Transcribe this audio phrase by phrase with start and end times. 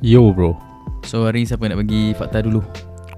[0.00, 0.56] Yo bro
[1.02, 2.60] So hari ni siapa nak bagi fakta dulu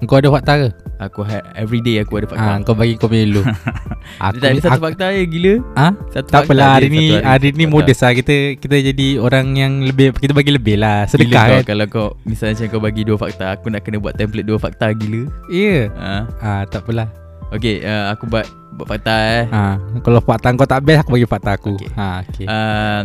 [0.01, 0.69] Kau ada fakta ke?
[1.01, 3.43] Aku ha- every day aku ada fakta Ha, kau bagi kau punya dulu
[4.23, 5.87] Aku, Dia tak ada satu fakta je gila Ha?
[6.07, 9.73] satu Tak apalah hari ni satu hari ni modest lah kita kita jadi orang yang
[9.81, 11.63] lebih kita bagi lebih lah Gila sedekah kau, kan.
[11.65, 14.91] Kalau kau Misalnya macam kau bagi dua fakta Aku nak kena buat template dua fakta
[14.93, 15.91] gila Ya.
[15.93, 16.15] ha?
[16.39, 17.11] Ah tak apalah.
[17.49, 21.27] Okay uh, Aku buat Buat fakta eh Ha kalau fakta kau tak best aku bagi
[21.27, 21.75] fakta aku.
[21.75, 21.91] Okay.
[21.91, 22.45] Ha okey.
[22.47, 23.01] uh,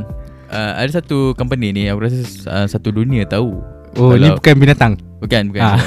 [0.55, 3.59] uh, Ada satu company ni Aku rasa uh, Satu dunia tahu
[3.95, 4.93] oh ni kalau- bukan binatang.
[5.19, 5.79] Bukan Bukan Ah.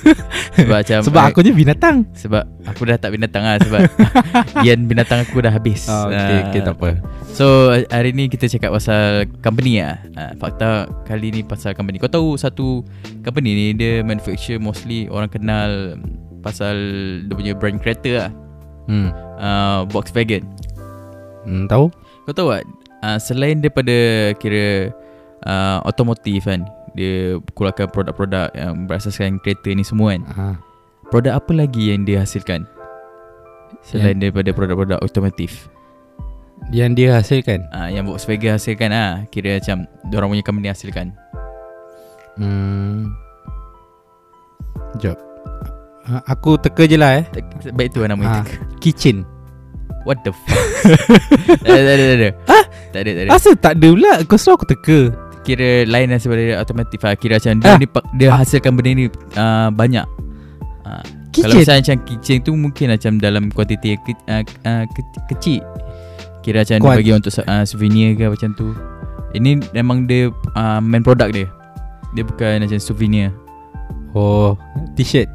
[0.56, 1.96] Sebab macam Sebab aku je binatang.
[2.12, 3.80] Sebab Aku dah tak binatang lah Sebab
[4.66, 6.90] Yan binatang aku dah habis Oh, okey Ah, okey tak apa.
[7.30, 7.46] So
[7.86, 10.68] hari ni kita cakap pasal company lah uh, Fakta
[11.04, 12.82] kali ni pasal company Kau tahu satu
[13.20, 16.00] company ni Dia manufacture mostly Orang kenal
[16.40, 16.76] Pasal
[17.22, 18.30] Dia punya brand kereta lah
[18.82, 19.12] Hmm.
[19.36, 20.42] uh, Volkswagen
[21.40, 21.92] Hmm tahu?
[22.26, 22.66] Kau tahu tak
[23.00, 23.92] uh, Selain daripada
[24.36, 24.90] Kira
[25.42, 30.46] uh, Otomotif kan Dia keluarkan produk-produk Yang berasaskan kereta ni semua kan Ha.
[31.08, 32.64] Produk apa lagi yang dia hasilkan
[33.82, 35.68] Selain daripada produk-produk otomotif
[36.68, 37.60] Yang dia hasilkan.
[37.70, 41.12] uh, Yang Volkswagen hasilkan ah Kira macam Diorang punya company hasilkan
[42.34, 43.12] Hmm.
[44.96, 45.18] Jap.
[46.08, 47.24] Ha, aku teka je lah eh.
[47.70, 48.40] Baik tu lah nama Ah.
[48.40, 49.28] itu Kitchen.
[50.02, 50.56] What the fuck
[51.62, 52.64] Tak ada tak ada Hah?
[52.90, 54.12] Tak ada tak ada Asal tak ada pula?
[54.24, 54.98] Kau selalu aku teka.
[55.40, 57.76] Kira lain lah daripada otomotif lah Kira macam dia Ah.
[57.76, 60.06] ni Dia hasilkan benda ni uh, Banyak
[60.84, 61.58] uh, Kalau Kitchen.
[61.58, 65.60] misalnya macam kitchen tu Mungkin macam dalam kuantiti ke, uh, uh, ke- kecil
[66.40, 68.72] Kira macam Kuat- dia bagi untuk uh, souvenir ke macam tu
[69.30, 71.48] Ini memang dia uh, main product dia
[72.10, 73.32] Dia bukan macam souvenir
[74.10, 74.58] Oh,
[74.92, 75.30] t-shirt.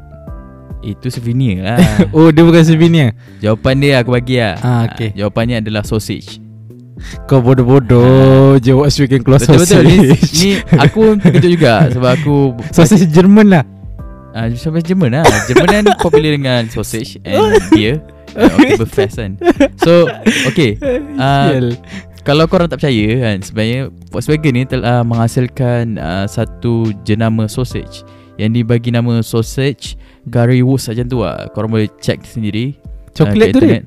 [0.78, 1.80] Itu souvenir lah
[2.16, 3.16] Oh, dia bukan souvenir.
[3.38, 5.12] Jawapan dia aku bagi lah Ah, okey.
[5.12, 6.38] Jawapannya adalah sausage
[7.24, 10.32] Kau bodoh-bodoh je Volkswagen keluar Betul-betul ni, sausage.
[10.38, 12.36] ni aku terkejut juga Sebab aku
[12.74, 13.64] Sausage Jerman lah.
[14.32, 18.00] uh, Sampai Jerman lah Jerman kan popular dengan sausage And beer
[18.36, 19.32] Oktoberfest kan
[19.78, 20.08] So
[20.46, 20.80] Okay
[21.16, 21.72] uh.
[22.20, 28.02] Kalau korang tak percaya kan Sebenarnya Volkswagen ni telah menghasilkan uh, Satu jenama sausage
[28.36, 32.76] Yang dibagi nama sausage Currywurst macam tu lah Korang boleh check sendiri
[33.12, 33.80] Coklat kat tu dia.
[33.80, 33.84] internet.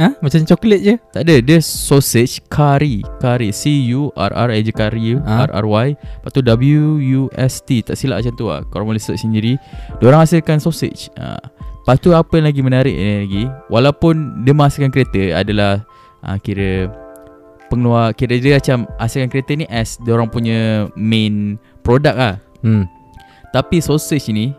[0.00, 0.16] Ha?
[0.24, 0.94] Macam coklat je.
[1.12, 5.44] Tak ada Dia sausage curry Curry C-U-R-R Eja curry Ha?
[5.46, 9.60] R-R-Y Lepas tu W-U-S-T Tak silap macam tu lah Korang boleh search sendiri
[10.00, 11.36] Diorang hasilkan sausage ha.
[11.80, 15.84] Lepas tu apa yang lagi menarik ni lagi Walaupun dia menghasilkan kereta Adalah
[16.20, 16.88] ha, Kira
[17.68, 22.84] Pengeluar Kira dia macam Hasilkan kereta ni As diorang punya Main Product lah Hmm.
[23.50, 24.54] Tapi sausage ni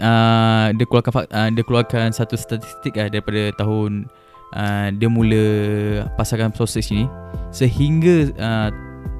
[0.00, 4.08] uh, dia keluarkan uh, dia keluarkan satu statistik lah daripada tahun
[4.56, 5.44] uh, dia mula
[6.16, 7.04] pasarkan sausage ni
[7.52, 8.68] sehingga uh,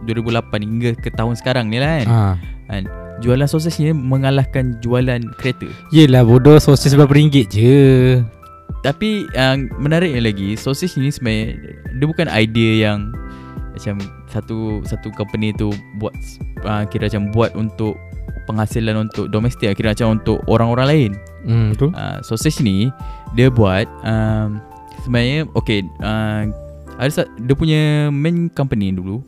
[0.08, 2.08] 2008 hingga ke tahun sekarang ni lah kan.
[2.08, 2.20] Ha.
[2.68, 2.84] kan
[3.22, 5.68] jualan sausage ni mengalahkan jualan kereta.
[5.94, 8.20] Yelah bodoh sausage berapa ringgit je.
[8.84, 11.56] Tapi yang uh, menariknya lagi sausage ni sebenarnya
[11.96, 13.12] dia bukan idea yang
[13.74, 13.96] macam
[14.30, 16.14] satu satu company tu buat
[16.62, 17.96] uh, kira macam buat untuk
[18.44, 21.12] penghasilan untuk domestik kira macam untuk orang-orang lain.
[21.44, 21.92] Hmm tu.
[21.92, 22.88] uh, sausage ni
[23.36, 24.60] dia buat um,
[25.04, 26.48] sebenarnya okay uh,
[26.96, 29.20] ada dia punya main company dulu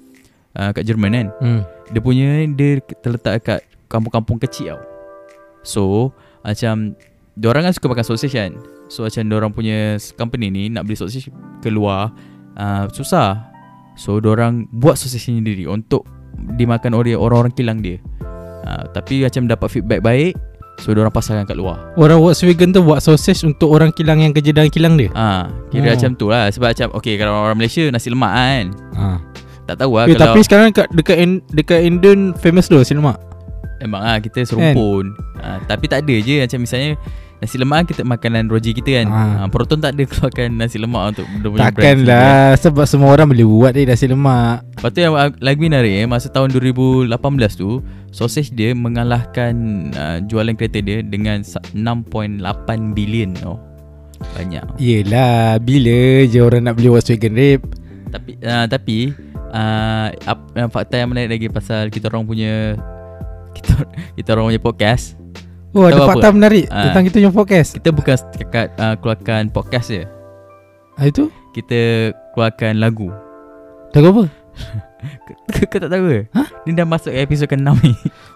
[0.57, 1.61] uh, kat Jerman kan Hmm.
[1.93, 3.61] dia punya dia terletak kat
[3.93, 4.81] kampung-kampung kecil tau
[5.61, 5.83] so
[6.41, 6.97] macam
[7.37, 8.57] Diorang kan suka makan sausage kan
[8.89, 11.29] So macam diorang punya company ni Nak beli sausage
[11.61, 12.09] keluar
[12.57, 13.45] uh, Susah
[13.93, 16.09] So diorang buat sausage ni sendiri Untuk
[16.57, 18.01] dimakan oleh orang-orang kilang dia
[18.67, 20.35] uh, Tapi macam dapat feedback baik
[20.77, 24.53] So diorang pasarkan kat luar Orang Volkswagen tu buat sausage untuk orang kilang yang kerja
[24.53, 25.09] dalam kilang dia.
[25.13, 25.95] Ah, kira Oh.
[25.95, 29.07] macam tu lah Sebab macam Okay kalau orang Malaysia Nasi lemak kan Ha.
[29.65, 32.93] Tak tahu lah Eh, kalau tapi sekarang kat dekat In- dekat Indon famous tu nasi
[32.93, 33.17] lemak.
[33.79, 36.95] Emang lah kita serumpun ah, Tapi tak ada je Macam misalnya
[37.37, 39.45] Nasi lemak kita makanan roji kita kan Ah.
[39.45, 39.49] ah.
[39.49, 43.29] Proton tak ada keluarkan nasi lemak Untuk dia punya Takkan brand lah sebab semua orang
[43.29, 44.65] boleh buat dia nasi lemak.
[44.73, 47.13] Lepas tu yang lagi menarik eh, Masa tahun 2018
[47.53, 49.53] tu Sausage dia mengalahkan
[49.93, 52.41] uh, Jualan kereta dia Dengan sa- 6.8
[52.97, 53.61] bilion oh.
[54.33, 57.69] Banyak Yelah bila je orang nak beli Volkswagen Rip.
[58.09, 59.13] Tapi uh, Tapi
[59.47, 62.81] uh, ap, uh, Fakta yang menarik lagi Pasal kita orang punya
[63.57, 63.85] Kita,
[64.15, 65.21] kita orang punya podcast
[65.77, 66.09] Oh ada apa?
[66.11, 66.89] fakta menarik Ah.
[66.89, 67.71] tentang kita punya podcast.
[67.73, 70.09] Kita bukan setakat uh, Keluarkan podcast je
[70.97, 71.29] Ah itu?
[71.53, 71.79] Kita
[72.33, 73.13] keluarkan lagu
[73.93, 74.25] Lagu apa?
[75.53, 76.21] Kau kau tak tahu ke?
[76.33, 76.43] Ha?
[76.65, 77.93] Ni dah masuk episod ke-6 ni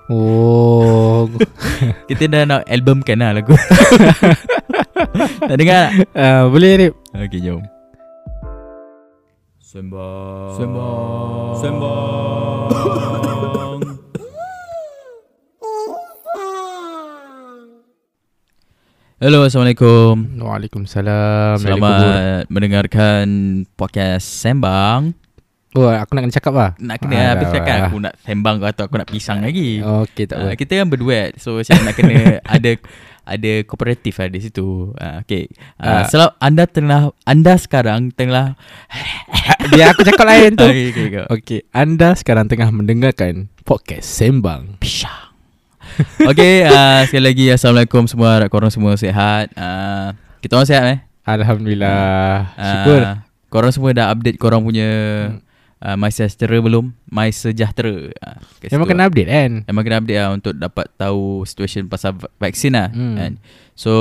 [0.07, 1.25] Oh
[2.13, 3.57] Kita dah nak albumkan lah lagu
[5.49, 6.13] Tak dengar tak?
[6.13, 7.65] uh, Boleh Rip Okay jom
[9.59, 12.50] Sembang Sembang Sembang
[19.21, 20.41] Hello, Assalamualaikum.
[20.41, 23.29] Waalaikumsalam Selamat mendengarkan
[23.77, 25.13] podcast Sembang.
[25.77, 28.67] Oh aku nak kena cakap lah Nak kena habis Alah, cakap aku nak sembang kau
[28.67, 29.79] atau aku nak pisang lagi.
[29.85, 32.17] Okay tak Uh, apa kita kan berduet So macam nak kena
[32.59, 32.71] Ada
[33.23, 35.47] Ada kooperatif lah di situ uh, Okay
[35.79, 36.05] uh, Ah.
[36.11, 38.59] Selamat Anda tengah Anda sekarang Tengah
[39.71, 41.23] Biar aku cakap lain tu okay, okay.
[41.29, 45.30] Okay Anda sekarang tengah mendengarkan Podcast Sembang Pisang
[46.31, 50.99] Okay uh, Sekali lagi Assalamualaikum semua Harap korang semua sihat uh, Kita orang sihat eh
[51.25, 53.01] Alhamdulillah Ah, Syukur
[53.49, 54.89] Korang semua dah update korang punya
[55.27, 55.43] Hmm.
[55.83, 59.09] uh, My Sejahtera belum My Sejahtera uh, Memang kena lah.
[59.09, 63.17] update kan Memang kena update lah Untuk dapat tahu Situation pasal va- vaksin lah Hmm.
[63.17, 63.33] kan?
[63.75, 63.93] So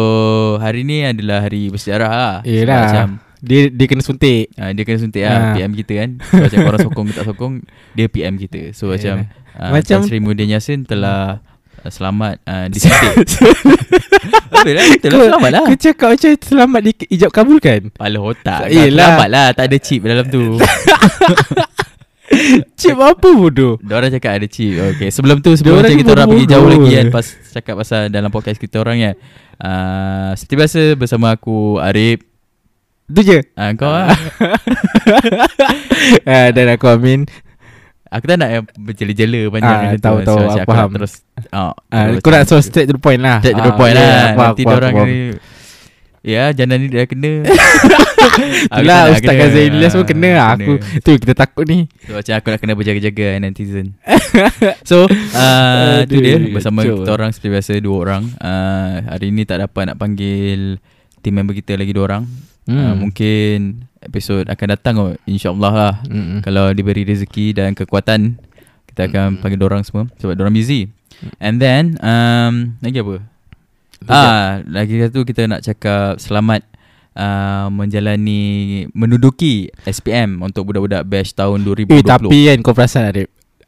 [0.58, 2.82] Hari ni adalah hari bersejarah lah Sebab Yelah.
[2.86, 3.08] Macam
[3.40, 5.32] Dia dia kena suntik uh, Dia kena suntik Ah.
[5.32, 7.54] lah PM kita kan So macam korang sokong ke tak sokong
[7.94, 9.26] Dia PM kita So macam
[9.56, 11.49] uh, Macam- Tan Sri Muhyiddin Yassin telah uh,
[11.88, 13.24] Selamat uh, disuntik.
[14.52, 15.62] Betul lah Betul lah Selamat lah.
[15.64, 19.16] Kau cakap macam selamat di ijab kabul kan Kepala otak Yelah.
[19.16, 20.44] Selamat lah Tak ada chip dalam tu.
[22.78, 23.80] Cip apa bodoh?
[23.82, 27.06] Diorang cakap ada chip Okay sebelum tu Sebelum macam kita orang pergi jauh lagi kan
[27.10, 29.16] Pas cakap pasal dalam podcast kita orang kan.
[29.58, 32.22] Uh, Seperti biasa bersama aku Arif.
[33.10, 33.40] Tu je.
[33.58, 34.14] Uh, Kau lah.
[36.24, 37.28] Ah, Dan aku Amin
[38.10, 40.02] Aku tak nak yang berjela-jela panjang Ah, tu.
[40.02, 40.90] tahu, tahu, aku nak faham.
[40.98, 41.14] Terus
[41.48, 43.38] uh, ah, Kau nak so straight to the point lah.
[43.38, 44.26] Straight to the Ah, point yeah, lah.
[44.32, 45.18] apa, Nanti apa, orang ni
[46.20, 47.32] Ya jangan ni dah kena.
[48.68, 49.40] Aku Itulah Ustaz kena.
[49.40, 50.30] Ghazali Ilyas pun Ah, kena.
[50.34, 51.88] lah Aku Tu kita takut ni.
[52.02, 53.88] So macam aku nak kena berjaga-jaga netizen.
[54.90, 56.36] So uh, Tu Aduh, dia.
[56.52, 56.98] Bersama kacau.
[57.00, 58.24] kita orang Seperti biasa Dua orang.
[58.36, 60.82] Uh, Hari ni tak dapat nak panggil
[61.20, 62.24] Team member kita lagi dua orang.
[62.66, 62.76] Hmm.
[62.76, 66.42] uh, Mungkin Episod akan datang kot InsyaAllah lah Mm-mm.
[66.42, 68.42] Kalau diberi rezeki dan kekuatan
[68.86, 69.40] Kita akan Hmm.
[69.40, 70.90] panggil orang semua Sebab orang busy
[71.38, 73.22] And then um, Lagi apa?
[74.02, 76.64] Ah, lagi satu kita nak cakap selamat
[77.14, 78.42] uh, menjalani
[78.90, 81.92] menduduki SPM untuk budak-budak batch tahun 2020.
[81.92, 83.28] Eh tapi kan kau perasan Arif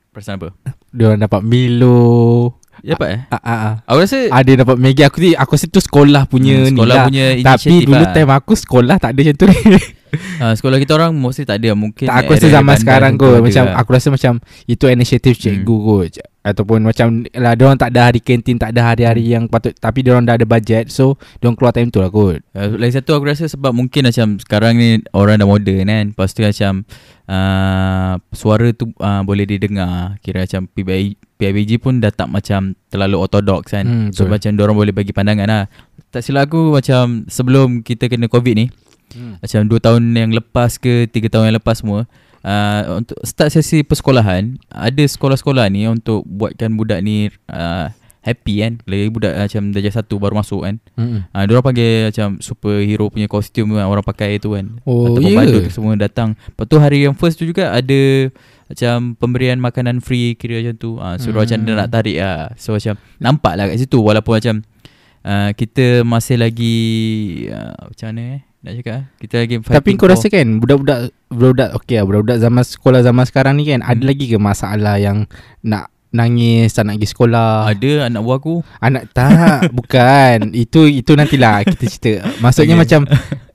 [0.09, 0.55] Perasan apa?
[0.89, 3.21] Dia orang dapat Milo Ya dapat eh?
[3.29, 3.73] ah, ah, ah.
[3.85, 6.95] Aku rasa Ada dapat Maggi Aku ni Aku rasa tu sekolah punya Hmm, ni sekolah
[6.95, 7.05] lah.
[7.05, 8.11] punya Tapi inisiatif dulu lah.
[8.11, 9.45] time aku sekolah tak ada macam tu
[10.13, 13.63] uh, sekolah kita orang mostly tak ada mungkin Tak aku rasa zaman sekarang kot Macam
[13.65, 13.75] lah.
[13.75, 16.11] aku rasa macam Itu inisiatif cikgu kot
[16.41, 19.31] Ataupun macam lah Diorang tak ada hari kantin Tak ada hari-hari Hmm.
[19.31, 22.75] yang patut Tapi diorang dah ada budget So Diorang keluar time tu lah kot Uh,
[22.75, 26.05] lagi satu aku rasa sebab mungkin macam sekarang ni orang dah moden kan.
[26.11, 26.83] Lepas tu macam
[27.25, 30.19] uh, suara tu uh, boleh didengar.
[30.19, 33.85] Kira macam PBI, PIBG pun dah tak macam terlalu ortodox kan.
[33.85, 35.63] Hmm, so macam orang boleh bagi pandangan lah.
[36.11, 38.67] Tak silap aku macam sebelum kita kena COVID ni.
[39.11, 39.35] Hmm.
[39.37, 42.07] Macam 2 tahun yang lepas ke 3 tahun yang lepas semua.
[42.41, 47.85] Uh, untuk start sesi persekolahan Ada sekolah-sekolah ni Untuk buatkan budak ni uh,
[48.17, 50.81] Happy kan Lagi budak macam Darjah satu baru masuk kan.
[51.33, 54.77] Ah, uh, orang panggil macam superhero punya kostum kan orang pakai tu kan.
[54.85, 55.37] Oh, Ataupun ya?
[55.37, 56.33] badut semua datang.
[56.33, 58.01] Lepas tu hari yang first tu juga ada
[58.65, 60.91] macam pemberian makanan free kira macam tu.
[60.97, 61.45] Uh, suruh Hmm.
[61.45, 62.53] macam dia nak tarik ah.
[62.57, 64.55] So macam nampak lah kat situ walaupun macam
[65.21, 66.77] uh, kita masih lagi
[67.49, 69.03] uh, macam mana eh nak cakap ah?
[69.17, 72.99] kita lagi Tapi fighting kau for- rasa kan Budak-budak Budak-budak Okay lah Budak-budak zaman sekolah
[73.01, 74.05] Zaman sekarang ni kan Ada Hmm.
[74.05, 75.25] lagi ke masalah yang
[75.59, 79.33] Nak nangis Tak nak pergi sekolah ada anak buah aku Anak tak
[79.77, 82.83] Bukan Itu itu nantilah Kita cerita Maksudnya Okay.
[82.85, 83.01] macam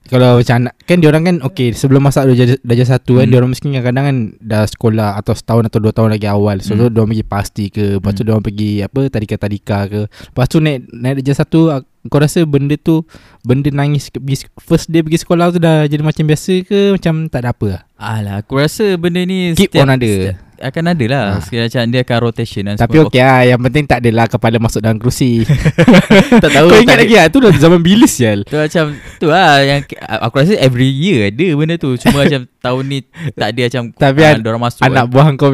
[0.05, 3.31] Kalau macam anak Kan diorang kan Okay sebelum masuk darjah, darjah satu kan Hmm.
[3.31, 6.87] Diorang mesti kadang-kadang kan Dah sekolah Atau setahun atau dua tahun lagi awal So Hmm.
[6.89, 8.27] diorang pergi pasti ke Lepas tu Hmm.
[8.27, 11.59] diorang pergi Apa Tadika-tadika ke Lepas tu naik Naik darjah satu
[12.07, 13.03] Kau rasa benda tu
[13.41, 17.43] Benda nangis pergi, First day pergi sekolah tu Dah jadi macam biasa ke Macam tak
[17.43, 20.01] ada apa lah Alah aku rasa benda ni Keep on ada.
[20.01, 21.39] setiap- akan ada lah Ah.
[21.39, 24.79] Sekiranya macam dia akan rotation dan Tapi okey lah Yang penting tak adalah Kepala masuk
[24.79, 25.45] dalam kerusi
[26.43, 28.85] tak tahu Kau ingat lagi lah Tu dah zaman bilis sial Tu macam
[29.15, 29.81] Tu lah yang
[30.23, 32.97] Aku rasa every year ada benda tu Cuma macam tahun ni
[33.31, 35.05] Tak ada macam Tapi ah, an- masuk Anak kan.
[35.07, 35.51] buah kau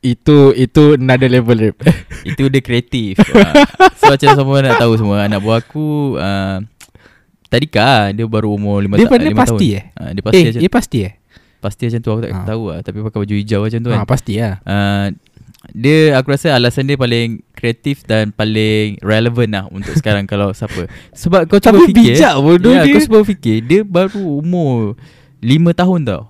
[0.00, 1.76] Itu Itu another level Rip.
[2.28, 3.52] Itu dia kreatif Ah.
[3.94, 5.86] So macam semua nak tahu semua Anak buah aku
[6.16, 6.58] uh,
[7.46, 9.84] Tadika Dia baru umur 5 Dia ta- pandai lima tahun pasti eh?
[9.92, 11.12] Ah, Dia pasti Eh dia pasti eh
[11.58, 12.44] Pasti macam tu Aku tak Ah.
[12.44, 12.78] tahu lah.
[12.80, 13.98] Tapi pakai baju hijau macam tu kan.
[13.98, 14.54] ha, Pasti lah.
[14.62, 15.06] Uh,
[15.68, 20.86] Dia aku rasa alasan dia paling Kreatif dan paling Relevant lah Untuk sekarang Kalau siapa.
[21.12, 22.92] Sebab kau cuba Tapi fikir bijak bodoh ya, dia.
[22.92, 24.94] Kau cuba fikir Dia baru umur
[25.38, 26.22] 5 tahun tau.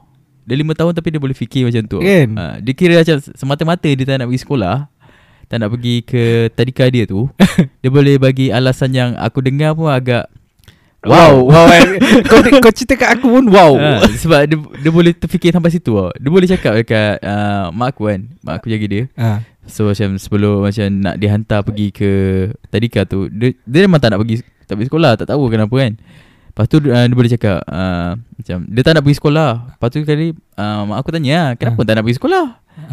[0.43, 1.99] Dia 5 tahun tapi dia boleh fikir macam tu.
[1.99, 2.29] Kan?
[2.35, 4.77] ha, Dia kira macam Semata-mata dia tak nak pergi sekolah
[5.47, 7.27] Tak nak pergi ke Tadika dia tu.
[7.83, 10.27] Dia boleh bagi alasan yang Aku dengar pun agak
[11.05, 11.85] Wow Wow eh.
[12.31, 15.93] kau, kau cerita kat aku pun Wow Ha, sebab dia, dia boleh terfikir sampai situ
[15.93, 16.11] tau.
[16.17, 18.21] Dia boleh cakap dekat uh, mak aku kan.
[18.43, 19.03] Mak aku jaga dia.
[19.21, 19.45] ha.
[19.67, 22.11] So macam sebelum macam nak dihantar pergi ke
[22.71, 25.93] tadika tu dia, dia memang tak nak pergi tak pergi sekolah tak tahu kenapa kan.
[26.51, 29.51] Lepas tu uh, dia boleh cakap uh, macam dia tak nak pergi sekolah.
[29.77, 30.27] Lepas tu kali
[30.57, 32.45] uh, mak aku tanya "Ah, kenapa tak nak pergi sekolah?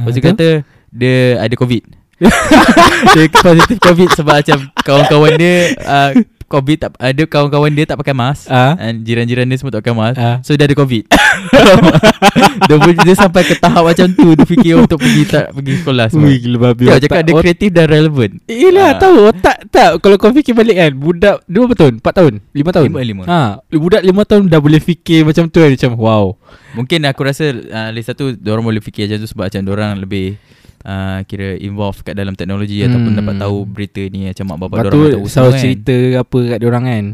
[0.02, 0.48] Lepas tu dia kata
[0.94, 1.84] dia ada covid.
[3.14, 6.12] dia positif covid sebab macam kawan-kawan dia uh,
[6.54, 8.46] covid tak ada kawan-kawan dia tak pakai mask.
[8.48, 8.78] Ah.
[8.78, 10.38] And jiran-jiran dia semua tak pakai mask Ah.
[10.42, 11.10] So dia ada covid
[12.68, 16.28] dia, dia sampai ke tahap macam tu Dia fikir untuk pergi tak pergi sekolah semua
[16.28, 19.00] Ui gila babi Dia cakap dia kreatif dan relevan Yelah Ah.
[19.00, 21.94] tahu otak tak Kalau kau fikir balik kan Budak Dua berapa tahun?
[22.00, 22.34] Empat tahun?
[22.52, 22.90] Lima tahun?
[22.90, 23.24] Lima, lima.
[23.26, 26.26] ha, Budak lima tahun dah boleh fikir macam tu kan Macam wow
[26.74, 30.38] Mungkin aku rasa uh, Lagi satu Diorang boleh fikir macam tu Sebab macam diorang lebih
[30.84, 32.90] uh, Kira involve kat dalam teknologi Hmm.
[32.90, 36.38] Ataupun dapat tahu berita ni Macam mak bapak diorang tu tahu selalu semua cerita apa
[36.46, 37.06] kat diorang kan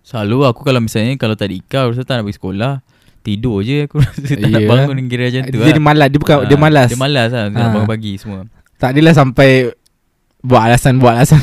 [0.00, 2.72] Selalu aku kalau misalnya Kalau tak ada Ika Aku rasa tak nak pergi sekolah
[3.20, 4.68] Tidur je Aku rasa tak nak Ya.
[4.68, 7.44] bangun Kira macam tu Dia, dia malas Dia bukan Dia Ah, malas Dia malas lah
[7.44, 7.72] Dia nak Ah.
[7.72, 8.38] bangun pagi semua
[8.76, 9.50] Tak adalah sampai
[10.38, 11.42] Buat alasan Buat alasan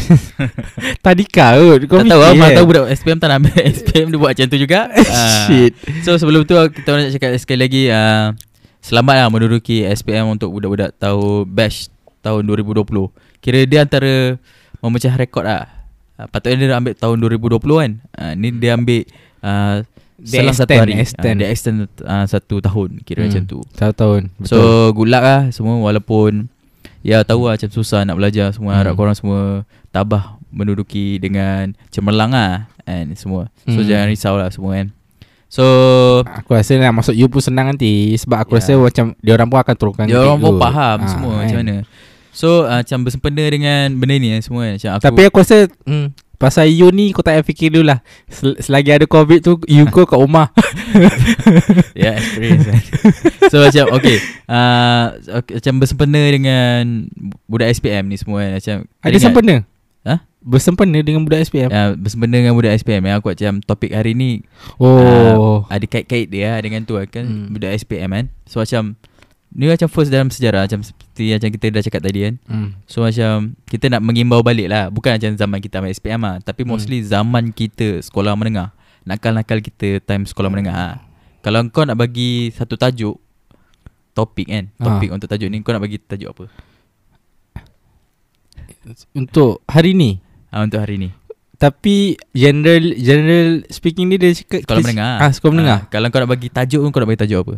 [1.04, 2.56] Tadika kot Kau tak tahu lah Mana kan?
[2.56, 5.44] tahu budak SPM tak nak ambil SPM dia buat macam tu juga Ah.
[5.44, 8.32] Shit So sebelum tu kita nak cakap sekali lagi uh,
[8.84, 11.88] Selamat lah menduduki SPM untuk budak-budak tahu batch
[12.20, 12.84] tahun 2020
[13.40, 14.36] Kira dia antara
[14.80, 15.72] memecah rekod lah.
[16.20, 17.92] Uh, Patutnya dia ambil tahun 2020 kan?
[18.12, 19.08] Uh, Ni dia ambil
[19.40, 19.88] uh,
[20.20, 20.94] Dia selang satu extend, hari.
[21.00, 21.36] Extend.
[21.36, 23.32] Uh, Dia extend uh, satu tahun Kira Hmm.
[23.32, 23.60] macam tu.
[23.72, 24.58] Satu tahun So
[24.92, 26.52] good luck lah semua walaupun
[27.04, 28.80] Ya tahu lah macam susah nak belajar semua Hmm.
[28.84, 33.48] Harap korang semua tabah menduduki dengan cemerlang lah And semua.
[33.64, 33.88] So Hmm.
[33.88, 34.92] jangan risau lah semua kan
[35.54, 35.66] So
[36.26, 38.60] Aku rasa nak masuk U pun senang nanti Sebab aku Ya.
[38.60, 41.42] rasa macam Dia orang pun akan turunkan Dia orang pun faham Ah, semua kan.
[41.46, 41.76] macam mana
[42.34, 44.74] So uh, macam bersempena dengan benda ni eh, semua kan.
[44.74, 48.02] Macam aku Tapi aku rasa hmm, Pasal you ni Kau tak payah fikir dulu lah
[48.26, 50.50] Sel- Selagi ada covid tu You kau kat rumah
[51.94, 52.82] Ya yeah, experience kan.
[53.48, 54.18] So macam okay,
[54.50, 55.06] uh,
[55.38, 57.06] okay Macam bersempena dengan
[57.46, 59.56] Budak SPM ni semua kan Macam Ada sempena
[60.04, 60.20] Ha?
[60.44, 64.44] Bersempena dengan budak SPM uh, Bersempena dengan budak SPM yang Aku macam topik hari ni
[64.76, 65.64] Oh.
[65.72, 67.24] Ada kait-kait dia lah dengan tu kan?
[67.24, 67.48] Hmm.
[67.50, 68.26] Budak SPM kan?
[68.44, 69.00] So macam
[69.54, 72.36] Ni macam first dalam sejarah Macam seperti macam kita dah cakap tadi kan?
[72.46, 72.70] Hmm.
[72.84, 74.92] So macam Kita nak mengimbau balik lah.
[74.92, 76.70] Bukan macam zaman kita ambil SPM lah Tapi Hmm.
[76.70, 78.76] mostly zaman kita Sekolah menengah.
[79.08, 80.96] Nakal-nakal kita Time sekolah menengah lah.
[81.40, 83.16] Kalau kau nak bagi Satu tajuk
[84.12, 84.68] Topik kan?
[84.76, 84.92] Ah.
[84.92, 86.46] Topik untuk tajuk ni Kau nak bagi tajuk apa?
[89.14, 90.20] Untuk hari ni
[90.54, 91.10] ha, Untuk hari ni.
[91.54, 95.14] Tapi General General speaking ni Dia cakap Sekolah kita- menengah.
[95.18, 95.80] Ah, sekolah menengah.
[95.80, 97.56] Ah, Kalau kau nak bagi tajuk pun Kau nak bagi tajuk apa?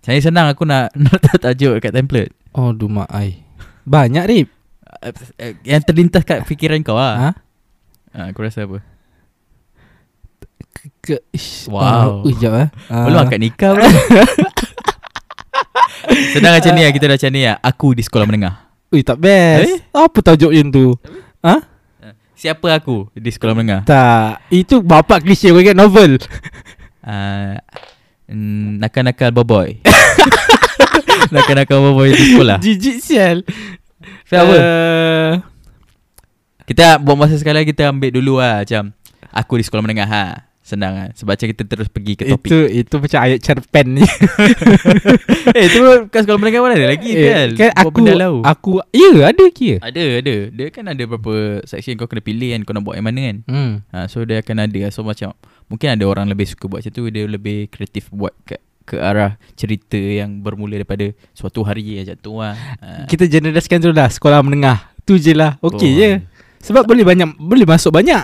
[0.00, 2.32] Saya senang aku nak Nak tajuk kat template.
[2.52, 3.40] Oh dumak ai.
[3.82, 4.48] Banyak Rip.
[4.98, 7.30] Ah, eh, Yang terlintas kat fikiran kau lah Ha?
[8.12, 8.20] ha?
[8.28, 8.82] Aku rasa apa?
[10.98, 11.78] Ke, ish, Wow.
[11.78, 12.68] oh, uh, Sekejap eh.
[12.88, 13.84] Ah, Belum akad nikah bro.
[16.32, 18.54] Senang macam ni lah Kita dah macam ni lah Aku di sekolah menengah.
[18.90, 19.62] Ui tak best.
[19.62, 19.78] Eh?
[19.92, 20.90] Apa tajuk yang tu?
[21.40, 21.69] Ha?
[22.40, 23.84] Siapa aku di sekolah menengah?
[23.84, 24.48] Tak.
[24.48, 25.76] Itu bapak klise Kau ingat?
[25.76, 26.16] Novel.
[27.04, 27.60] Uh,
[28.32, 29.76] mm, Nakal-nakal boboy.
[31.36, 32.56] Nakal-nakal boboy di sekolah.
[32.64, 33.44] Jijik sial.
[34.24, 34.56] Faham apa?
[34.56, 35.32] Uh,
[36.64, 38.96] Kita buat masa sekali Kita ambil dulu lah Macam
[39.28, 40.49] Aku di sekolah menengah ha.
[40.70, 44.06] Senang lah Sebab macam kita terus pergi ke topik Itu itu macam ayat cerpen ni
[45.58, 48.70] Eh tu kat sekolah menengah mana ada lagi kan kan Buat aku benda lau aku
[48.90, 49.76] ya ada kira.
[49.80, 51.34] Ada ada Dia kan ada beberapa
[51.64, 53.72] section Kau kena pilih kan Kau nak buat yang mana kan Hmm.
[53.90, 55.34] ha, So dia akan ada So macam
[55.66, 59.34] Mungkin ada orang lebih suka buat macam tu Dia lebih kreatif buat ke, ke arah
[59.54, 63.04] cerita yang bermula daripada Suatu hari macam tu lah ha.
[63.04, 64.92] Kita generaliskan dulu lah sekolah menengah.
[65.02, 65.58] Tu je lah.
[65.58, 65.96] Okey Oh.
[65.96, 66.10] je.
[66.60, 68.20] Sebab boleh banyak boleh masuk banyak.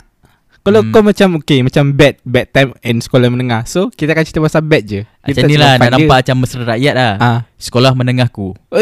[0.66, 0.90] Kalau Hmm.
[0.90, 3.62] kau macam okey macam bad bad time and sekolah menengah.
[3.64, 5.00] So kita akan cerita pasal bad je.
[5.22, 7.38] Macam Kita ni tak lah Nak nampak macam mesra rakyat lah Ah.
[7.56, 8.54] Sekolah menengahku.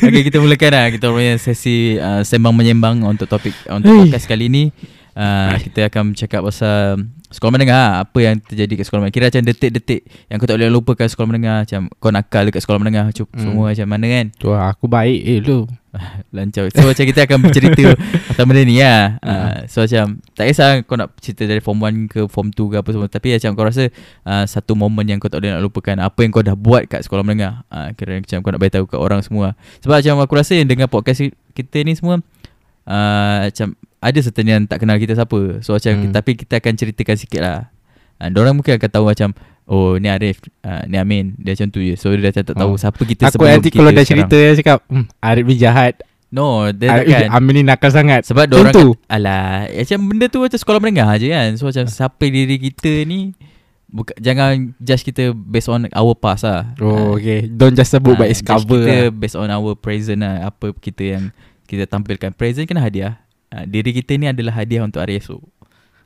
[0.00, 4.46] Okay kita mulakan lah Kita punya sesi uh, Sembang menyembang Untuk topik Untuk podcast kali
[4.46, 4.62] ni
[5.14, 7.92] uh, Kita akan cakap pasal Sekolah menengah lah.
[8.02, 11.28] Apa yang terjadi kat sekolah menengah Kira macam detik-detik Yang kau tak boleh lupakan sekolah
[11.28, 13.40] menengah Macam kau nakal dekat sekolah menengah Cuk, Hmm.
[13.40, 15.66] Semua macam mana kan Tu lah, aku baik eh lu.
[16.34, 17.94] Lancau So macam kita akan bercerita
[18.28, 19.30] Pasal benda ni lah Ah.
[19.30, 22.76] uh, So macam Tak kisah kau nak cerita dari form 1 ke form 2 ke
[22.82, 23.84] apa semua Tapi macam kau rasa
[24.26, 27.06] uh, Satu momen yang kau tak boleh nak lupakan Apa yang kau dah buat kat
[27.06, 27.62] sekolah menengah.
[27.70, 29.54] Uh, Kira macam kau nak beritahu kat orang semua.
[29.80, 32.18] Sebab macam aku rasa yang dengar podcast kita ni semua
[32.86, 35.64] uh, Macam ada certain yang tak kenal kita siapa.
[35.64, 36.12] So macam hmm.
[36.12, 37.58] Tapi kita akan ceritakan sikit lah
[38.18, 39.30] uh, Diorang mungkin akan tahu macam
[39.64, 41.32] Oh ni Arif uh, Ni Amin.
[41.40, 41.96] Dia macam tu je.
[41.96, 42.76] So dia macam tak tahu Oh.
[42.76, 44.28] Siapa kita Aku nanti kita kalau dah sekarang.
[44.28, 45.94] cerita dia cakap, hmm, Arif ni jahat.
[46.28, 47.28] No dia Arif, takkan.
[47.32, 48.28] Amin ni nakal sangat.
[48.28, 48.74] sebab dia orang
[49.08, 51.48] Alah Macam benda tu macam sekolah menengah je kan.
[51.56, 53.32] So macam siapa diri kita ni
[53.88, 56.76] buka, Jangan judge kita Based on our past lah.
[56.84, 57.48] Oh Ah, okay.
[57.48, 59.16] Don't just sebut ah, by its cover kita lah.
[59.16, 60.52] Based on our present lah.
[60.52, 61.24] Apa kita yang
[61.64, 62.36] Kita tampilkan.
[62.36, 63.16] Present kena hadiah.
[63.48, 65.40] Ah, Diri kita ni adalah hadiah untuk hari esok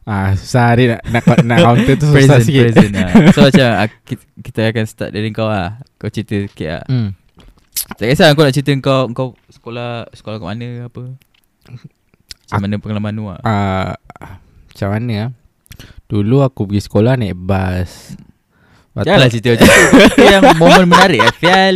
[0.08, 2.62] Ah, susah hari nak, nak, nak counter tu susah Present sikit.
[2.72, 6.68] Present lah So macam ah, kita, kita akan start dari kau lah Kau cerita sikit
[6.70, 7.08] lah hmm.
[7.92, 11.02] Tak kisah kau nak cerita kau Kau sekolah Sekolah kat mana apa?
[11.68, 14.00] Macam mana pengalaman lu lah Ah,
[14.72, 15.30] Macam mana ah?
[16.08, 18.16] Dulu aku pergi sekolah naik bas.
[18.16, 18.27] tu-
[19.00, 19.80] Janganlah cerita macam tu.
[20.00, 21.74] Itu yang momen menarik lah Fial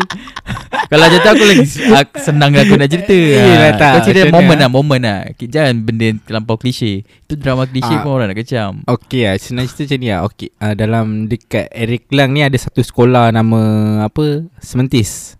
[0.85, 3.15] Kalau macam tu aku lagi aku Senang aku nak cerita.
[3.15, 5.19] Yelah Ah, tak, Kau cerita momen lah Momen lah.
[5.35, 6.93] Jangan benda terlampau klise.
[7.05, 8.01] Itu drama klise Ah.
[8.01, 8.83] pun orang nak kecam.
[8.85, 10.21] Okey lah Senang cerita macam ni lah.
[10.25, 13.61] Okey uh, Dalam dekat Eric Lang ni Ada satu sekolah Nama
[14.03, 14.47] Apa?
[14.59, 15.37] Sementis.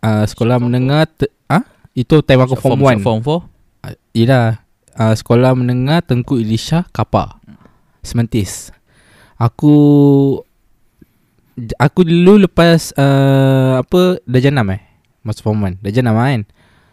[0.00, 1.62] Uh, Sekolah menengah te- ah?
[1.92, 3.38] Itu time aku form 1 Form 4 uh,
[4.10, 4.62] Yelah.
[4.92, 7.38] Uh, Sekolah menengah Tengku Elisha Kapar.
[8.00, 8.74] Sementis.
[9.36, 9.72] Aku
[11.78, 14.80] Aku dulu lepas uh, Apa Darjah 6 eh
[15.20, 16.42] Masuk form 1 Darjah 6 lah kan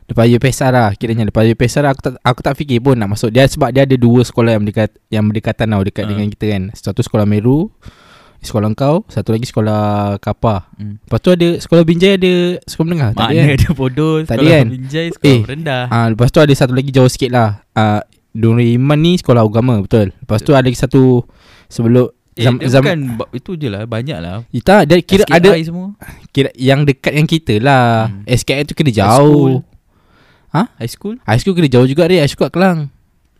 [0.05, 3.43] Lepas UPSR lah Kiranya lepas UPSR aku tak aku tak fikir pun nak masuk dia
[3.43, 6.09] sebab dia ada dua sekolah yang berdekat yang berdekatan tau dekat Ah.
[6.09, 6.63] dengan kita kan.
[6.71, 7.67] Satu sekolah Meru,
[8.39, 10.71] sekolah kau, satu lagi sekolah Kapar.
[10.73, 11.03] hmm.
[11.03, 12.33] Lepas tu ada sekolah Binjai ada
[12.63, 13.47] sekolah menengah Mana kan?
[13.51, 14.65] ada bodoh Sekolah kan?
[14.69, 17.67] Binjai Sekolah Eh, rendah Ah, lepas tu ada satu lagi jauh sikit lah.
[17.73, 17.99] Ah,
[18.31, 20.15] Nurul Iman ni sekolah agama betul.
[20.15, 21.27] Lepas tu ada lagi satu
[21.67, 22.99] sebelum Eh zam, dia zam, bukan
[23.33, 25.87] Itu je lah Banyak lah kita dia kira SKI ada semua
[26.29, 28.07] kira yang dekat yang kita lah.
[28.07, 28.21] Hmm.
[28.23, 29.09] SKM tu kena High school.
[29.17, 29.53] jauh.
[30.77, 32.21] High school High school kena jauh juga dia.
[32.21, 32.79] High school kat Kelang.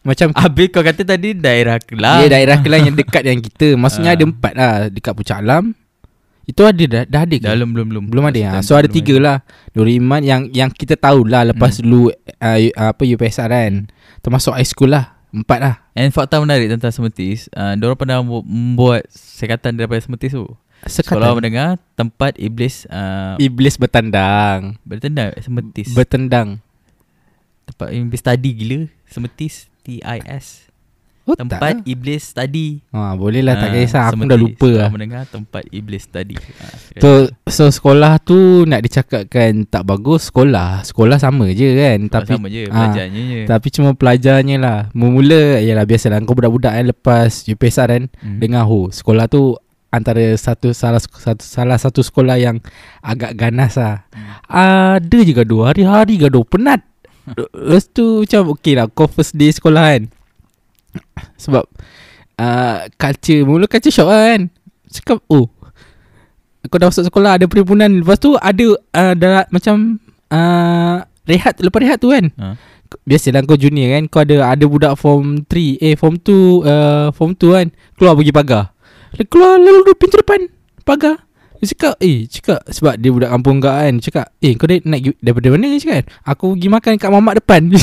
[0.01, 4.12] Macam Habis kau kata tadi Daerah Kelang Dia daerah Kelang yang dekat yang kita Maksudnya
[4.13, 4.16] Ah.
[4.16, 5.75] ada empat lah Dekat Puncak Alam
[6.44, 7.44] Itu ada dah, dah ada ke?
[7.44, 8.51] Dalam belum belum Belum ada ya?
[8.63, 9.38] So ada tiga lah
[9.74, 11.92] Nur Iman yang yang kita tahu lah Lepas Hmm.
[11.92, 12.01] dulu
[12.39, 13.74] uh, Apa UPSR kan
[14.24, 15.75] Termasuk high school lah Empat lah.
[15.91, 20.48] And fakta menarik tentang Semetis uh, Diorang pernah bu- membuat Sekatan daripada Semetis tu.
[20.88, 24.79] Sekolah Sekatan mendengar Tempat Iblis uh, Iblis bertandang.
[24.87, 25.92] Bertendang Semetis.
[25.92, 26.63] Bertendang.
[27.68, 30.67] Tempat Iblis study gila Semetis T-I-S
[31.27, 33.11] oh, Tempat tak Iblis study lah.
[33.11, 34.29] ha, Boleh lah tak Ah, kisah Aku Semetis.
[34.29, 37.09] dah lupa lah mendengar Tempat Iblis study Ah, kira- So,
[37.46, 42.48] so sekolah tu Nak dicakapkan Tak bagus Sekolah Sekolah sama je kan Sekolah Tapi sama
[42.48, 47.44] je ah, Belajarnya je Tapi cuma pelajarnya lah Mula-mula Yalah biasalah Kau budak-budak kan Lepas
[47.44, 48.40] UPSR kan Hmm.
[48.40, 49.53] Dengar ho Sekolah tu
[49.87, 52.59] Antara satu salah satu salah satu sekolah yang
[53.00, 54.03] agak ganas lah.
[54.09, 54.35] Hmm.
[54.98, 56.83] Ada je gaduh Hari-hari gaduh Penat
[57.53, 60.03] Lepas tu macam Okay lah Kau first day sekolah kan
[61.44, 61.64] Sebab
[62.40, 64.42] uh, Culture Mula culture shock lah kan.
[64.88, 65.51] Cakap Oh
[66.68, 68.03] Kau dah masuk sekolah Ada perhimpunan.
[68.03, 72.31] Lepas tu ada uh, dah, Macam uh, Rehat Lepas rehat tu kan.
[72.40, 72.55] Ha.
[73.03, 77.36] Biasalah kau junior kan Kau ada ada budak form 3 Eh form 2 uh, Form
[77.36, 77.68] 2 kan.
[78.00, 78.64] Keluar pergi pagar.
[79.16, 80.48] Dia keluar lalu pintu depan
[80.88, 81.26] Pagar
[81.59, 83.93] Dia cakap Eh cakap Sebab dia budak kampung kau kan.
[83.98, 85.65] Cakap Eh kau dah naik daripada mana?
[85.67, 87.61] Ni cakap Aku pergi makan kat mamak depan.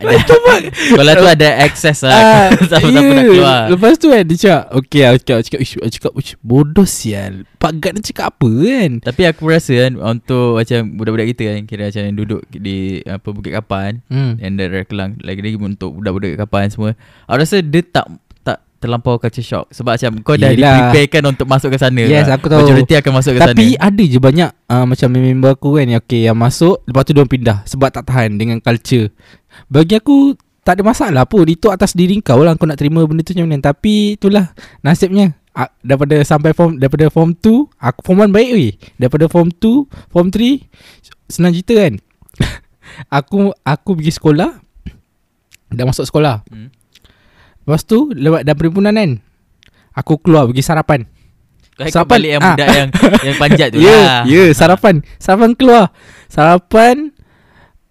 [0.00, 0.62] What the fuck?
[0.72, 2.12] Sekolah tu ada access lah.
[2.16, 3.16] Ah, Siapa-siapa ya.
[3.16, 3.62] nak keluar.
[3.70, 7.44] Lepas tu kan Dia cakap Okay aku cakap Cakap, ish, aku cakap "Uish, Bodoh sial.
[7.60, 8.90] Pak Gad ni cakap apa kan?
[9.04, 13.28] Tapi aku rasa kan Untuk macam Budak-budak kita kan Kira macam yang duduk Di apa
[13.30, 14.32] Bukit Kapan hmm.
[14.40, 16.90] Yang daerah Kelang Lagi-lagi untuk budak-budak Kapan semua
[17.28, 18.29] Aku rasa dia tak Tak
[18.80, 19.68] terlampau culture shock.
[19.70, 20.90] Sebab macam Kau dah Yelah.
[21.28, 22.02] Untuk masuk ke sana.
[22.02, 22.40] Yes, lah.
[22.40, 22.64] aku tahu.
[22.64, 26.02] Majority akan masuk ke Tapi sana ada je banyak uh, Macam member aku kan yang,
[26.02, 29.12] okay, yang masuk Lepas tu diorang pindah Sebab tak tahan dengan culture.
[29.68, 31.44] Bagi aku Tak ada masalah pun.
[31.44, 33.60] Itu atas diri kau lah Kau nak terima benda tu macam mana.
[33.60, 35.36] Tapi itulah Nasibnya.
[35.52, 38.74] Uh, Daripada sampai form Daripada form 2 Aku form 1 baik weh.
[38.96, 40.64] Daripada form 2 Form 3
[41.28, 41.94] Senang cerita kan.
[43.20, 44.70] Aku Aku pergi sekolah
[45.70, 46.42] Dah masuk sekolah.
[46.50, 46.79] Hmm.
[47.70, 49.10] Lepas tu Lewat dalam perhimpunan kan
[49.94, 51.06] Aku keluar pergi sarapan
[51.78, 52.46] Kau Sarapan- balik yang ah.
[52.52, 52.88] budak yang
[53.24, 54.94] Yang panjat tu Ya, lah ya, sarapan.
[55.16, 55.84] Sarapan keluar.
[56.28, 57.08] Sarapan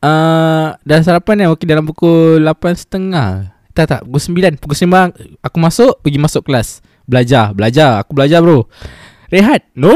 [0.05, 3.73] uh, dan sarapan yang okey dalam pukul 8.30.
[3.73, 6.85] Tak tak, pukul 9, pukul 9 aku masuk, pergi masuk kelas.
[7.09, 7.97] Belajar, belajar.
[8.05, 8.69] Aku belajar, bro.
[9.33, 9.65] Rehat.
[9.73, 9.93] No,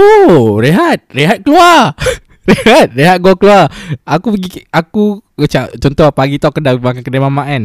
[0.57, 1.05] rehat.
[1.13, 1.93] Rehat keluar.
[2.49, 3.71] rehat, rehat gua keluar.
[4.03, 7.63] Aku pergi aku macam contoh pagi tu aku dah makan kedai mamak kan.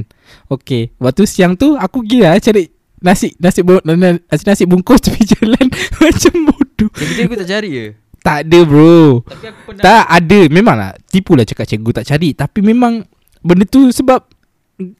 [0.53, 2.65] Okey, waktu siang tu aku pergi lah cari
[2.99, 5.67] nasi nasi nasi, nasi bungkus tepi jalan.
[6.03, 6.91] Macam bodoh.
[6.95, 7.87] Jadi cikgu tak cari je.
[8.19, 9.23] Tak ada bro.
[9.25, 10.41] Tapi aku pernah Tak ada.
[10.51, 12.35] Memang lah Tipu lah cakap cikgu tak cari.
[12.35, 13.07] Tapi memang
[13.41, 14.27] Benda tu sebab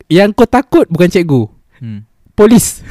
[0.07, 1.43] Yang kau takut Bukan cikgu.
[1.83, 2.07] Hmm.
[2.39, 2.87] Polis.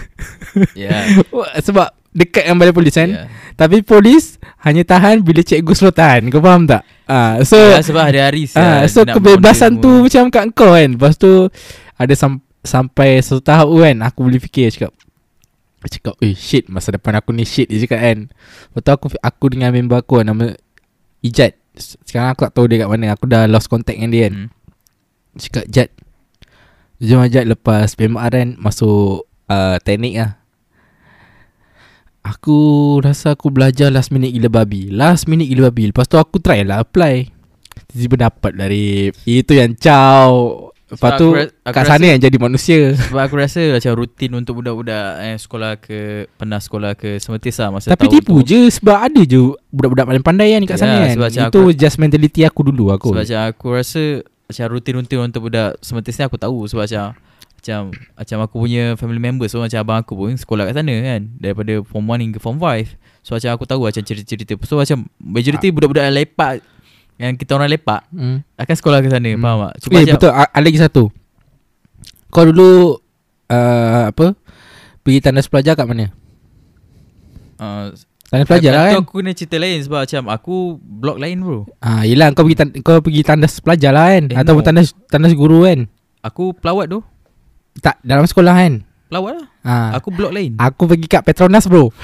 [0.76, 1.08] Ya.
[1.68, 3.10] Sebab Dekat dengan balai polis kan?
[3.14, 3.30] Yeah.
[3.54, 6.34] Tapi polis Hanya tahan Bila cikgu suruh tahan.
[6.34, 6.82] Kau faham tak?
[7.06, 10.90] Ah, So Ya, Sebab hari-hari ah, sial, So kebebasan tu monitor Macam kat kau kan?
[10.98, 11.46] Lepas tu
[11.94, 14.02] Ada sam- sampai Satu tahap kan?
[14.02, 14.90] Aku boleh fikir cakap
[15.88, 18.18] cakap Eh shit Masa depan aku ni shit Dia cakap kan?
[18.74, 20.58] Lepas tu aku, aku dengan member aku Nama
[21.22, 21.54] Ijat.
[21.78, 23.14] Sekarang aku tak tahu dia kat mana.
[23.14, 24.34] Aku dah lost contact dengan dia kan?
[24.34, 24.50] Hmm.
[25.38, 25.90] Cakap Jad
[26.98, 28.50] Jom Jad lepas PMR kan?
[28.58, 30.42] Masuk uh, teknik lah
[32.28, 32.58] Aku
[33.00, 34.90] rasa aku belajar last minute gila babi.
[34.90, 35.90] Last minute gila babi.
[35.90, 37.32] Lepas tu aku try lah apply.
[37.88, 40.28] Tiba-tiba dapat dari Itu yang caw.
[40.88, 42.78] Lepas Sebab tu aku ra- aku Kat rasa- sana yang jadi manusia.
[42.94, 46.00] Sebab aku rasa macam rutin untuk budak-budak eh, sekolah ke
[46.34, 48.48] pernah sekolah ke Semetis lah masa Tapi tipu tu.
[48.48, 51.16] je Sebab ada je Budak-budak paling pandai kan Kat Ya, sana kan.
[51.52, 53.12] Itu aku- just mentality aku dulu aku.
[53.12, 54.02] Sebab macam aku rasa
[54.48, 56.64] macam rutin-rutin untuk budak Semetis ni aku tahu.
[56.66, 57.06] Sebab macam
[57.68, 61.22] macam macam aku punya family member so macam abang aku pun sekolah kat sana kan.
[61.36, 62.96] Daripada form 1 hingga form 5
[63.28, 64.56] so macam aku tahu macam cerita-cerita.
[64.64, 66.54] So macam majority budak-budak yang lepak
[67.20, 68.40] yang kita orang lepak hmm.
[68.56, 69.30] akan sekolah ke sana.
[69.36, 69.44] Hmm.
[69.44, 69.74] faham tak?
[69.92, 70.32] Eh betul.
[70.32, 71.04] A- Ada lagi satu.
[72.32, 72.96] Kau dulu
[73.52, 74.32] uh, Apa?
[75.04, 76.08] Pergi tandas pelajar kat mana?
[77.60, 77.92] Uh,
[78.28, 79.08] Tandas pelajar lah kan?
[79.08, 81.64] aku kena cerita lain sebab macam aku blok lain bro.
[81.80, 84.24] Ah, yelah kau pergi tan- kau pergi tandas pelajar lah kan?
[84.28, 84.68] Eh, Ataupun no.
[84.68, 85.88] tandas tandas guru kan?
[86.28, 87.00] Aku pelawat tu
[87.80, 88.74] Tak dalam sekolah kan?
[89.08, 89.48] Pelawat lah.
[89.64, 89.90] Ah.
[89.96, 90.60] aku blok lain.
[90.60, 91.92] Aku pergi kat Petronas bro.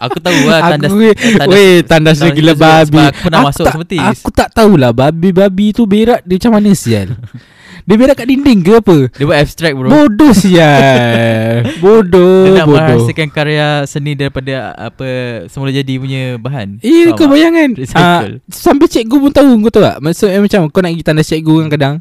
[0.00, 3.40] Aku tahu lah Aku tandas pergi- Weh tandas dia tandas gila babi sebab aku pernah
[3.44, 4.00] masuk tak, semetis.
[4.00, 7.12] Aku tak tahulah Babi-babi tu berak dia macam mana sial.
[7.80, 8.96] Dia berak kat dinding ke apa?
[9.08, 9.88] Dia buat abstract bro.
[9.88, 11.64] Bodoh sial.
[11.82, 12.76] Bodoh Dia nak Bodoh.
[12.76, 15.08] menghasilkan karya seni daripada apa
[15.48, 16.78] semula jadi punya bahan.
[16.84, 19.96] Eh Faham kau bayangkan uh, Sampai cikgu pun tahu Kau tahu tak?
[20.00, 21.94] Maksudnya macam Kau nak pergi tandas cikgu kadang-kadang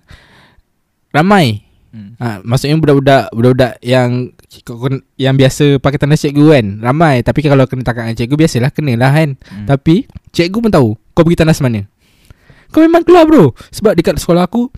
[1.09, 2.13] Ramai Hmm.
[2.15, 4.29] ha, Maksudnya budak-budak Budak-budak yang
[5.15, 8.93] Yang biasa pakai tandas cikgu kan Ramai Tapi kalau kena takat dengan cikgu Biasalah kena
[8.93, 9.65] lah kan Hmm.
[9.65, 11.89] Tapi Cikgu pun tahu Kau pergi tandas mana
[12.69, 14.69] Kau memang keluar bro Sebab dekat sekolah aku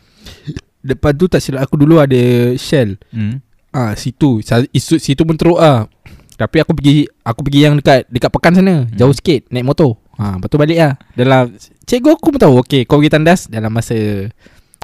[0.80, 2.18] Depan tu tak silap aku dulu ada
[2.56, 3.44] Shell Hmm.
[3.70, 5.92] Ah situ Sa- isu, Situ pun teruk ah.
[6.34, 8.92] Tapi aku pergi Aku pergi yang dekat Dekat pekan sana Hmm.
[8.94, 12.84] Jauh sikit Naik motor ha, Lepas tu balik lah Dalam Cikgu aku pun tahu Okay
[12.84, 13.94] kau pergi tandas Dalam masa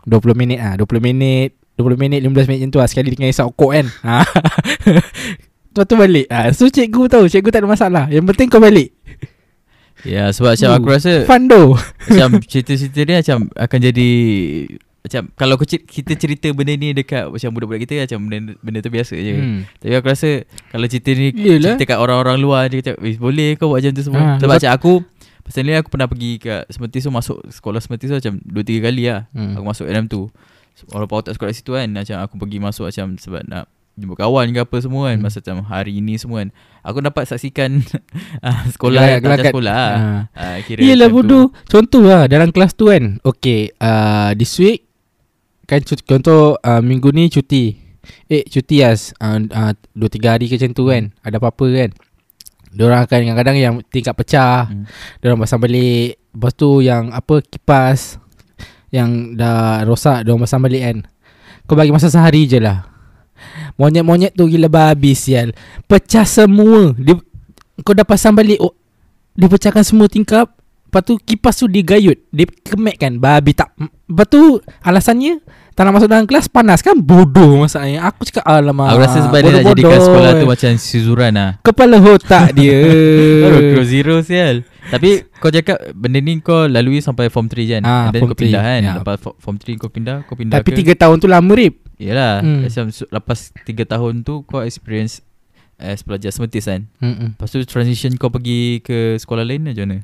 [0.03, 3.47] 20 minit ah 20 minit 20 minit 15 minit macam tu lah Sekali dengan isap
[3.49, 4.25] okok kan ha.
[5.69, 6.49] Lepas tu balik ha.
[6.51, 8.89] So cikgu tahu Cikgu tak ada masalah Yang penting kau balik
[10.01, 11.73] Ya sebab macam Uh, aku rasa Fun tu
[12.07, 14.09] macam cerita-cerita dia macam akan jadi
[14.99, 19.15] macam kalau kita cerita benda ni dekat macam budak-budak kita macam benda benda tu biasa
[19.15, 19.33] je.
[19.33, 19.59] hmm.
[19.79, 20.29] Tapi aku rasa
[20.67, 21.73] kalau cerita ni Yelah.
[21.73, 24.53] cerita kat orang-orang luar dia kata, "Eh boleh kau buat macam tu semua." Ha, Sebab
[24.53, 24.93] macam aku
[25.41, 29.31] Personally aku pernah pergi kat Semetis tu Masuk sekolah Semetis tu macam 2-3 kali lah
[29.31, 29.55] Hmm.
[29.55, 30.27] Aku masuk RM tu
[30.85, 33.65] Walaupun aku tak sekolah situ kan Macam aku pergi masuk macam Sebab nak
[33.97, 35.25] jumpa kawan ke apa semua kan Hmm.
[35.25, 36.53] Masa macam hari ini semua kan.
[36.85, 37.81] Aku dapat saksikan
[38.45, 39.51] ah, Sekolah tak macam gelagat.
[39.51, 39.73] sekolah.
[39.73, 40.11] Ha.
[40.31, 41.15] Ah, kira Yelah tu.
[41.17, 41.45] bodoh.
[41.65, 43.17] Contoh lah Dalam kelas tu kan.
[43.19, 44.85] Okay uh, This week
[45.65, 47.73] Kan cu- contoh uh, Minggu ni cuti.
[48.27, 51.03] Eh cuti as uh, uh, Dua tiga hari ke macam tu kan.
[51.25, 51.89] Ada apa-apa kan.
[52.69, 54.69] Diorang akan kadang-kadang yang tingkat pecah.
[54.69, 54.85] Hmm.
[55.17, 56.21] Diorang pasang balik.
[56.29, 58.21] Lepas tu yang apa Kipas
[58.89, 60.97] Yang dah rosak Diorang pasang balik kan.
[61.67, 62.87] Kau bagi masa sehari je lah.
[63.77, 65.53] Monyet-monyet tu gila babi sial
[65.85, 66.97] Pecah semua.
[66.97, 67.13] Dia,
[67.85, 68.73] Kau dah pasang balik oh,
[69.37, 70.56] Dia pecahkan semua tingkap
[70.87, 72.15] Lepas tu kipas tu dia gayut.
[72.29, 73.13] Dia kemek kan.
[73.13, 74.39] Babi tak Lepas tu
[74.79, 76.95] Alasannya Tak nak masuk dalam kelas Panas kan?
[76.95, 78.07] Bodoh masalahnya.
[78.07, 81.99] Aku cakap alamak Aku rasa sebab dia nak jadikan sekolah tu macam Suzuran lah Kepala
[81.99, 82.79] otak dia.
[83.69, 84.63] Crow zero sial.
[84.87, 87.83] Tapi kau cakap Benda ni kau lalui sampai form 3 kan?
[87.83, 88.79] Ah, And then kau pindah 3, kan?
[88.81, 88.93] Ya.
[88.97, 90.75] Lepas fo- form 3 kau pindah Kau pindah Tapi ke?
[90.77, 91.83] tiga tahun tu lama rip.
[91.97, 92.39] Yelah.
[92.39, 92.63] Hmm.
[92.63, 95.19] Macam lepas 3 tahun tu Kau experience
[95.75, 96.87] As pelajar semetis kan?
[96.97, 97.35] Mm-mm.
[97.35, 99.99] Lepas tu transition kau pergi ke sekolah lain macam mana?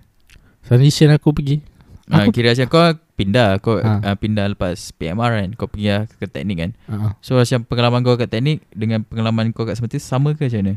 [0.64, 1.58] Transition aku pergi
[2.04, 2.84] Ha, Aku- kira macam kau
[3.16, 4.04] pindah Kau Ha.
[4.04, 7.12] uh, pindah lepas PMR kan Kau pergi lah ke teknik kan uh-huh.
[7.24, 10.74] So macam pengalaman kau kat teknik Dengan pengalaman kau kat semetis Sama ke macam mana?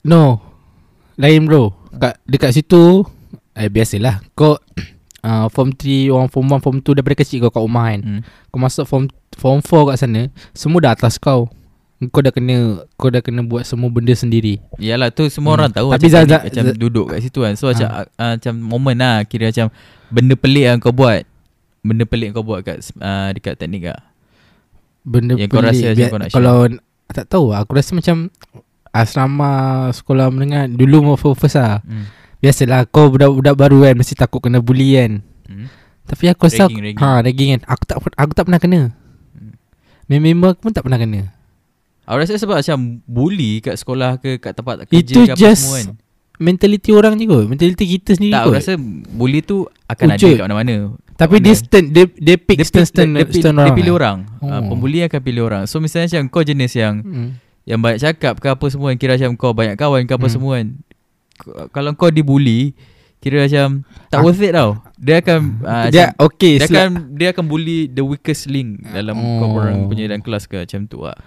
[0.00, 0.40] No
[1.20, 3.04] Lain bro Kat, Dekat situ
[3.52, 4.56] Eh biasalah Kau
[5.20, 8.20] uh, Form 3 Orang form 1 Form 2 Daripada kecil kau kat rumah kan Hmm.
[8.48, 9.04] Kau masuk form
[9.36, 10.22] Form 4 kat sana
[10.56, 11.52] Semua dah atas kau
[12.06, 12.54] Kau dah kena
[12.94, 15.58] Kau dah kena buat semua benda sendiri Yalah tu semua Hmm.
[15.58, 17.70] orang tahu Tapi macam, Zaz- macam Zaz- duduk kat situ kan So Ha.
[17.70, 19.66] macam uh, macam moment lah Kira macam
[20.06, 21.26] Benda pelik yang kau buat
[21.80, 23.98] Benda pelik kau buat kat uh, Dekat teknik lah
[25.02, 25.68] Benda Yang kau pelik.
[25.68, 26.56] rasa macam Biar- kau nak Kalau
[27.08, 28.16] Tak tahu Aku rasa macam
[28.88, 29.52] Asrama
[29.90, 32.06] Sekolah menengah Dulu mau first lah hmm.
[32.38, 35.12] Biasalah kau budak-budak baru kan Mesti takut kena bully kan
[35.44, 35.64] Hmm.
[36.04, 37.00] Tapi aku rasa Ragging, ragging.
[37.00, 38.80] Ha ragging kan Aku tak aku tak pernah kena
[39.32, 39.56] Hmm.
[40.06, 41.32] Member aku pun tak pernah kena
[42.08, 45.62] Aku rasa sebab macam Bully kat sekolah ke Kat tempat kerja Itu ke apa just
[45.62, 45.88] semua kan
[46.38, 48.72] Mentality orang je kot Mentality kita sendiri Tak aku kot rasa
[49.10, 50.24] Bully tu Akan Wujud.
[50.24, 50.74] ada kat mana-mana
[51.14, 51.60] Tapi kat dia mana.
[51.60, 53.98] stand Dia, dia pick dia, stand stand, dia, dia, stand dia orang pilih eh?
[53.98, 54.48] orang oh.
[54.48, 54.62] uh.
[54.64, 57.28] Pembuli akan pilih orang So misalnya macam Kau jenis yang hmm.
[57.62, 60.32] Yang banyak cakap ke apa semua Kira macam kau banyak kawan ke apa Hmm.
[60.32, 60.68] semua kan
[61.68, 62.72] Kalau kau dibuli
[63.18, 64.22] Kira macam Tak Ah.
[64.22, 68.46] worth it tau Dia akan uh, Dia okay dia akan dia akan bully the weakest
[68.46, 69.36] link dalam oh.
[69.38, 71.18] kau orang punya dalam kelas ke macam tu lah.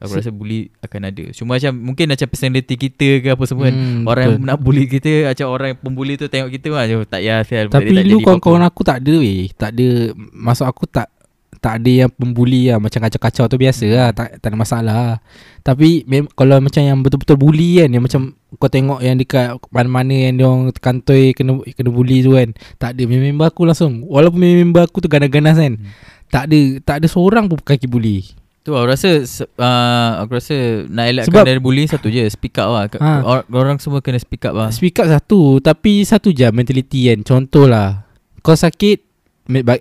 [0.00, 1.24] Aku rasa bully akan ada.
[1.30, 3.74] Cuma macam mungkin macam personality kita ke apa semua kan.
[3.74, 4.48] Hmm, Orang yang betul.
[4.48, 7.64] nak bully kita macam orang yang pembuli tu tengok kita macam tak payah sial.
[7.68, 9.88] Tapi lu kawan-kawan aku tak ada weh Tak ada
[10.32, 11.12] Masuk aku tak
[11.60, 15.16] tak ada yang pembuli lah Macam kacau-kacau tu biasa lah tak, tak ada masalah lah.
[15.60, 18.20] Tapi mem- Kalau macam yang betul-betul bully kan Yang macam
[18.56, 22.96] Kau tengok yang dekat Mana-mana yang dia orang kantoi Kena kena bully tu kan Tak
[22.96, 25.92] ada member aku langsung Walaupun member aku tu ganas-ganas kan Hmm.
[26.32, 28.24] Tak ada Tak ada seorang pun kaki bully
[28.60, 29.24] Tu aku rasa
[29.56, 32.84] uh, aku rasa nak elakkan Sebab- dari bullying satu je speak up lah.
[32.94, 33.24] Ha.
[33.24, 34.68] Or, orang semua kena speak up lah.
[34.68, 38.04] Speak up satu Tapi satu je mentality kan Contoh lah
[38.40, 39.00] Kau sakit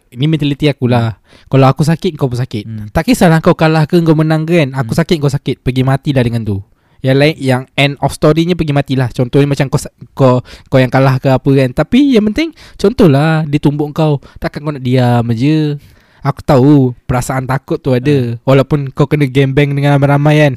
[0.10, 2.88] Ni mentality aku lah Kalau aku sakit Kau pun sakit Hmm.
[2.88, 5.00] Tak kisahlah kau kalah ke Kau menang ke kan Aku Hmm.
[5.00, 6.58] sakit kau sakit Pergi mati dah dengan tu
[7.00, 9.80] Yang lain Yang end of story-nya Pergi matilah Contohnya macam kau,
[10.14, 14.64] kau Kau yang kalah ke apa kan Tapi yang penting Contohlah Dia tumbuk kau Takkan
[14.64, 15.76] kau nak diam je
[16.24, 16.76] Aku tahu
[17.08, 20.54] Perasaan takut tu ada Walaupun kau kena game bang Dengan ramai-ramai kan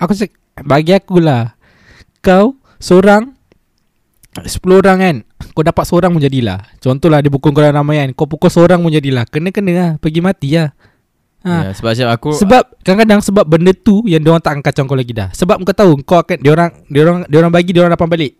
[0.00, 0.32] Aku cak
[0.64, 1.56] Bagi aku lah
[2.24, 3.32] Kau Seorang
[4.34, 5.16] 10 orang kan
[5.54, 8.90] Kau dapat seorang pun jadilah Contohlah dia pukul kau ramai kan Kau pukul seorang pun
[8.90, 10.74] jadilah Kena-kena lah Pergi mati lah
[11.46, 11.70] ha.
[11.70, 14.98] Ya, sebab macam aku Sebab kadang-kadang sebab benda tu yang dia orang tak kacau kau
[14.98, 15.28] lagi dah.
[15.32, 18.08] Sebab kau tahu kau akan dia orang dia orang dia orang bagi dia orang dapat
[18.10, 18.32] balik.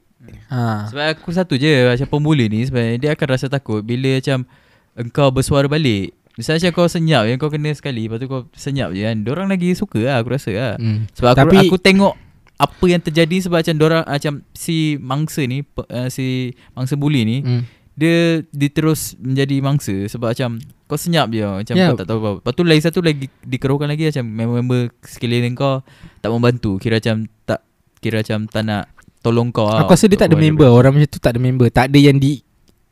[0.48, 0.88] Ha.
[0.88, 4.48] Sebab aku satu je Macam pembuli ni Sebenarnya dia akan rasa takut Bila macam
[4.96, 8.90] Engkau bersuara balik Misalnya macam kau senyap Yang kau kena sekali Lepas tu kau senyap
[8.90, 11.07] je kan Diorang lagi suka lah Aku rasa lah Hmm.
[11.11, 12.14] Sebab aku, Tapi- aku tengok
[12.57, 16.27] Apa yang terjadi Sebab macam diorang Macam si mangsa ni uh, Si
[16.73, 17.62] mangsa bully ni Hmm.
[17.94, 21.87] Dia Dia terus menjadi mangsa Sebab macam Kau senyap je Macam Ya.
[21.88, 25.87] kau tak tahu apa Lepas tu lagi satu lagi Dikeruhkan lagi Macam member-member Sekeliling kau
[26.18, 27.62] Tak membantu Kira macam Tak
[27.99, 28.85] Kira macam tak nak
[29.20, 30.68] Tolong kau lah Aku rasa dia tak ada member.
[30.68, 31.73] Orang macam tu tak ada member.
[31.73, 32.44] Tak ada yang di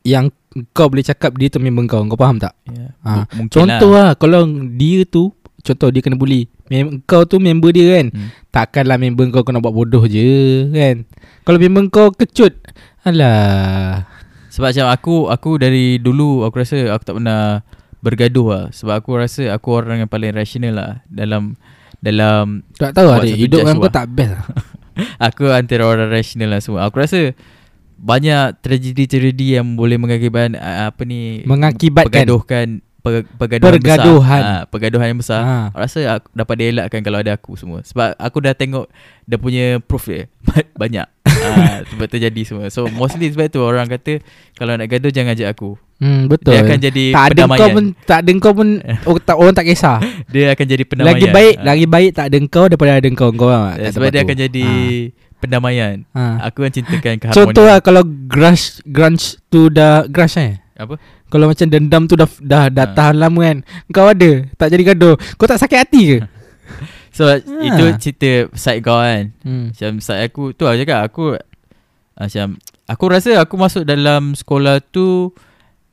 [0.03, 0.31] yang
[0.71, 2.03] kau boleh cakap dia tu member kau.
[2.05, 2.53] Kau faham tak?
[2.67, 4.13] Ya, Ha, mungkin Contoh lah.
[4.13, 6.47] lah kalau dia tu contoh dia kena bully.
[6.67, 8.07] Mem- kau tu member dia kan.
[8.09, 8.29] Hmm.
[8.49, 10.29] Takkanlah member kau kena buat bodoh je
[10.71, 10.97] kan.
[11.43, 12.55] Kalau member kau kecut
[13.03, 14.07] Alah
[14.49, 17.67] Sebab macam aku Aku dari dulu Aku rasa aku tak pernah
[17.99, 21.59] Bergaduh lah Sebab aku rasa Aku orang yang paling rasional lah Dalam
[21.99, 23.93] Dalam Tak tahu adik satu Hidup dengan kau lah.
[23.93, 24.45] tak best lah
[25.27, 27.35] Aku antara orang rasional lah semua Aku rasa
[28.03, 32.11] Banyak tragedi-tragedi Yang boleh mengakibatkan uh, Apa ni Mengakibatkan.
[32.27, 32.67] Pergaduhkan
[32.99, 34.43] per, Pergaduhan, Pergaduhan.
[34.43, 34.59] besar.
[34.59, 35.41] Ha, Pergaduhan yang besar.
[35.41, 35.59] Ha.
[35.71, 37.83] Aku rasa aku dapat dielakkan Kalau ada aku semua.
[37.83, 38.91] Sebab aku dah tengok
[39.23, 40.27] Dia punya proof dia
[40.83, 41.07] Banyak.
[41.23, 42.67] Ha, Sebab terjadi semua.
[42.69, 44.19] So mostly sebab tu Orang kata
[44.55, 45.79] Kalau nak gaduh Jangan ajak aku.
[46.03, 46.51] Hmm, betul.
[46.51, 47.59] Dia akan jadi tak ada pendamaian.
[47.59, 48.69] kau pun tak ada kau pun
[49.07, 50.03] oh, tak, orang tak kisah.
[50.27, 51.15] Dia akan jadi pendamaian.
[51.15, 51.63] lagi baik Ha.
[51.63, 53.31] lagi baik tak ada kau daripada ada kau.
[53.31, 54.27] Kau Kat Sebab dia tu.
[54.27, 54.67] akan jadi
[55.43, 56.39] Pendamaian ha.
[56.39, 56.47] ha.
[56.47, 60.63] Aku kan cintakan keharmonian Contoh lah kalau grudge grunge tu dah grudge eh.
[60.79, 60.95] Apa?
[61.27, 62.95] Kalau macam dendam tu dah dah, dah Ha.
[62.95, 63.59] tahan lama kan.
[63.91, 65.19] Kau ada tak jadi gaduh.
[65.35, 66.19] Kau tak sakit hati ke?
[67.13, 69.77] So itu cerita side kau kan hmm.
[69.77, 71.37] Macam side aku Tu lah cakap Aku
[72.17, 72.57] Macam
[72.89, 75.37] Aku rasa aku masuk dalam sekolah tu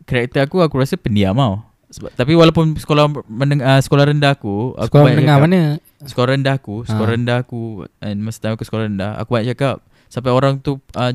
[0.08, 4.74] Karakter aku Aku rasa pendiam tau sebab, Tapi walaupun sekolah meneng, uh, sekolah rendah aku,
[4.74, 5.62] aku Sekolah menengah cakap- mana?
[6.00, 7.14] Sekolah rendah aku Sekolah Ha.
[7.14, 7.62] rendah aku
[8.00, 11.12] And masa time aku sekolah rendah Aku banyak cakap Sampai orang tu uh,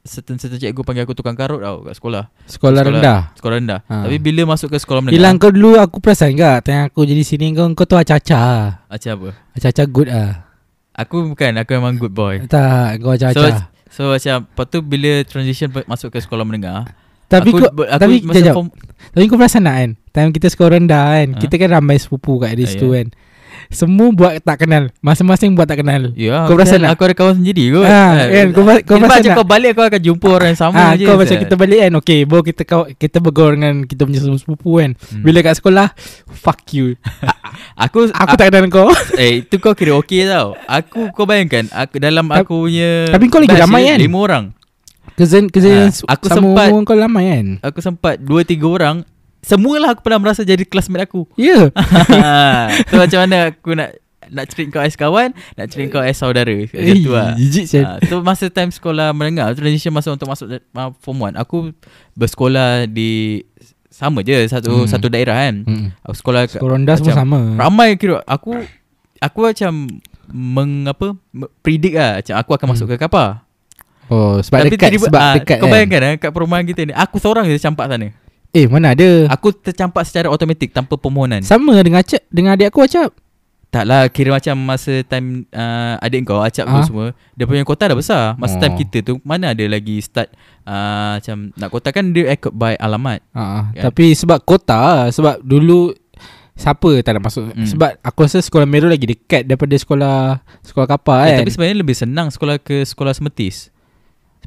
[0.00, 3.18] Certain-certain cikgu panggil aku tukang karut tau Kat sekolah Sekolah, Sekolah- rendah.
[3.34, 4.04] Sekolah rendah Ha.
[4.04, 7.22] Tapi bila masuk ke sekolah menengah Hilang kau dulu aku perasan tak Tengah aku jadi
[7.22, 8.84] sini kau kau tu acah-acah.
[8.84, 10.44] Macam apa Acah-acah good ah.
[10.94, 13.70] Aku bukan Aku memang good boy Tak kau acah-acah.
[13.86, 16.84] So macam Lepas tu bila transition Masuk ke sekolah menengah
[17.28, 18.54] tapi aku, kau aku tapi masa jap, jap.
[18.56, 18.68] form,
[19.08, 19.90] Tapi kau perasan tak kan?
[20.10, 21.28] Time kita sekolah rendah kan?
[21.30, 21.38] Ha?
[21.38, 22.96] Kita kan ramai sepupu kat di Ah, situ ya.
[22.98, 23.08] kan?
[23.68, 24.88] Semua buat tak kenal.
[25.04, 26.16] Masing-masing buat tak kenal.
[26.16, 26.90] Ya Kau perasan kan tak?
[26.96, 27.84] Aku ada kawan sendiri kot.
[27.84, 29.36] Ha, kan, Kau, kau perasan macam tak?
[29.36, 31.92] kau balik Kau akan jumpa orang yang sama ha, je Kau macam kita balik kan?
[32.00, 34.96] Okay Bo kita kau, kita bergaul dengan Kita punya sepupu kan?
[34.96, 35.20] Hmm.
[35.20, 35.92] Bila kat sekolah
[36.32, 36.96] Fuck you.
[37.84, 38.88] Aku Aku tak kenal kau.
[39.20, 40.56] Eh itu kau kira okey tau.
[40.64, 43.98] Aku kau bayangkan aku Dalam aku punya tapi kau lagi ramai kan?
[44.00, 44.44] Lima orang
[45.18, 49.02] Ha, Kezen ha, aku Sama sempat- umur kau lama kan Aku sempat Dua tiga orang
[49.38, 52.70] Semualah aku pernah merasa Jadi classmate aku Ya yeah.
[52.88, 56.52] So macam mana aku nak Nak treat kau as kawan Nak treat kau as saudara
[56.52, 60.46] Macam tu lah Jijik sial Ha, so masa time sekolah menengah transition masa untuk masuk
[60.52, 61.72] uh, form 1 aku
[62.12, 63.42] bersekolah di
[63.88, 64.86] sama je satu Hmm.
[64.86, 65.64] satu daerah kan.
[65.64, 65.86] hmm.
[66.04, 68.54] Aku sekolah Sekolah rendah semua sama ramai kira aku
[69.18, 69.90] aku macam
[70.28, 71.16] mengapa
[71.58, 72.74] predict lah macam aku akan Hmm.
[72.76, 73.42] masuk ke kapal.
[74.08, 76.80] Oh sebab Tapi dekat tiba- Sebab ah, dekat Kau kan bayangkan eh, kat perumahan kita
[76.82, 78.08] ni aku seorang je campak sana.
[78.48, 81.40] Eh mana ada Aku tercampak secara automatik tanpa permohonan.
[81.42, 83.12] Sama dengan Acap Dengan adik aku Acap
[83.68, 86.80] Tak lah Kira macam masa time uh, Adik kau Acap Ah.
[86.80, 88.60] tu semua Dia punya kota dah besar Masa Oh.
[88.62, 90.32] time kita tu Mana ada lagi start
[90.64, 93.84] uh, Macam Nak kota kan Dia ikut by alamat Ha, Kan?
[93.84, 95.92] Tapi sebab kota Sebab dulu
[96.56, 97.68] Siapa tak nak masuk Hmm.
[97.68, 101.78] Sebab aku rasa sekolah Meru lagi dekat Daripada sekolah Sekolah kapal eh, kan Tapi sebenarnya
[101.78, 103.68] lebih senang Sekolah ke sekolah semetis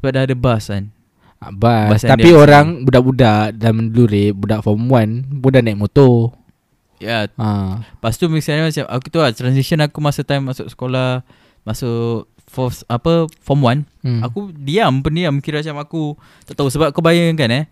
[0.02, 0.90] Sebab dah ada bas kan?
[1.38, 1.94] Ah, Bas.
[1.94, 6.34] Bas Tapi orang Budak-budak Dalam dulu Budak form 1 Pun dah naik motor.
[6.98, 7.26] Ya.
[7.34, 7.82] Ha.
[7.82, 11.26] Lepas tu misalnya macam Aku tu lah Transition aku masa time Masuk sekolah
[11.62, 14.20] Masuk Fourth, apa Form 1 hmm.
[14.22, 16.02] Aku diam Pendiam Kira macam aku
[16.46, 17.64] Tak tahu sebab kau bayangkan eh.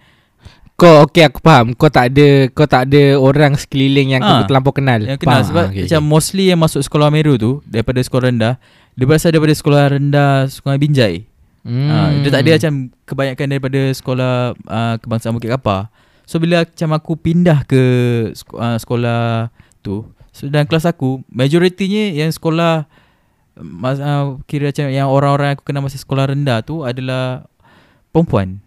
[0.75, 1.77] Kau okay aku faham.
[1.77, 4.99] Kau tak ada Kau tak ada orang sekeliling Yang Ah, kau terlampau kenal.
[5.05, 5.49] Yang kenal Faham?
[5.53, 8.55] Sebab Ah, okay, macam mostly yang masuk sekolah Meru tu Daripada sekolah rendah
[8.99, 11.30] Dia berasal daripada sekolah rendah Sekolah Binjai
[11.67, 11.89] hmm.
[11.89, 12.11] hmm.
[12.25, 15.93] Dia tak ada macam Kebanyakan daripada sekolah uh, Kebangsaan Bukit Kapar
[16.25, 17.83] So bila macam aku pindah ke
[18.57, 19.51] uh, Sekolah
[19.85, 22.89] tu so, Dan kelas aku Majoritinya yang sekolah
[23.61, 27.45] mas, uh, Kira macam Yang orang-orang aku kenal Masa sekolah rendah tu Adalah
[28.11, 28.65] Perempuan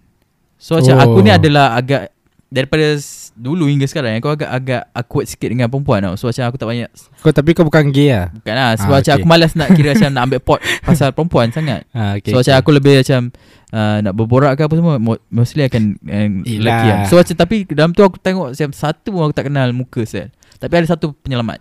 [0.63, 1.03] So macam Oh.
[1.03, 2.12] aku ni adalah agak
[2.53, 2.85] Daripada
[3.33, 6.13] dulu hingga sekarang Aku agak-agak awkward sikit dengan perempuan tau.
[6.13, 6.85] So macam aku tak banyak
[7.17, 8.29] Kau tapi kau bukan gay lah?
[8.29, 8.71] Bukan lah.
[8.77, 9.17] Sebab Ah, macam okay.
[9.17, 11.89] aku malas nak kira macam Nak ambil pot Pasal perempuan sangat.
[11.89, 13.21] Ha, okay, So macam aku lebih macam
[13.69, 16.61] uh, Nak berborak ke apa semua mo- Mostly akan uh, Yelah.
[16.61, 16.99] Lelaki lah.
[17.09, 20.29] So macam tapi Dalam tu aku tengok Macam satu pun aku tak kenal muka sel.
[20.55, 21.57] Tapi ada satu penyelamat.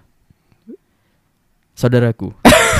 [1.72, 2.30] Saudara aku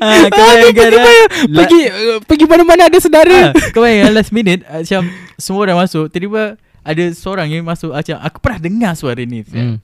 [0.00, 1.26] ah, Kau bayangkan pergi, lah
[1.62, 3.38] pergi, uh, pergi mana-mana ada saudara.
[3.50, 5.02] Ah, Kau bayangkan last minute ah, Macam
[5.36, 9.76] Semua dah masuk Tiba-tiba Ada seorang yang masuk Macam aku pernah dengar suara ni hmm.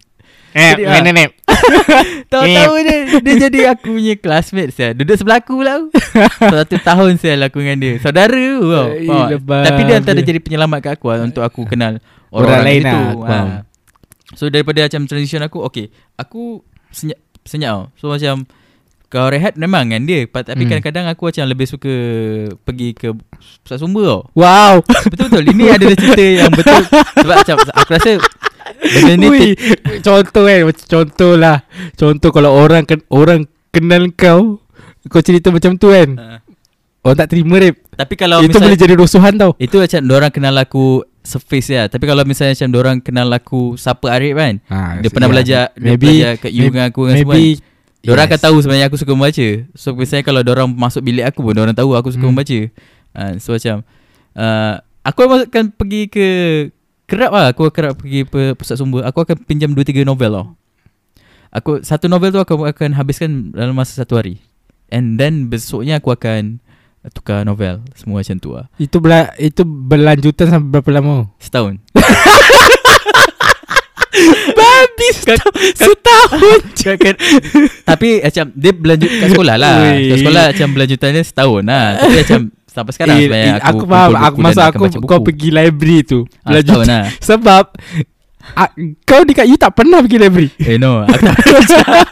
[0.55, 1.03] Eh, ah.
[1.03, 1.35] nenek
[2.33, 4.95] Tahu-tahu dia Dia jadi aku punya classmate saya.
[4.95, 5.83] Duduk sebelah aku lah
[6.39, 7.93] Satu tahun saya aku dengan dia.
[7.99, 9.29] Saudara tau Eh, Faham tak?
[9.35, 11.99] lebar Tapi dia antara jadi penyelamat kat aku lah, Untuk aku kenal
[12.31, 13.47] Orang Orang-orang lain itu lah, faham.
[14.39, 16.63] So daripada macam transition aku Okay Aku
[16.95, 17.85] senyap Senyap tau.
[17.99, 18.47] So macam
[19.15, 20.69] Kau rehat memang dengan dia Tapi Hmm.
[20.69, 21.95] kadang-kadang aku macam lebih suka
[22.59, 23.15] Pergi ke
[23.63, 26.83] Pusat sumber tau Wow Betul-betul Ini adalah cerita yang betul
[27.15, 28.11] Sebab macam Aku rasa
[28.83, 29.47] Benda ni Ui,
[30.01, 31.63] Contoh kan Contoh lah
[31.95, 34.59] Contoh kalau orang ken, Orang kenal kau
[35.07, 36.39] Kau cerita macam tu kan Ah.
[37.01, 40.33] Orang tak terima rap Tapi kalau Itu misal- boleh jadi rusuhan tau Itu macam orang
[40.33, 41.83] kenal aku surface ya.
[41.87, 44.61] Tapi kalau misalnya macam orang kenal aku siapa Arif kan.
[44.67, 47.33] ha, Dia pernah belajar dia Maybe belajar kat U dengan aku dengan semua.
[47.33, 47.41] Kan.
[47.41, 47.74] Maybe
[48.05, 49.47] Diorang akan tahu sebenarnya aku suka membaca.
[49.73, 52.37] So misalnya kalau orang masuk bilik aku pun orang tahu aku suka Hmm.
[52.37, 52.59] membaca.
[53.17, 53.81] Ha, so macam
[54.37, 56.27] uh, aku akan pergi ke
[57.05, 59.09] kerap lah aku kerap pergi ke pusat sumber.
[59.09, 60.47] Aku akan pinjam 2 3 novel tau.
[61.55, 64.43] Aku satu novel tu aku akan habiskan dalam masa satu hari.
[64.91, 66.61] And then besoknya aku akan
[67.13, 68.67] tukar novel semua macam tu lah.
[68.77, 71.31] Itu bela, itu berlanjutan sampai berapa lama?
[71.39, 71.79] Setahun.
[74.75, 77.19] Babi setahun, setahun Kan- kan-
[77.85, 79.77] Tapi macam Dia berlanjut kat sekolah lah.
[79.95, 81.87] Kat sekolah macam berlanjutannya setahun lah.
[81.97, 85.21] Tapi macam Sampai sekarang Eh, sebenarnya eh, Aku faham aku, dan Maksud akan aku Kau
[85.23, 87.05] pergi library tu Ah, setahun lah.
[87.31, 87.65] Sebab
[88.55, 88.69] ah,
[89.03, 91.37] Kau dekat you tak pernah pergi library Eh no aku tak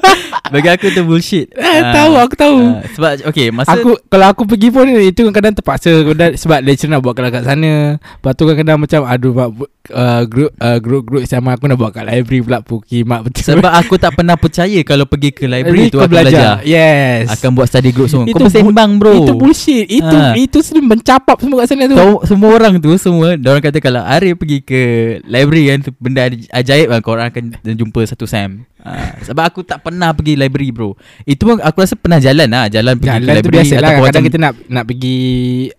[0.53, 4.27] Bagi aku tu bullshit Eh, Ah, Tahu aku tahu ah, Sebab okay Masa Aku kalau
[4.27, 7.73] aku pergi pun itu kadang terpaksa kadang, sebab lecturer nak buat kelas kat sana.
[7.97, 12.05] Lepas tu kadang macam aduh uh, group uh, group group sama aku nak buat kat
[12.05, 13.57] library pula puki mak betul.
[13.57, 17.33] Sebab aku tak pernah percaya Kalau pergi ke library tu Aku belajar, Yes.
[17.33, 19.89] Akan buat study group semua Itu Kau bersembang bro Itu bullshit.
[19.89, 20.35] Itu Ah.
[20.35, 21.97] itu sudah mencapap semua kat sana tu.
[22.25, 24.81] Semua orang tu Semua Diorang kata kalau Arif pergi ke
[25.25, 25.91] Library kan tu
[26.25, 28.63] Benda ajaib kan Korang akan jumpa satu Sam.
[28.79, 30.99] Ha, Sebab aku tak pernah pergi library bro.
[31.23, 33.81] Itu pun aku rasa pernah jalan lah Jalan pergi Jalan ke tu library biasa lah.
[33.89, 35.17] Kadang macam- kita nak nak pergi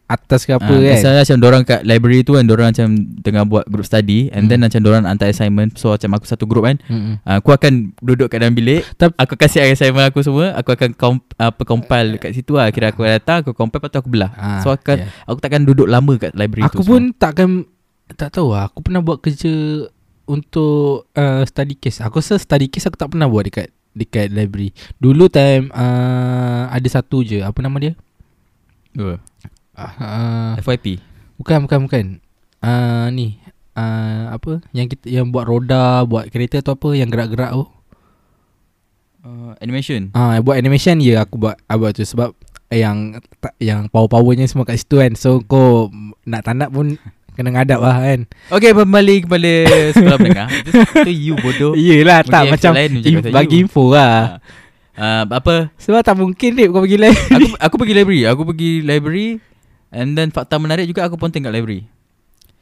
[0.06, 0.94] atas ke apa Ah, kan?
[0.94, 2.88] Misalnya macam Diorang kat library tu kan Diorang macam
[3.20, 4.50] Tengah buat group study And Hmm.
[4.50, 5.76] then macam Diorang hantar assignment.
[5.76, 7.20] So macam aku satu group kan Mm-mm.
[7.22, 8.88] Ah, Aku akan duduk kat dalam bilik.
[8.96, 12.70] Aku kasih assignment aku semua Aku akan comp, apa, compile kat situ lah.
[12.70, 14.32] Kira aku datang Aku compile Lepas tu aku belah.
[14.34, 15.12] Ah, So aku, yeah.
[15.26, 17.68] aku takkan duduk lama kat library tu Aku pun takkan
[18.10, 18.70] Tak tahu lah.
[18.70, 19.52] Aku pernah buat kerja
[20.34, 22.02] Untuk uh, study case.
[22.02, 24.74] Aku rasa study case Aku tak pernah buat dekat Dekat library.
[24.98, 27.46] Dulu time uh, Ada satu je.
[27.46, 27.94] Apa nama dia?
[28.98, 29.22] Semua.
[29.78, 30.98] uh, FYP
[31.38, 32.06] Bukan bukan bukan.
[32.66, 33.38] Uh, Ni.
[33.78, 34.66] Uh, Apa?
[34.74, 36.90] Yang kita Yang buat roda Buat kereta tu apa?
[36.98, 37.66] Yang gerak-gerak tu?
[39.24, 40.12] Uh, Animation?
[40.12, 42.36] Ah, uh, buat animation ya aku buat apa tu sebab
[42.74, 43.16] yang
[43.62, 45.14] yang power-powernya semua kat situ kan.
[45.16, 45.88] So kau
[46.26, 46.98] nak tak nak pun
[47.34, 48.20] kena ngadap lah kan.
[48.50, 49.52] Okay kembali kepada
[49.92, 53.66] sekolah menengah Itu, you bodoh Iyalah tak macam lain in, bagi you.
[53.66, 54.38] info lah.
[54.94, 57.18] uh, Apa Sebab tak mungkin Rip kau pergi live.
[57.18, 59.30] aku, aku pergi library Aku pergi library
[59.90, 61.90] And then fakta menarik juga Aku pun tinggal library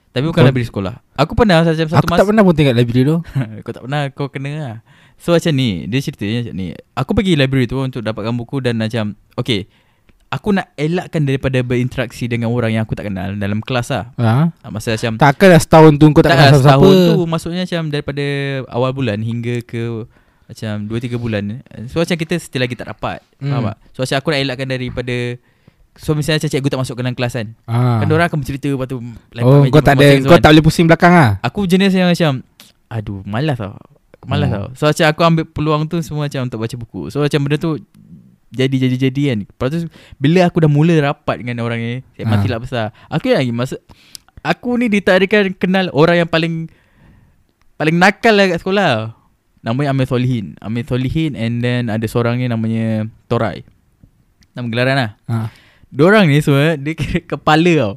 [0.10, 2.74] Tapi bukan Kau- library sekolah Aku pernah macam satu aku masa tak pernah pun tengok
[2.74, 3.18] library tu.
[3.64, 4.76] Kau tak pernah Kau kena lah
[5.16, 8.76] So macam ni Dia ceritanya macam ni Aku pergi library tu Untuk dapatkan buku Dan
[8.78, 9.68] macam Okay
[10.32, 14.48] Aku nak elakkan daripada berinteraksi Dengan orang yang aku tak kenal Dalam kelas lah Ha?
[14.58, 16.88] Ah, Masa macam Takkanlah setahun tu kau tak, tak kenal lah, siapa-siapa.
[16.88, 18.26] setahun tu Maksudnya macam Daripada
[18.68, 20.08] awal bulan Hingga ke
[20.46, 21.44] Macam 2-3 bulan
[21.86, 23.52] So macam kita Still lagi tak rapat Hmm.
[23.52, 25.16] Faham tak So macam aku nak elakkan daripada
[25.94, 28.00] So misalnya macam cikgu tak masuk ke dalam kelas kan Ah.
[28.00, 28.98] Kan orang akan bercerita Lepas tu
[29.38, 30.40] Oh, kau tak ada masing-masing kau kan.
[30.40, 31.32] tak boleh pusing belakang ah.
[31.42, 32.32] Aku jenis yang macam
[32.88, 33.76] Aduh malas tau
[34.22, 34.56] Malas Oh.
[34.56, 37.58] tau So macam aku ambil peluang tu Semua macam untuk baca buku So macam benda
[37.58, 37.76] tu
[38.52, 39.88] Jadi-jadi-jadi kan Lepas tu
[40.18, 42.32] Bila aku dah mula rapat Dengan orang ni Saya Ha.
[42.32, 43.76] matilah besar Aku yang lagi masa
[44.42, 46.68] Aku ni ditakdirkan Kenal orang yang paling
[47.76, 49.16] Paling nakal lah kat sekolah
[49.62, 53.64] Namanya Amir Solihin Amir Solihin And then ada seorang ni namanya Torai
[54.52, 55.48] Nama gelaran lah Ha.
[55.88, 57.94] Diorang ni semua Dia kira kepala tau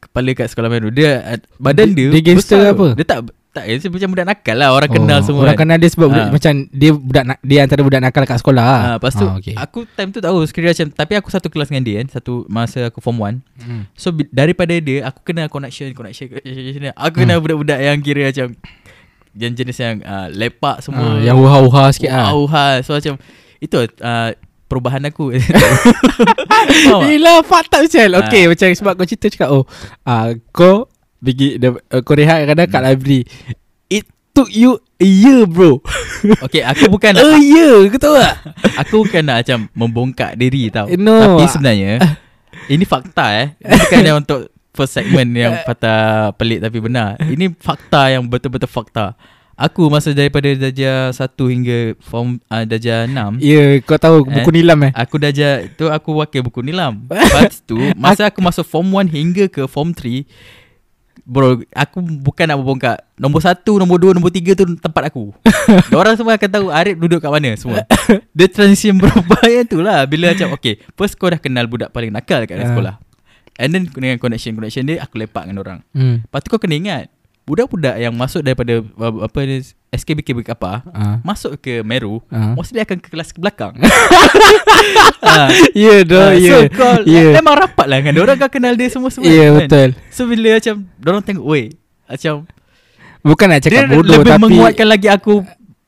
[0.00, 2.82] Kepala kat sekolah baru Dia Badan Dia- dia dia gangster besar apa?
[2.84, 2.94] tau.
[2.94, 3.18] Dia tak
[3.58, 5.62] Tak dia macam budak nakal lah Orang kenal semua Oh, Orang kan.
[5.64, 6.30] kenal dia sebab budak, Ah.
[6.30, 8.62] macam dia budak dia antara budak nakal kat sekolah.
[8.62, 9.54] Ah, Ah, Lepas tu okay.
[9.54, 12.86] Aku time tu tahu Sekiranya macam Tapi aku satu kelas dengan dia kan Satu masa
[12.86, 13.82] aku form 1 Hmm.
[13.92, 18.54] So daripada dia Aku kenal connection Connection, connection Aku kenal budak-budak yang kira macam
[19.32, 22.30] Yang jenis yang uh, Lepak semua Ah, yang uha-uha sikit ah.
[22.30, 22.64] Wow, ha.
[22.80, 23.18] So macam
[23.58, 24.30] Itu uh,
[24.64, 25.32] Perubahan aku?
[27.00, 28.20] Gila fakta macam Ah.
[28.22, 29.64] Okay macam sebab kau cerita cakap Oh
[30.02, 30.86] ah, Kau
[31.18, 33.20] Pergi uh, Kau rehat kadang kat library.
[33.90, 35.78] It took you A year bro.
[36.46, 38.34] Okay aku bukan A nak, year Kau tahu tak?
[38.82, 40.90] Aku bukan nak macam Membongkak diri tau.
[40.98, 41.38] No.
[41.38, 42.02] Tapi sebenarnya
[42.74, 43.46] Ini fakta eh.
[43.62, 44.40] Ini bukan yang untuk
[44.78, 47.18] First segment yang patah pelik tapi benar.
[47.18, 49.18] Ini fakta yang betul-betul fakta.
[49.58, 54.54] Aku masa daripada darjah 1 hingga form uh, darjah 6 Ya yeah, kau tahu Buku
[54.54, 54.94] nilam eh?
[54.94, 57.02] Aku darjah tu aku wakil buku nilam.
[57.10, 60.22] Lepas tu Masa aku masuk form 1 hingga ke form 3
[61.28, 65.28] Bro Aku bukan nak berbongkak Nombor 1, nombor 2, nombor 3 tu tempat aku.
[66.00, 67.84] Orang semua akan tahu Arif duduk kat mana semua.
[68.36, 70.08] Dia transition berubah yang tu lah.
[70.08, 72.72] Bila macam Okay First kau dah kenal budak paling nakal kat dalam Ah.
[72.72, 72.94] sekolah.
[73.58, 75.78] And then dengan connection-connection dia Aku lepak dengan orang.
[75.92, 76.24] Hmm.
[76.24, 77.02] Lepas tu kau kena ingat
[77.44, 79.38] Budak-budak yang masuk daripada uh, Apa
[79.90, 81.16] SKBK apa ah.
[81.20, 82.52] Masuk ke Meru Ah.
[82.52, 83.72] Mostly akan ke kelas ke belakang
[85.20, 87.32] Ah, Ya dah Ah, Ya So kau Ya.
[87.34, 89.56] Memang rapat lah dengan Diorang kau kenal dia semua-semua Ya kan?
[89.58, 91.66] betul So bila macam Diorang tengok Weh
[92.04, 92.44] Macam
[93.20, 95.34] Bukan nak Dia cakap bodoh lebih tapi menguatkan lagi aku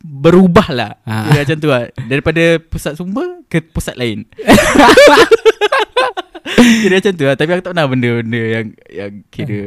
[0.01, 1.29] Berubah lah Ah.
[1.29, 4.25] Kira macam tu lah Daripada pusat sumber Ke pusat lain
[6.81, 9.61] Kira macam tu lah Tapi aku tak pernah benda-benda yang Yang kira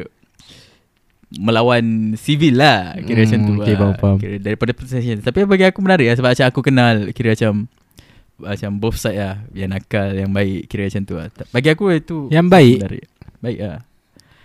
[1.33, 2.93] Melawan civil lah.
[2.99, 3.79] Kira Hmm, macam tu okay, lah.
[3.79, 4.17] faham, faham.
[4.17, 7.65] Kira daripada possession Tapi bagi aku menarik lah Sebab macam aku kenal Kira macam
[8.35, 9.35] Macam both side lah.
[9.49, 10.61] Yang nakal Yang baik.
[10.67, 11.27] Kira macam tu lah.
[11.49, 12.77] Bagi aku itu Yang baik?
[12.79, 13.03] Menarik.
[13.39, 13.77] Baik lah.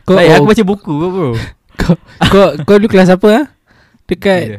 [0.02, 1.28] Kau Baik aku baca buku bro.
[1.78, 1.94] Kau,
[2.26, 3.46] kau, kau dulu kelas apa ah?
[4.04, 4.58] Dekat Ya.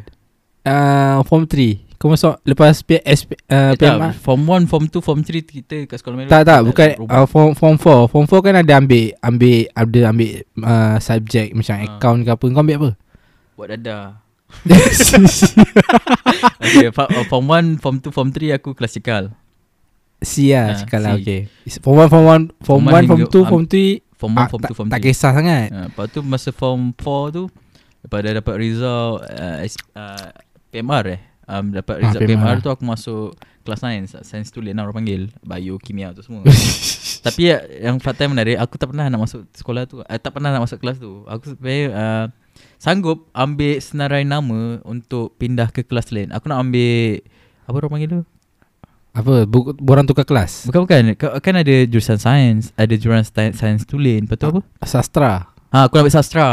[0.65, 4.97] uh, Form 3 Kau masuk Lepas P, SP, uh, Tak, PMA form 1, form 2,
[4.99, 8.07] form 3 kita kat sekolah Melayu Tak tak bukan uh, form form 4.
[8.07, 11.83] Form 4 kan ada ambil ambil ada ambil uh, subjek macam Ah.
[11.85, 12.45] account ke apa.
[12.45, 12.89] Kau ambil apa?
[13.53, 14.03] Buat dadah
[16.57, 19.29] okay, uh, Form 1, form 2, form 3 aku klasikal
[20.19, 21.47] C Ah, lah cakap lah okay.
[21.79, 24.33] Form 1 form 1 form Form 1 one form hingga- 2 am- form 3 Form
[24.33, 25.67] 1, ah, form tak, 2, form 3 tak kisah sangat.
[25.69, 27.43] uh, Lepas tu masa form 4 tu
[27.99, 29.57] Lepas dah dapat result uh,
[29.93, 30.27] uh,
[30.69, 32.37] PMR eh um, Dapat Ah, result PMR.
[32.37, 36.45] PMR, tu aku masuk Kelas science Science tu lah orang panggil Bio, kimia tu semua
[37.25, 40.31] Tapi ya, yang fakta yang menarik Aku tak pernah nak masuk sekolah tu eh, Tak
[40.31, 42.25] pernah nak masuk kelas tu Aku sebenarnya uh,
[42.77, 47.19] Sanggup ambil senarai nama Untuk pindah ke kelas lain Aku nak ambil
[47.65, 48.21] Apa orang panggil tu?
[49.09, 49.43] apa?
[49.43, 50.63] Bu, borang tukar kelas.
[50.63, 54.61] Bukan-bukan Ka- Kan ada jurusan sains Ada jurusan sains tulen Lepas tu apa?
[54.81, 55.49] Sastra.
[55.69, 56.47] Ha, aku nak ambil sastra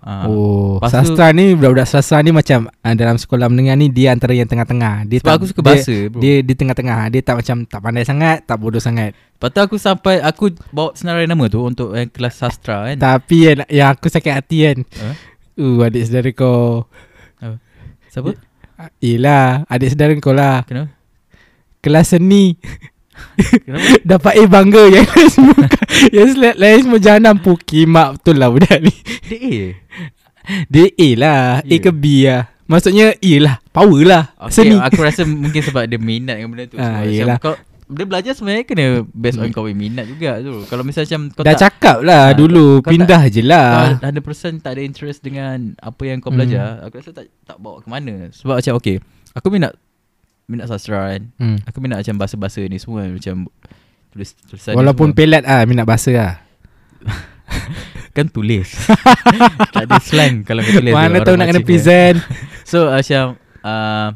[0.00, 0.24] ha.
[0.24, 4.16] Oh, Lepas tu- sastra ni budak-budak sastra ni macam uh, dalam sekolah menengah ni dia
[4.16, 5.04] antara yang tengah-tengah.
[5.04, 6.20] Dia Sebab tak, aku suka dia, bahasa bro.
[6.24, 6.98] Dia di tengah-tengah.
[7.12, 9.12] Dia tak macam tak pandai sangat, tak bodoh sangat.
[9.12, 13.36] Lepas tu aku sampai Aku bawa senarai nama tu Untuk yang kelas sastra kan Tapi
[13.42, 14.78] yang, yang aku sakit hati kan.
[14.88, 15.12] Apa?
[15.52, 16.88] Uh, adik saudara kau.
[18.08, 18.30] Siapa?
[18.80, 20.64] Ah, Yelah, adik saudara kau lah.
[20.64, 20.96] Kenapa?
[21.84, 22.56] Kelas seni?
[24.04, 25.56] Dapat A bangga Yang lain semua
[26.08, 27.34] Yang sel- lain semua jahanam.
[27.36, 28.92] Pukimak betul lah budak ni.
[29.24, 29.56] Dia A?
[30.68, 31.40] Dia A lah.
[31.60, 31.78] A Ya.
[31.78, 32.42] ke B lah.
[32.64, 33.54] Maksudnya A lah.
[33.68, 34.24] Power lah.
[34.40, 36.76] Okay, Seni Aku rasa mungkin sebab dia minat dengan benda tu.
[36.76, 37.38] Ah, macam yelah.
[37.38, 39.54] kau, Dia belajar sebenarnya kena Based on Hmm.
[39.54, 40.64] kau minat juga tu.
[40.64, 42.80] Kalau misalnya macam kau Dah tak cakap lah Ah, dulu.
[42.80, 43.68] kau- Pindah je lah.
[43.94, 46.40] kau 100% tak ada interest dengan Apa yang kau Hmm.
[46.40, 48.30] belajar Aku rasa tak tak bawa ke mana.
[48.30, 48.96] Sebab macam okay
[49.32, 49.76] Aku minat
[50.44, 51.56] Minat sastra kan hmm.
[51.64, 53.46] Aku minat macam bahasa-bahasa ni semua Macam
[54.10, 55.18] tulis tulisan Walaupun semua.
[55.18, 56.34] pelat ah Minat bahasa lah
[58.12, 58.68] Kan tulis
[59.74, 61.66] Tak ada slang Kalau kau tulis tu, Mana tahu nak kena kan.
[61.66, 62.16] present
[62.70, 63.24] So macam
[63.60, 64.08] uh,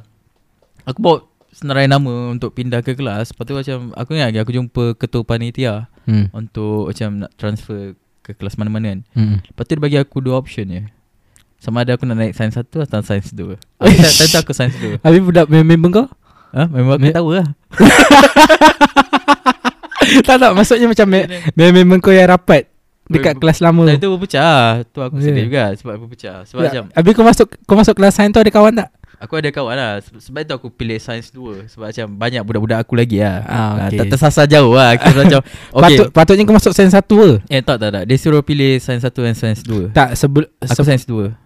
[0.85, 1.17] Aku bawa
[1.51, 5.23] senarai nama untuk pindah ke kelas Lepas tu macam Aku ingat lagi aku jumpa ketua
[5.23, 6.31] panitia Hmm.
[6.31, 9.37] Untuk macam nak transfer ke kelas mana-mana kan Hmm.
[9.43, 10.87] Lepas tu dia bagi aku dua option je
[11.57, 15.01] Sama ada aku nak naik sains 1 atau sains 2 Time tu aku sains 2
[15.01, 16.07] Habis budak member kau?
[16.53, 16.65] Ha?
[16.67, 17.47] Memang aku tahu lah.
[20.19, 20.53] Tak tak.
[20.53, 22.71] Maksudnya macam me- member kau yang rapat
[23.07, 23.83] dekat kelas lama.
[23.85, 25.27] Time tu berpecah Tu aku Yeah.
[25.27, 26.37] sedih juga Sebab aku pecah.
[26.43, 28.89] Sebab Ya, macam Habis kau masuk kau masuk kelas sains tu ada kawan tak?
[29.17, 29.93] Aku ada kawan lah.
[29.99, 33.43] Se- Sebab itu aku pilih sains 2 Sebab macam banyak budak-budak aku lagi lah.
[33.43, 33.99] Ah, okay.
[33.99, 34.95] Tak tersasar jauh lah.
[34.95, 37.31] Kira macam Okay Patut patutnya kau masuk sains satu ke?
[37.49, 38.03] Eh tak tak tak.
[38.05, 41.46] Dia suruh pilih sains 1 dan sains 2 Tak sebelum Aku sains 2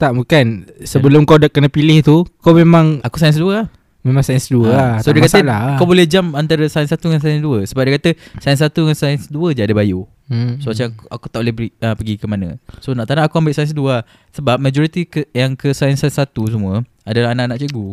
[0.00, 3.68] tak bukan sebelum kau dah kena pilih tu kau memang Aku sains 2 lah
[4.00, 4.92] memang sains 2 Ah, lah.
[5.04, 5.76] So tak dia kata lah.
[5.76, 8.96] Kau boleh jump antara sains 1 dengan sains 2 Sebab dia kata Sains 1 dengan
[8.96, 10.64] sains 2 je ada bio hmm.
[10.64, 13.28] So macam aku, aku tak boleh beri, uh, pergi ke mana So nak tak nak
[13.28, 17.60] aku ambil sains 2 lah Sebab majoriti ke, yang ke sains 1 semua Adalah anak-anak
[17.60, 17.86] cikgu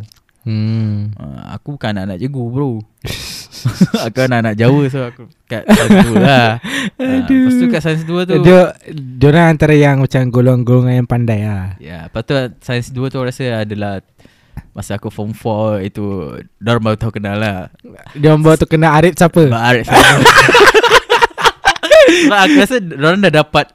[0.48, 1.20] hmm.
[1.20, 2.72] uh, Aku bukan anak-anak cikgu bro
[4.08, 6.60] Aku anak-anak Jawa So aku kat sains 2 lah
[6.98, 8.76] uh, Lepas tu kat sains 2 tu Dia
[9.26, 11.76] orang antara yang macam golong-golongan yang pandai lah.
[11.78, 14.04] Ya, lepas tu sains 2 tu rasa adalah
[14.72, 16.04] Masa aku form 4 itu
[16.58, 17.70] Diorang baru tahu kenal lah
[18.14, 19.42] Dia orang bawa tu kena Arif siapa?
[19.44, 19.86] Sebab Arif
[22.24, 23.66] Sebab aku rasa Diorang dah dapat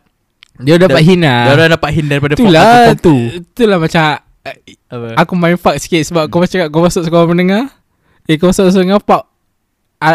[0.58, 1.34] Dia dapat Dah- hina.
[1.48, 3.16] Diorang dapat hint daripada Itulah form tu.
[3.32, 4.02] Itulah macam
[4.42, 5.06] 2 Apa?
[5.16, 7.70] aku main fuck sikit sebab kau macam kau masuk sekolah menengah.
[8.26, 9.22] Eh kau masuk sekolah menengah pak.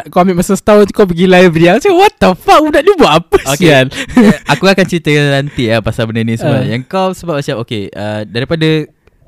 [0.08, 2.92] Kau ambil masa setahun tu kau pergi library Aku cakap what the fuck Budak ni
[2.94, 3.58] buat apa Okay.
[3.58, 3.86] sial
[4.52, 6.66] Aku akan cerita nanti lah Pasal benda ni semua Ah.
[6.66, 8.68] Yang kau sebab macam Okay uh, Daripada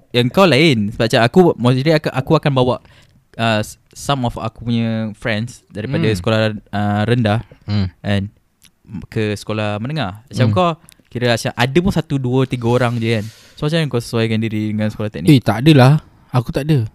[0.09, 2.75] Yang kau lain Sebab macam aku Maksudnya aku, aku akan bawa
[3.35, 6.15] uh, Some of aku punya friends Daripada Hmm.
[6.15, 7.87] sekolah uh, rendah hmm.
[8.01, 8.23] And
[9.07, 10.53] Ke sekolah menengah Macam Hmm.
[10.53, 10.69] kau
[11.07, 14.69] Kira macam Ada pun satu Dua tiga orang je kan So macam kau sesuaikan diri
[14.69, 16.85] Dengan sekolah teknik Eh tak adalah Aku tak ada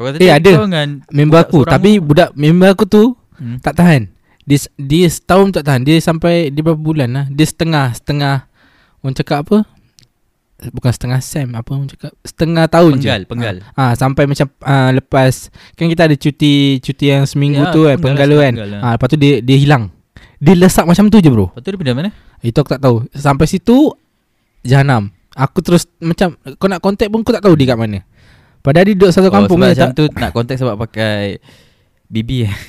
[0.00, 0.64] Kau kata eh, ada.
[0.64, 3.60] dengan Member aku Tapi tu- budak member aku tu hmm.
[3.60, 4.08] Tak tahan
[4.42, 8.48] Dia, dia setahun tak tahan Dia sampai Dia berapa bulan lah Dia setengah Setengah
[8.98, 9.68] Orang cakap apa
[10.72, 14.88] Bukan setengah sem Apa orang cakap Setengah tahun Penggal je Penggal Ah, sampai macam ah,
[14.90, 18.54] lepas kan kita ada cuti cuti yang seminggu Ya, tu kan penggal lah, kan.
[18.56, 18.80] penggal.
[18.80, 19.88] Ah, lepas tu dia dia hilang.
[20.36, 21.48] Dia lesak macam tu je bro.
[21.48, 23.04] Lepas tu dia pindah mana Itu aku tak tahu.
[23.10, 23.92] Sampai situ
[24.60, 25.08] jahanam.
[25.32, 28.04] Aku terus macam kau nak contact pun aku tak tahu dia kat mana.
[28.60, 31.40] Padahal dia duduk satu kampung oh, sebab je, macam tak, tu Nak contact sebab pakai
[32.12, 32.54] BB eh.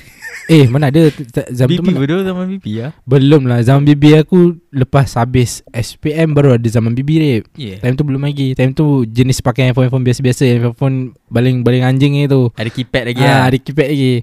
[0.51, 1.07] Eh mana ada
[1.53, 2.87] zaman tu BB betul zaman BB ya?
[3.07, 7.77] Belum lah Zaman BB aku Lepas habis SPM baru ada zaman BB rap Yeah.
[7.79, 12.51] Time tu belum lagi Time tu jenis pakai handphone-handphone biasa-biasa Handphone baling-baling anjing tu.
[12.57, 13.41] Ada keypad lagi ah, lah.
[13.51, 14.13] Ada keypad lagi.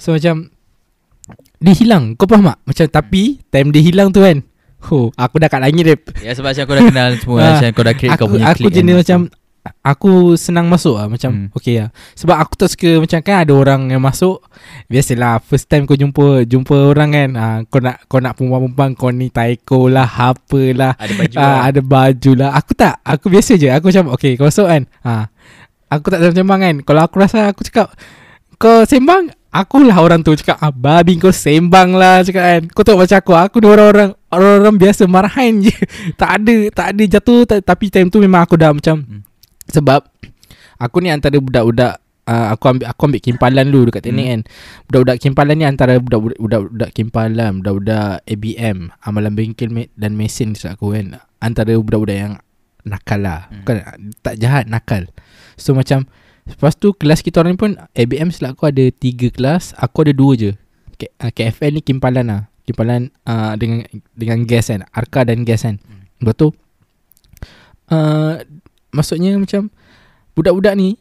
[0.00, 0.52] So macam
[1.60, 2.58] Dia hilang Kau faham tak?
[2.64, 3.22] Macam tapi
[3.52, 4.40] Time dia hilang tu kan.
[4.92, 7.38] Oh, aku dah kat langit rap Ya sebab macam kau dah kenal semua.
[7.44, 9.00] Ah, Macam kau dah create kau Aku, punya aku clique jenis kan.
[9.00, 9.20] macam
[9.80, 11.48] Aku senang masuk lah Macam Hmm.
[11.50, 11.88] okay lah.
[12.12, 14.44] Sebab aku tak suka Macam kan ada orang yang masuk
[14.86, 19.08] Biasalah First time kau jumpa Jumpa orang kan ah, Kau nak Kau nak perempuan-perempuan Kau
[19.08, 21.56] ni taiko lah Apalah Ada baju ah, lah.
[21.64, 22.50] Ada baju lah.
[22.52, 25.32] Aku tak Aku biasa je Aku macam Okay kau masuk kan ah,
[25.88, 26.76] Aku tak sembang kan.
[26.80, 27.88] Kalau aku rasa Aku cakap
[28.56, 29.32] Kau sembang?
[29.48, 32.60] Akulah orang tu cakap ah, Babi kau sembang lah Cakap kan.
[32.68, 35.72] Kau tengok macam aku Aku ni orang-orang Orang-orang biasa Marahan je.
[36.20, 39.24] Tak ada Tak ada jatuh tak, Tapi time tu memang aku dah macam Hmm.
[39.72, 40.04] Sebab
[40.82, 44.32] Aku ni antara budak-budak uh, Aku ambil aku ambil kimpalan dulu Dekat teknik Hmm.
[44.32, 44.40] kan.
[44.90, 50.92] Budak-budak kimpalan ni Antara budak-budak Budak-budak kimpalan Budak-budak ABM Amalan bengkel dan mesin Kisah aku
[50.92, 51.22] kan.
[51.40, 52.34] Antara budak-budak yang
[52.84, 53.48] Nakal lah.
[53.48, 53.64] Hmm.
[53.64, 53.76] Bukan
[54.20, 55.08] Tak jahat Nakal.
[55.56, 56.04] So macam
[56.44, 60.12] Lepas tu kelas kita orang ni pun ABM silap aku ada 3 kelas Aku ada
[60.12, 60.50] 2 je.
[60.94, 62.42] K, uh, KFL ni kimpalan lah.
[62.68, 65.80] Kimpalan uh, dengan dengan gas kan Arka dan gas kan.
[65.80, 66.04] Hmm.
[66.20, 66.48] Lepas tu
[67.88, 68.34] uh,
[68.94, 69.68] Maksudnya macam
[70.38, 70.94] Budak-budak ni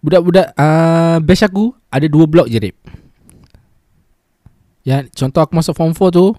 [0.00, 2.76] Budak-budak uh, Batch aku Ada 2 blok je Rip.
[4.84, 6.32] Yang contoh aku masuk form 4 tu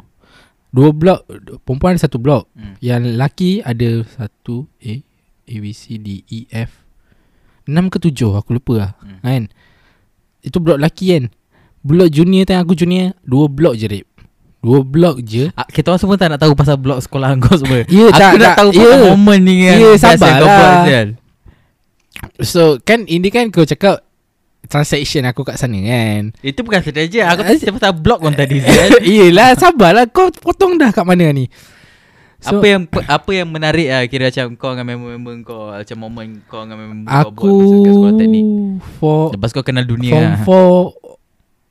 [0.74, 1.24] 2 blok
[1.64, 2.76] Perempuan ada satu blok Hmm.
[2.82, 4.94] Yang lelaki ada satu A
[5.46, 6.82] A B C D E F.
[7.70, 8.92] 6 ke 7 aku lupa lah.
[9.02, 9.22] Hmm.
[9.22, 9.44] kan?
[10.42, 11.24] Itu blok lelaki kan?
[11.86, 14.15] Blok junior time aku junior 2 blok je Rip
[14.66, 17.86] 2 blok je Ah, Kita orang semua tak nak tahu pasal blog sekolah kau semua
[17.86, 18.80] Ya, Aku tak, nak tak, tahu ya.
[18.82, 21.06] pasal momen ni kan Ya, yang sabarlah.
[22.42, 24.02] So kan ini kan kau cakap
[24.66, 28.58] Transaction aku kat sana kan Itu bukan saja Aku Ah, tak pasal blog kau tadi
[28.58, 28.98] Sial.
[29.06, 31.46] Yelah sabarlah Kau potong dah kat mana ni
[32.36, 36.26] So, apa yang apa yang menarik lah kira macam kau dengan member-member kau macam momen
[36.46, 38.46] kau dengan member kau Aku buat masa kat sekolah teknik.
[38.96, 40.42] For Lepas kau kenal dunia Form lah.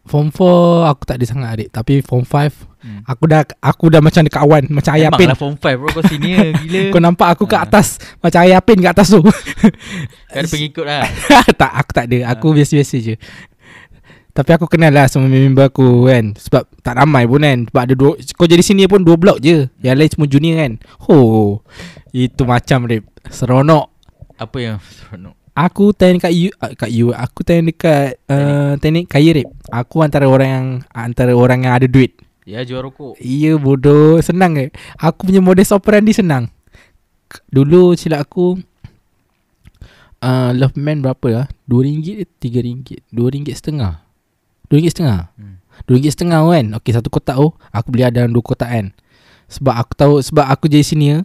[0.04, 1.68] Form 4 aku tak ada sangat adik.
[1.72, 3.00] Tapi form 5 Hmm.
[3.08, 5.88] Aku dah aku dah macam dekat awan Macam ayah pin lah form 5 bro.
[5.88, 6.92] Kau senior gila.
[6.92, 7.64] Kau nampak aku kat Ah.
[7.64, 9.24] atas Macam ayah pin kat atas tu.
[10.28, 11.08] Kau ada pengikut lah.
[11.64, 12.36] Tak aku tak ada.
[12.36, 13.16] Aku biasa-biasa je.
[14.36, 16.36] Tapi aku kenal lah Semua member aku kan.
[16.36, 17.64] Sebab tak ramai pun kan.
[17.72, 19.64] Sebab ada dua Kau jadi sini pun Dua blok je.
[19.80, 20.72] Yang lain semua junior kan.
[21.08, 21.64] Oh
[22.12, 23.08] Itu macam rip.
[23.32, 23.88] Seronok.
[24.36, 29.06] Apa yang seronok Aku tanya kat you uh, Kat you Aku tanya dekat uh, Teknik
[29.06, 29.48] kaya rip.
[29.70, 32.18] Aku antara orang yang Antara orang yang ada duit.
[32.44, 33.16] Ya jual rokok.
[33.22, 34.20] Iya bodoh.
[34.20, 34.68] Senang ke?
[35.00, 36.52] Aku punya modus operandi senang.
[37.48, 38.60] Dulu silap aku
[40.20, 41.46] uh, Love man berapa lah?
[41.70, 44.04] RM2 ke RM3 RM2 setengah.
[44.68, 45.32] RM2 setengah?
[45.40, 45.56] Hmm.
[45.88, 46.66] RM2 setengah kan?
[46.82, 48.86] Okay satu kotak tu Aku beli ada dua kotak kan?
[49.48, 51.24] Sebab aku tahu Sebab aku jadi senior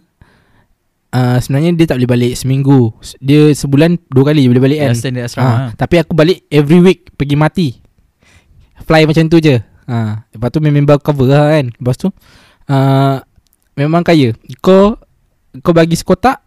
[1.14, 2.94] uh, Sebenarnya dia tak boleh balik seminggu.
[3.18, 4.92] Dia sebulan dua kali boleh balik kan?
[4.94, 5.64] Kan standard asrama ha.
[5.74, 7.68] Tapi aku balik every week Pergi mati.
[8.86, 9.60] Fly macam tu je.
[9.90, 11.66] Ha, Lepas tu member cover lah kan.
[11.74, 13.16] Lepas tu uh,
[13.74, 14.34] Memang kaya.
[14.62, 14.98] Kau
[15.62, 16.42] Kau bagi sekotak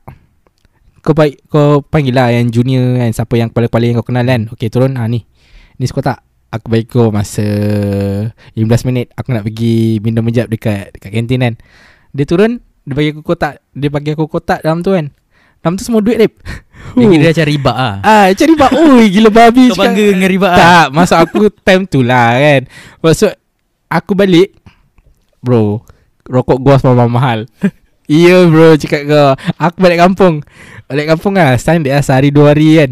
[1.03, 4.47] Kau baik Kau panggil lah yang junior kan Siapa yang kepala-kepala yang kau kenal kan.
[4.55, 4.95] Okay turun.
[4.95, 5.28] Ha, ni.
[5.80, 6.24] Ni sekotak.
[6.53, 7.43] Aku bagi kau masa
[8.53, 9.09] 15 minit.
[9.18, 11.53] Aku nak pergi minum menjap dekat Dekat kantin kan.
[12.14, 13.63] Dia turun Dia bagi aku kotak.
[13.71, 15.07] Dia bagi aku kotak dalam tu kan.
[15.59, 16.34] Dalam tu semua duit Rip.
[16.93, 18.71] Dia kira macam riba lah Ah, cari bak.
[18.71, 19.71] Oi, gila babi.
[19.71, 22.61] Kau bangga dengan riba lah Tak, masa aku time tu lah kan.
[22.99, 23.31] Maksud
[23.88, 24.51] aku balik
[25.39, 25.81] bro,
[26.23, 27.47] rokok gua semua mahal.
[28.03, 29.31] Iya bro cakap kau.
[29.57, 30.43] Aku balik kampung.
[30.86, 32.91] Balik kampung lah Standard lah sehari dua hari kan.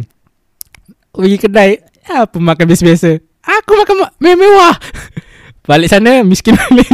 [1.11, 3.19] Pergi kedai Apa makan biasa-biasa?
[3.43, 4.75] Aku makan ma- mewah-mewah
[5.62, 6.89] Balik sana Miskin balik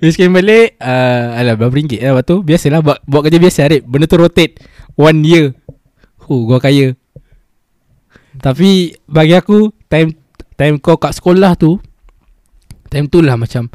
[0.00, 2.36] Miskin balik uh, Alah berapa ringgit lah Lepas tu.
[2.40, 3.82] Biasalah buat, buat kerja biasa Arif.
[3.84, 4.56] Benda tu rotate.
[4.94, 5.52] One year.
[6.18, 6.96] Huh gua kaya.
[8.36, 10.12] Tapi Bagi aku Time
[10.54, 11.76] Time kau kat sekolah tu
[12.88, 13.68] Time tu lah macam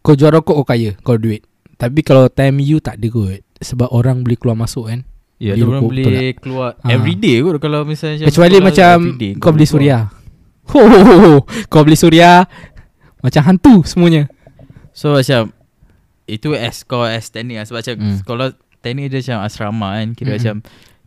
[0.00, 1.42] Kau jual rokok kau kaya Kau duit.
[1.74, 5.02] Tapi kalau time you tak ada kot Sebab orang boleh keluar masuk kan
[5.40, 6.92] Ya, dia orang boleh keluar Ah.
[6.92, 10.12] everyday kot kalau misalnya Kecuali macam everyday, Kau beli suria.
[10.70, 11.32] Ho, ho, ho, ho.
[11.66, 12.44] Kau beli suria
[13.20, 14.26] Macam hantu semuanya
[14.90, 15.52] So macam
[16.24, 18.16] Itu as kau as teknik lah Sebab macam Hmm.
[18.16, 18.46] Sekolah
[18.78, 20.38] teknik dia macam asrama kan Kira Mm-mm.
[20.38, 20.54] macam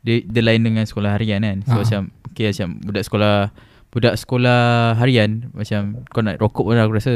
[0.02, 1.82] dia, dia lain dengan sekolah harian kan So Ah.
[1.82, 3.36] macam Okay macam Budak sekolah
[3.90, 4.62] Budak sekolah
[4.96, 7.14] harian Macam Kau nak rokok pun aku rasa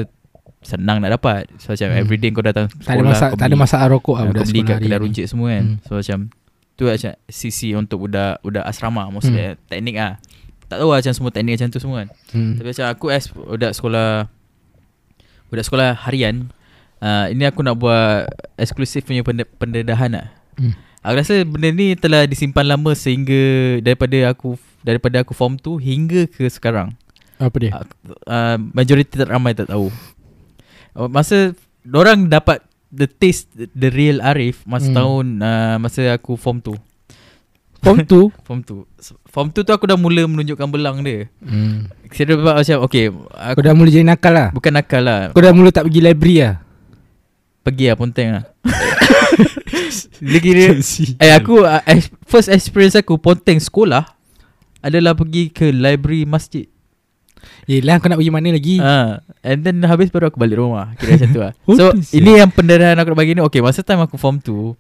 [0.60, 2.00] Senang nak dapat So macam Hmm.
[2.00, 4.48] everyday kau datang sekolah Tak ada kau Tak ada masalah rokok lah ah, Budak Kau
[4.48, 5.04] beli sekolah kat hari kedai ni.
[5.04, 5.78] runcit semua kan Hmm.
[5.82, 6.20] So macam
[6.74, 9.36] Tu macam Sisi untuk budak Budak asrama Mostly
[9.66, 10.18] teknik lah
[10.66, 12.54] Tak tahu lah macam semua teknik macam tu semua kan hmm.
[12.56, 14.28] tapi macam aku as budak sekolah
[15.48, 16.52] Budak sekolah harian
[16.98, 20.28] uh, Ini aku nak buat Eksklusif punya pende- pendedahan lah.
[20.56, 20.74] Hmm.
[21.00, 23.40] Aku rasa benda ni telah disimpan lama Sehingga
[23.80, 26.98] Daripada aku Daripada aku form tu Hingga ke sekarang.
[27.38, 27.72] Apa dia?
[28.24, 29.88] Uh, Majoriti tak ramai tak tahu.
[30.92, 31.54] Uh, Masa
[31.86, 34.96] Orang dapat The taste The real Arif Masa Hmm.
[34.96, 36.76] tahun uh, Masa aku form tu
[37.82, 38.84] Form tu Form tu
[39.30, 41.30] Form tu tu aku dah mula menunjukkan belang dia.
[41.44, 41.88] Hmm.
[42.10, 44.50] Kira macam Okay Kau aku dah mula jadi nakal lah?
[44.52, 45.20] Bukan nakal lah.
[45.32, 46.56] Kau dah mula tak pergi library lah?
[47.62, 48.44] Pergi lah Ponteng lah.
[50.24, 50.64] Dia kira
[51.24, 54.04] Eh aku uh, ex- First experience aku Ponteng sekolah
[54.82, 56.66] Adalah pergi ke library masjid.
[57.68, 58.76] Yelah kau nak pergi mana lagi?
[58.80, 61.54] Uh, And then habis baru aku balik rumah Kira macam tu lah.
[61.76, 63.44] So ini yang pendarahan aku nak bagi ni.
[63.46, 64.74] Okay masa time aku form tu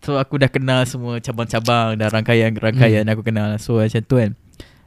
[0.00, 3.12] So aku dah kenal semua cabang-cabang Dan rangkaian-rangkaian Hmm.
[3.12, 4.32] aku kenal So macam tu kan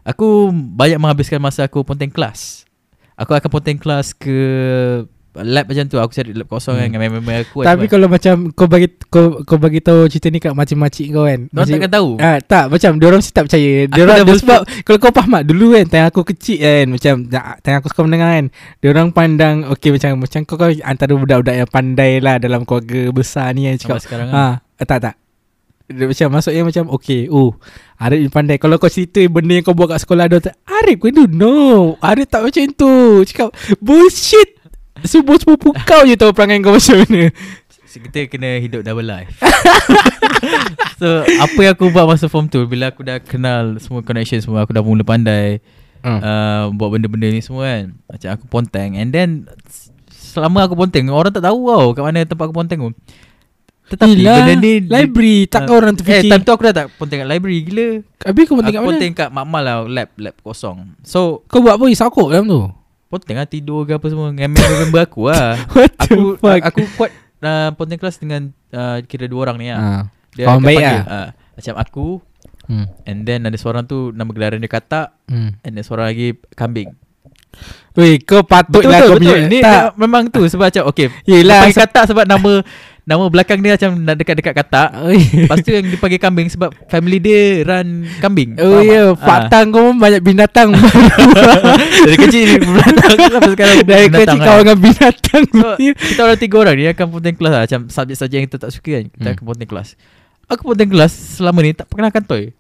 [0.02, 2.66] Aku banyak menghabiskan masa aku ponteng kelas
[3.14, 4.38] Aku akan ponteng kelas ke
[5.36, 6.96] Lab macam tu Aku cari lab kosong kan Hmm.
[6.96, 7.68] Dengan member aku kan.
[7.68, 11.52] Tapi kalau macam Kau bagi kau, kau bagi tahu cerita ni kat makcik-makcik kau kan
[11.52, 13.72] Diorang takkan tahu Ah tak macam dia orang mesti tak percaya.
[13.86, 17.14] Dia orang sebab kalau kau faham dulu kan time aku kecil kan macam
[17.60, 18.46] time aku sekolah menengah kan.
[18.80, 23.12] Dia orang pandang okey macam macam kau kau antara budak-budak yang pandai lah dalam keluarga
[23.12, 24.04] besar ni yang Sampai cakap.
[24.08, 25.16] sekarang kan Ha tak tak.
[25.86, 27.54] Dia macam maksudnya macam okey oh
[28.02, 28.58] Arif ni pandai.
[28.58, 31.94] Kalau kau cerita benda yang kau buat kat sekolah Dia tak Arif kau No.
[32.02, 33.22] Arif tak macam tu.
[33.30, 34.58] Cakap Bullshit.
[35.06, 37.30] Semua sepupu kau je tahu perangai kau macam mana.
[37.96, 39.32] Kita kena hidup double life.
[41.00, 44.64] So apa yang aku buat masa form tu Bila aku dah kenal Semua connection semua
[44.64, 45.60] Aku dah mula pandai
[46.06, 46.22] Hmm.
[46.22, 47.98] uh, Buat benda-benda ni semua kan.
[48.06, 48.94] Macam aku ponteng.
[48.94, 49.50] And then
[50.14, 52.92] Selama aku ponteng Orang tak tahu tau Kat mana tempat aku ponteng tu
[53.86, 56.86] Tetapi Yelah, benda ni Library Tak Ah, orang Eh terfikir time tu aku dah tak
[56.94, 57.88] ponteng kat library Gila
[58.24, 61.62] Habis kau ponteng kat Aku mana ponteng kat Makmal lah Lab Lab kosong So Kau
[61.62, 62.62] buat apa Isakok dalam tu
[63.06, 66.82] Ponteng lah tidur ke apa semua Dengan member-member aku lah What Aku the fuck aku
[66.96, 69.92] kuat uh, ponteng kelas dengan uh, Kira dua orang ni lah ha.
[70.34, 71.02] Dia Kawan akan baik lah.
[71.06, 72.08] ah, Macam aku
[72.66, 72.86] hmm.
[73.06, 75.58] And then ada seorang tu Nama gelaran dia Katak Hmm.
[75.62, 76.90] And then seorang lagi Kambing
[77.94, 79.96] Weh kau patut Betul lah betul, kau punya Ni tak.
[79.96, 81.08] memang tu sebab macam okay.
[81.24, 82.52] Yelah, Dia panggil katak sebab nama
[83.06, 84.90] nama belakang dia macam nak dekat-dekat katak.
[85.00, 85.22] Oi.
[85.46, 87.88] Lepas tu yang dipanggil kambing sebab family dia run
[88.18, 88.58] kambing.
[88.58, 89.22] Oh ya, tak?
[89.22, 89.48] Pak Ah.
[89.48, 90.74] Tang kau pun banyak binatang.
[92.06, 94.48] Dari kecil binatang sampai sekarang Dari binatang kecil kan.
[94.48, 95.44] kau dengan binatang.
[95.48, 98.72] So, kita orang tiga orang ni akan ponting kelas lah Macam subjek-subjek yang kita tak
[98.72, 99.34] suka kan Kita Hmm.
[99.36, 99.88] akan ponting kelas
[100.48, 102.54] Aku ponting kelas selama ni tak pernah kantoi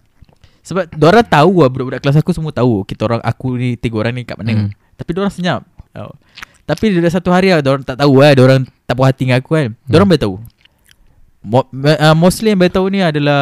[0.61, 4.13] Sebab orang tahu lah Budak-budak kelas aku semua tahu Kita orang aku ni Tiga orang
[4.13, 4.69] ni kat mana Hmm.
[4.95, 5.61] Tapi orang senyap
[5.93, 6.13] oh.
[6.65, 9.51] Tapi ada satu hari lah Diorang tak tahu lah Diorang tak puas hati dengan aku
[9.51, 10.35] kan Diorang boleh tahu
[11.41, 13.41] Mo- uh, Mostly yang boleh tahu ni adalah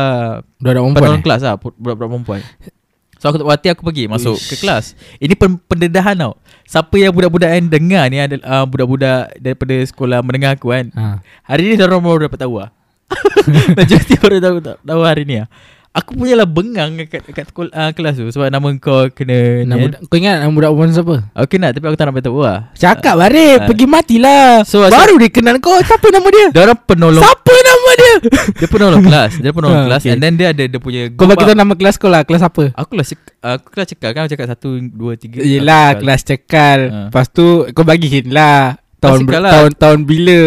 [0.57, 1.03] Budak perempuan.
[1.05, 1.23] Orang Eh?
[1.23, 2.39] kelas lah Budak-budak perempuan
[3.15, 4.47] So aku tak puas hati Aku pergi masuk Ish.
[4.49, 4.85] ke kelas
[5.17, 10.19] Ini pen- pendedahan tau Siapa yang budak-budak yang dengar ni adalah uh, Budak-budak daripada sekolah
[10.19, 11.23] mendengar aku kan Ha.
[11.45, 12.69] Hari ni orang baru dapat tahu lah
[13.77, 15.47] Majoriti orang tahu, tahu hari ni lah
[15.93, 19.77] Aku punya lah bengang kat, kat sekolah, uh, kelas tu Sebab nama kau kena Nama
[19.77, 21.15] budak, kau ingat nama budak perempuan siapa?
[21.31, 23.67] Aku kenal tapi aku tak nak beritahu lah Cakap Barik Ah.
[23.69, 26.47] Pergi matilah So, Baru dia kenal kau Siapa nama dia?
[26.49, 28.13] Dia orang penolong Siapa nama dia?
[28.59, 30.09] Dia penolong kelas Dia penolong Ah, kelas okay.
[30.09, 32.63] And then dia ada dia punya Kau bagi tahu nama kelas kau lah Kelas apa?
[32.73, 36.01] Aku kelas cek- Aku kelas cekal kan Aku cakap satu Dua tiga Yelah cekal.
[36.01, 36.99] kelas cekal Ha.
[37.07, 39.51] Lepas tu Kau bagi lah Tahun cekal ber- lah.
[39.53, 40.41] tahun tahun bila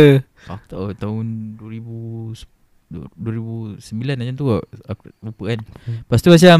[0.48, 1.24] Aku tahu tahun
[1.54, 2.55] 2000
[2.88, 3.82] 2009
[4.14, 4.44] macam tu.
[4.84, 5.60] Aku lupa kan.
[5.86, 6.58] Lepas tu macam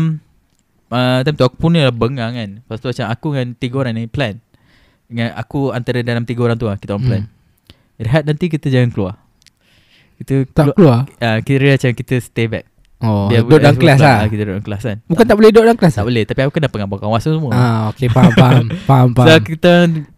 [0.89, 2.51] uh, Time tu aku pun ni lah bengang kan.
[2.59, 4.35] Lepas tu macam aku dengan tiga orang ni plan.
[5.07, 7.23] Dengan aku antara dalam tiga orang tu lah Kita orang plan.
[7.23, 7.35] Hmm.
[7.97, 9.15] Rehat nanti kita jangan keluar.
[10.17, 11.23] Kita Tak keluar, keluar?
[11.23, 12.67] Uh, Kira macam kita stay back.
[12.97, 14.17] Oh Biar Duduk dalam semua kelas lah?
[14.17, 14.97] Ah, Kita duduk dalam kelas kan.
[15.05, 15.93] Bukan tak boleh duduk dalam kelas?
[15.95, 17.53] Tak boleh Tapi aku kena pengambil kawasan semua.
[17.53, 19.41] Ah, okay, faham, faham, faham, So faham.
[19.45, 19.73] kita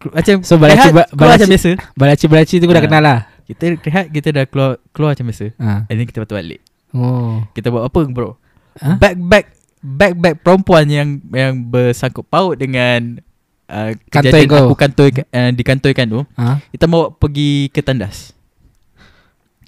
[0.09, 1.69] Macam So, balaci- balaci- macam biasa.
[1.93, 2.87] Balaci-balaci tu kau dah Ah.
[2.87, 3.19] kenal lah.
[3.49, 5.83] Kita rehat Kita dah keluar Keluar macam biasa Ha.
[5.85, 7.41] And then kita patut balik Oh.
[7.51, 8.37] Kita buat apa bro
[8.77, 8.95] Ha?
[8.95, 9.45] Back-back
[9.79, 13.17] Back-back perempuan yang Yang bersangkut paut dengan
[13.65, 14.61] uh, Kantoi Kejadian kau.
[14.63, 16.61] aku kantoi, uh, Dikantoikan tu Ha?
[16.69, 18.31] Kita bawa pergi ke tandas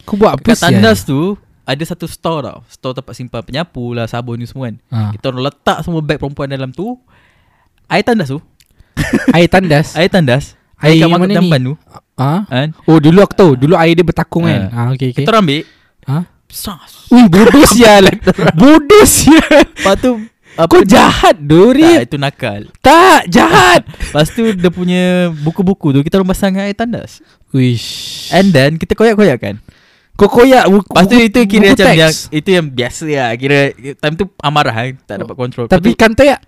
[0.02, 0.64] Kau buat apa Kat sih?
[0.68, 4.78] tandas tu Ada satu store tau Store tempat simpan penyapu lah Sabun ni semua kan
[4.88, 5.00] Ha.
[5.12, 6.98] Kita orang letak semua beg perempuan dalam tu
[7.88, 8.40] Air tandas tu
[9.32, 9.94] Air tandas.
[10.00, 11.50] Air tandas Air Air kat mana ni?
[11.62, 11.74] Tu
[12.22, 12.36] Ha?
[12.45, 12.67] kan?
[12.86, 13.51] Oh, dulu aku tahu.
[13.57, 14.69] Dulu air dia bertakung kan.
[14.69, 14.93] Ah.
[14.93, 15.26] Ha, okey okey.
[15.26, 15.61] Kita orang ambil
[16.01, 16.17] Ha?
[16.51, 18.09] Sas Ui, bodoh sial.
[18.61, 19.63] bodoh sial.
[19.72, 20.11] Lepas tu
[20.51, 22.03] apa Kau jahat Tak Dori.
[22.03, 23.88] itu nakal Tak, jahat.
[24.11, 27.24] Lepas tu dia punya buku-buku tu Kita orang pasang air tandas
[27.55, 28.28] Wish.
[28.36, 29.55] And then kita koyak-koyak kan
[30.19, 34.26] kau koyak Lepas tu itu kira macam yang Itu yang biasa lah Kira time tu
[34.43, 36.43] amarah kan Tak dapat kontrol Tapi tu, kan tak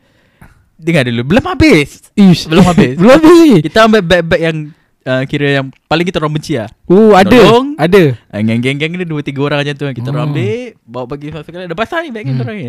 [0.75, 2.45] Dengar dulu Belum habis Ish.
[2.45, 2.93] Belum habis.
[2.99, 3.65] Belum habis.
[3.65, 4.57] Kita ambil bag-bag yang
[5.05, 7.29] uh, Kira yang Paling kita orang benci lah Oh, ada.
[7.29, 7.75] Tolong.
[7.75, 8.03] Ada.
[8.29, 10.29] uh, Geng-geng dia Dua tiga orang macam tu kan Kita orang Oh.
[10.29, 10.47] ambil
[10.81, 12.43] Bawa pergi masuk sekali Dah pasang ni bag kita Hmm.
[12.43, 12.65] orang ni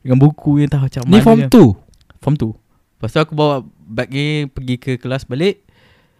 [0.00, 1.50] Dengan buku yang tahu macam Ni mana form kan.
[1.50, 2.20] 2.
[2.20, 2.50] Form 2
[2.94, 3.54] Lepas tu aku bawa
[3.84, 5.60] bag ni Pergi ke kelas balik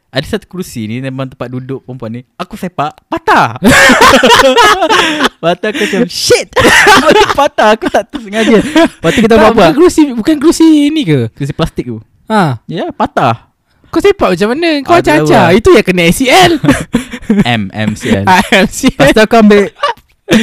[0.08, 3.56] Ada satu kerusi ni Memang tempat duduk perempuan ni Aku sepak Patah
[5.42, 6.48] Patah aku macam Shit
[7.38, 11.28] Patah aku tak tersengaja Lepas tu kita buat apa bukan kerusi, bukan kerusi ni ke?
[11.30, 12.56] Kerusi plastik tu Ha.
[12.64, 13.52] Ya yeah, patah
[13.94, 14.70] Kau sepak macam mana?
[14.82, 15.48] Kau Ah, lah.
[15.54, 16.58] Itu yang kena ACL.
[17.46, 18.66] M M CL ACL.
[18.90, 19.72] Lepas tu aku ambil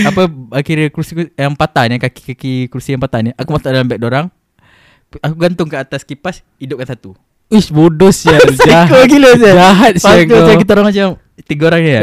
[0.01, 0.21] Apa
[0.51, 4.33] Akhirnya kerusi yang patah ni Kaki-kaki kerusi yang patah ni Aku masuk dalam beg dorang
[5.19, 7.13] Aku gantung ke atas kipas Hidupkan satu
[7.51, 8.39] Ish bodoh sial.
[8.55, 9.05] Psycho Jahat.
[9.05, 9.53] gila sial.
[9.53, 10.57] Jahat sial tu macam kau.
[10.57, 11.07] kita orang macam
[11.43, 12.01] Tiga orang Ya.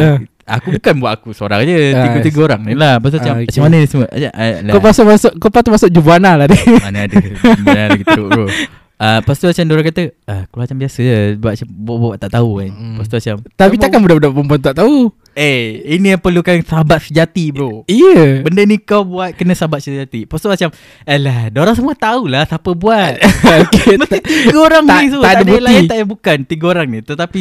[0.48, 3.46] Aku bukan buat aku seorang je Ah, Tiga-tiga orang ni lah tu macam Ah, okay.
[3.50, 4.18] Macam mana ni semua ah,
[4.62, 4.72] lah.
[4.72, 6.46] Kau pasal masuk kau patut masuk Juvana lah.
[6.78, 7.16] Mana ada
[7.60, 8.46] Mana ada gitu bro
[8.98, 12.30] Uh, lepas tu macam diorang kata ah, Keluar macam biasa je Buat macam Buat-buat tak
[12.34, 12.70] tahu kan.
[12.70, 12.90] Hmm.
[12.92, 14.96] Lepas tu macam Tapi kamu- takkan budak-budak perempuan tak tahu.
[15.32, 17.86] Eh Ini yang perlukan sahabat sejati bro.
[17.86, 18.42] Iya.
[18.42, 20.26] Benda ni kau buat Kena sahabat sejati.
[20.26, 20.74] Lepas tu macam
[21.04, 23.12] Alah Diorang semua tahulah Siapa buat.
[23.62, 26.06] Okay, Mesti tak- tiga orang tak- ni tu tak ada Tak ada lain Tak ada
[26.08, 26.98] bukan Tiga orang ni.
[27.00, 27.40] Tetapi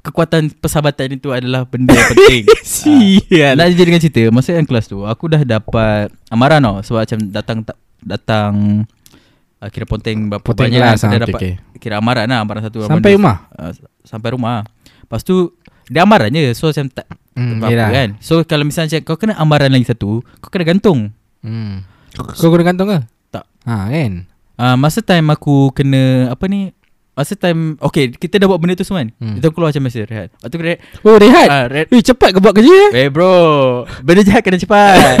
[0.00, 2.42] Kekuatan persahabatan itu adalah Benda yang penting.
[2.64, 3.54] Sial.
[3.54, 7.18] Nak jadi dengan cerita Masa yang kelas tu Aku dah dapat Amaran tau Sebab macam
[7.28, 8.52] datang tak Datang
[9.62, 11.52] uh, Kira ponteng Berapa Ponteng banyak kelas, Aku ah, okay, dapat okay.
[11.78, 13.36] Kira amaran lah Amaran satu Sampai amaran rumah.
[13.46, 13.62] dua.
[13.62, 14.56] uh, Sampai rumah
[15.00, 15.54] Lepas tu
[15.86, 19.70] Dia amaran je So macam tak Hmm, apa kan So kalau misalnya Kau kena amaran
[19.70, 21.82] lagi satu Kau kena gantung Hmm.
[22.12, 22.98] Kau guna kantong ke?
[23.30, 23.44] Tak.
[23.64, 24.12] Ha kan.
[24.56, 26.70] uh, Masa time aku kena Apa ni
[27.12, 29.12] Masa time Okay kita dah buat benda tu semua kan?
[29.14, 29.36] Hmm.
[29.36, 30.28] Kita keluar macam biasa Rehat.
[30.32, 30.78] Lepas tu rehat.
[31.02, 31.46] Oh rehat.
[31.46, 31.86] uh, rehat.
[31.88, 33.08] Eh cepat kau buat kerja Eh?
[33.08, 33.32] Bro.
[34.00, 35.20] Benda jahat kena cepat.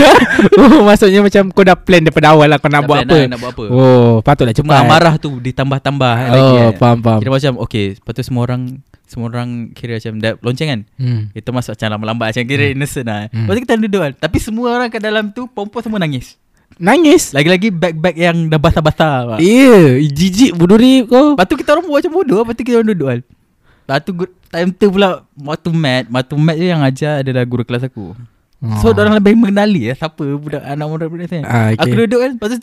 [0.54, 3.12] Oh maksudnya macam kau dah plan daripada awal lah kau nak Tak buat apa?
[3.14, 3.64] lah, Nak buat apa.
[3.68, 6.72] Oh patutlah Cuma cepat amarah tu ditambah-tambah kan, Oh lagi kan.
[6.78, 7.18] faham faham.
[7.20, 8.62] Kira macam okay Lepas tu semua orang
[9.04, 10.80] Semua orang kira macam dah lonceng kan?
[10.96, 11.20] Hmm.
[11.30, 13.28] Kita masuk macam lambat-lambat Macam kira innocent lah.
[13.28, 13.44] Hmm.
[13.44, 14.12] Lepas tu kita duduk kan?
[14.16, 16.40] Tapi semua orang kat dalam tu Perempuan semua nangis
[16.78, 17.36] Nangis.
[17.36, 19.38] Lagi-lagi bag-bag yang dah basah-basah.
[19.38, 21.36] Ya yeah, Jijik bodoh ni kau.
[21.36, 23.20] Lepas tu kita orang buat macam bodoh Lepas tu kita orang duduk kan
[23.82, 24.10] Lepas tu
[24.48, 28.16] time tu pula Waktu mat Waktu mat tu yang ajar adalah guru kelas aku.
[28.78, 31.42] So orang lebih mengenali ya Siapa budak anak muda budak ni.
[31.42, 31.82] Ah, okay.
[31.82, 32.58] Aku duduk kan Lepas tu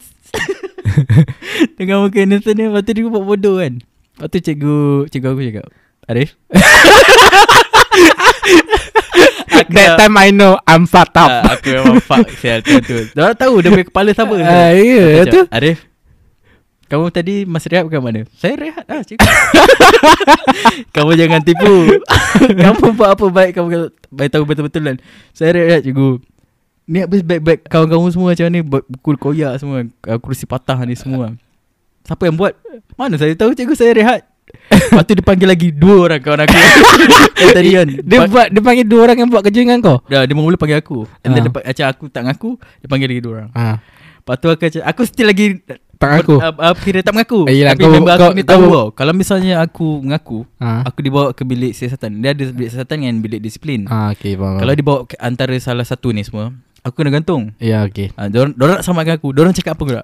[1.78, 5.42] Tengah muka innocent ni Lepas tu dia buat bodoh kan Lepas tu cikgu Cikgu aku
[5.44, 5.68] cakap
[6.10, 6.34] Arif
[9.50, 11.28] Aku That time I know I'm fucked up.
[11.28, 12.80] Ah, Aku memang fuck Sial tu.
[12.80, 15.40] Tu Diorang tahu Dia punya kepala siapa Ah, ya, Aku tu.
[15.42, 15.78] cakap, Arif
[16.86, 18.22] Kamu tadi Masa rehat bukan mana?
[18.34, 19.22] Saya rehat lah cikgu
[20.96, 21.98] Kamu jangan tipu.
[22.62, 23.68] Kamu buat apa baik Kamu
[24.10, 24.98] Baik tahu betul-betul kan
[25.32, 26.22] Saya rehat cikgu.
[26.86, 30.94] Ni habis bag-bag Kawan-kawan semua macam ni buat Pukul koyak semua Ah, Kursi patah ni
[30.94, 31.34] semua.
[32.02, 32.58] Siapa yang buat?
[32.96, 34.22] Mana saya tahu cikgu Saya rehat
[34.70, 36.58] Lepas tu dia panggil lagi Dua orang kawan aku.
[37.40, 39.98] Yang tadi kan Dia Pa- buat Dia panggil dua orang yang buat kerja dengan kau?
[40.06, 41.06] Dah, dia mula panggil aku.
[41.22, 41.46] And then Ah.
[41.46, 43.50] dia, macam aku tak mengaku Dia panggil lagi dua orang.
[43.52, 43.76] Ah,
[44.16, 45.46] Lepas tu aku macam Aku still lagi
[45.94, 48.42] Tak mengaku uh, uh, Kira tak mengaku Eh, yelah, Tapi kau- member aku kau- ni
[48.42, 50.82] kau- tahu tau Kalau misalnya aku mengaku ah.
[50.84, 52.20] Aku dibawa ke bilik siasatan.
[52.20, 53.86] Dia ada bilik siasatan dengan bilik disiplin.
[53.86, 54.58] Ah, okay, faham.
[54.58, 57.52] Kalau dibawa ke antara salah satu ni semua Aku kena gantung.
[57.58, 58.08] Ya, okay.
[58.14, 59.30] ha, Diorang, nak samakan aku.
[59.30, 60.02] Diorang cakap apa pula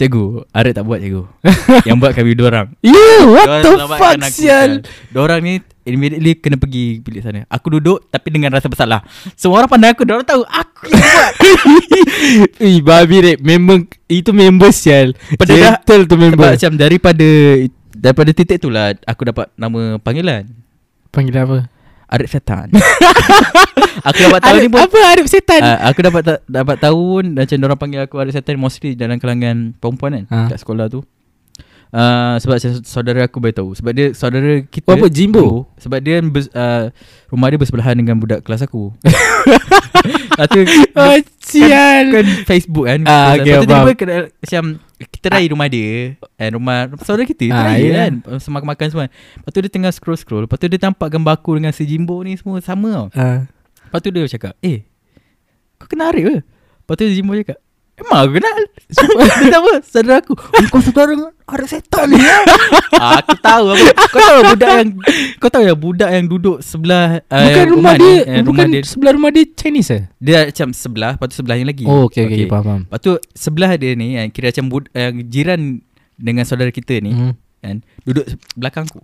[0.00, 1.24] Cikgu Arif tak buat cikgu
[1.88, 4.80] Yang buat kami dua orang Yeah, what the fuck, sial?
[5.12, 9.04] Diorang ni Immediately kena pergi bilik sana Aku duduk Tapi dengan rasa bersalah
[9.36, 11.32] Semua orang pandang aku Diorang tahu Aku yang buat
[12.64, 13.38] Eh, babi rep.
[13.40, 13.76] Member,
[14.06, 15.12] itu member sial.
[15.36, 16.48] Pada Gentle tu Sebab member.
[16.52, 17.28] macam daripada
[17.92, 20.48] Daripada titik tu lah Aku dapat nama panggilan
[21.10, 21.68] Panggil apa?
[22.10, 22.74] Arif Setan
[24.02, 25.60] Aku dapat tahu ni Arif, pun apa Arif setan?
[25.60, 29.74] uh, Aku dapat ta- dapat tahu Macam orang panggil aku Arif Setan Mostly dalam kalangan
[29.74, 30.38] Perempuan kan Ha.
[30.48, 31.02] Kat sekolah tu
[31.90, 35.66] Uh, sebab sa- saudara aku beritahu Sebab dia saudara kita Oh, apa, Jimbo?
[35.74, 36.86] Sebab dia bers, uh,
[37.26, 38.94] Rumah dia bersebelahan dengan budak kelas aku
[40.30, 40.60] Lepas tu
[40.94, 42.04] Oh, sial.
[42.08, 43.82] kan Facebook kan Ah, Lepas okay, tu faham.
[43.82, 44.62] tiba kena Macam
[45.02, 45.92] Kita raya rumah dia
[46.36, 47.94] And rumah Saudara kita Ah, ah, raya ya.
[48.00, 51.72] kan Semakan-makan semua Lepas tu dia tengah scroll-scroll Lepas tu dia nampak gambar aku Dengan
[51.72, 53.50] si Jimbo ni semua Sama tau Ah.
[53.90, 54.86] Lepas tu dia cakap Eh
[55.76, 57.58] Kau kenal Arif ke Lepas tu Jimbo cakap
[57.96, 58.56] Emang aku kenal
[59.36, 62.38] Dia tak apa Saudara aku "Oh, Kau saudara dengan Arif setan ni ya?
[62.96, 63.86] ah, Aku tahu apa.
[64.06, 64.88] Kau tahu budak yang
[65.36, 68.64] Kau tahu ya Budak yang duduk sebelah uh, Bukan yang rumah, dia, eh, bukan Rumah
[68.72, 70.02] dia sebelah rumah dia Chinese eh?
[70.16, 72.82] Dia macam sebelah Lepas tu sebelah yang lagi Oh, okay, okay, faham, faham.
[72.86, 75.60] Lepas tu sebelah dia ni Kira macam bud, uh, jiran
[76.14, 77.34] Dengan saudara kita ni Hmm.
[77.58, 79.02] kan, Duduk se- belakang aku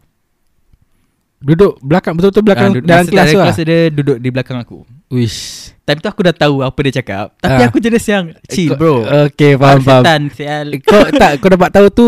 [1.39, 3.45] Duduk belakang betul-betul belakang duduk- dalam kelas tu lah.
[3.47, 4.79] kelas dia duduk di belakang aku
[5.09, 5.71] Wish.
[5.83, 7.69] Time tu aku dah tahu apa dia cakap Tapi Ah.
[7.69, 10.03] aku jenis yang Chill bro Okay, faham, faham.
[10.27, 12.07] Setan Kau tak kau dapat tahu tu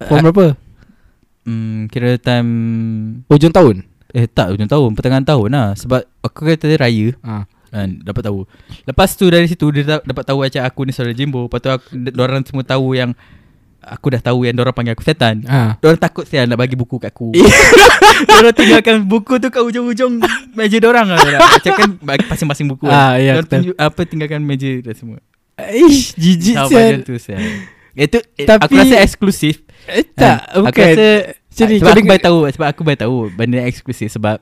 [0.00, 0.46] form berapa?
[1.44, 2.50] hmm, Kira time
[3.24, 3.86] Hujung tahun.
[4.10, 7.46] Eh tak hujung tahun Pertengahan tahun lah Sebab aku kata dia raya Ah.
[7.70, 8.44] kan, Dapat tahu
[8.84, 11.86] Lepas tu dari situ Dia dapat tahu macam aku ni saudara Jimbo Lepas tu aku,
[11.94, 13.14] Diorang semua tahu yang
[13.84, 15.74] Aku dah tahu yang Diorang panggil aku setan Ah.
[15.76, 17.34] Diorang takut saya nak bagi buku kat aku
[18.28, 20.22] Diorang tinggalkan buku tu kat hujung-hujung
[20.52, 21.18] meja diorang lah.
[21.18, 23.58] Macam kan bagi masing-masing buku Ah, ya, Diorang betul.
[23.60, 25.18] tunjuk, apa tinggalkan meja dan semua
[25.58, 26.66] Ish, jijik sial.
[26.66, 27.38] macam tu saya
[27.92, 30.46] Itu eh, Tapi- Aku rasa eksklusif Eh, tak?
[30.48, 30.86] Aku bukan.
[30.88, 31.08] rasa
[31.50, 34.40] Jadi, Sebab aku baik tahu Sebab aku baik tahu Benda eksklusif Sebab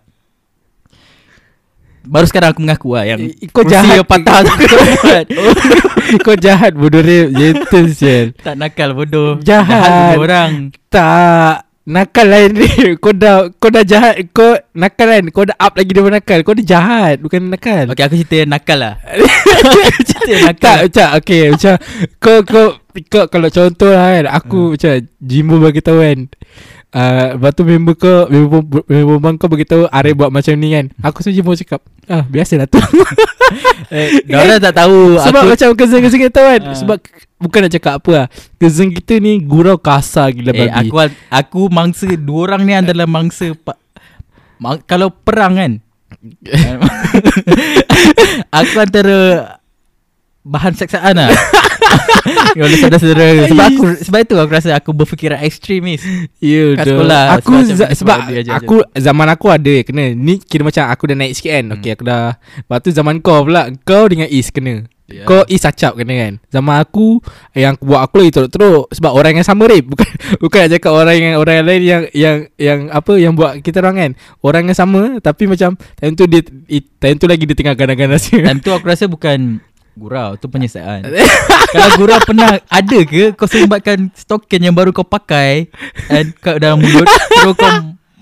[2.02, 3.94] Baru sekarang aku mengaku lah Yang Eh, kau jahat.
[3.94, 4.50] yang patah tu.
[4.50, 4.74] Aku
[5.04, 5.24] buat
[6.20, 9.36] Kau jahat bodoh rep Gentle sial Tak nakal bodoh.
[9.40, 10.16] Jahat.
[10.16, 10.52] bunuh orang.
[10.88, 11.68] Tak.
[11.82, 14.16] Nakal lain ni Kau dah Kau dah jahat.
[14.30, 16.38] Kau nakal kan Kau dah up lagi daripada nakal.
[16.40, 17.16] Kau dah jahat.
[17.18, 17.84] Bukan nakal.
[17.88, 18.94] Okay aku cerita nakal lah.
[20.08, 20.56] Cerita nakal.
[20.56, 21.74] Tak macam Okay macam
[22.16, 22.66] Kau kau
[23.06, 26.18] Kau kalau contoh lah kan Aku macam Jimbo bagi tahu kan
[26.94, 30.68] uh, Lepas tu member kau Member, member bang kau bagi tahu Arif buat macam ni
[30.74, 30.86] kan.
[31.02, 31.80] Aku saja Jimbo cakap
[32.10, 32.80] Ah biasalah tu.
[33.90, 34.98] Eh, Diorang tak tahu.
[35.26, 36.62] Sebab aku, macam cousin-cousin kita tahu kan.
[36.62, 36.76] Ah.
[36.78, 36.96] Sebab
[37.40, 38.26] Bukan nak cakap apa lah.
[38.60, 40.94] Cousin kita ni Gurau kasar gila Eh babi aku
[41.32, 43.74] Aku mangsa Dua orang ni adalah mangsa pa,
[44.62, 45.72] mang, Kalau perang kan.
[48.60, 49.16] Aku antara
[50.46, 51.32] Bahan seksaan lah
[52.64, 56.02] Oleh saudara-saudara Sebab aku Sebab itu aku rasa Aku berfikiran ekstremis
[56.38, 60.12] Ya Kat sekolah, Aku sebab za- sebab sebab ajar aku zaman aku ada kena.
[60.12, 61.64] Ni kira macam aku dah naik sikit kan.
[61.78, 64.84] Okey aku dah Lepas tu zaman kau pula Kau dengan Is kena.
[65.10, 65.26] Ya.
[65.26, 66.32] Kau Is acap kena kan.
[66.48, 67.18] Zaman aku
[67.50, 70.06] Yang buat aku lagi teruk-teruk Sebab orang yang sama rip Bukan
[70.42, 73.82] bukan nak cakap orang yang Orang yang lain yang Yang yang apa Yang buat kita
[73.82, 74.10] orang kan.
[74.38, 76.42] Orang yang sama Tapi macam Time tu dia
[77.00, 78.22] Time tu lagi dia tengah ganas-ganas.
[78.28, 79.58] Time tu aku rasa bukan
[79.98, 81.06] Gurau Tu penyiasaan
[81.74, 85.70] Kalau gurau pernah Ada ke Kau sumbatkan Stokin yang baru kau pakai
[86.08, 87.70] And kat dalam mulut Terus kau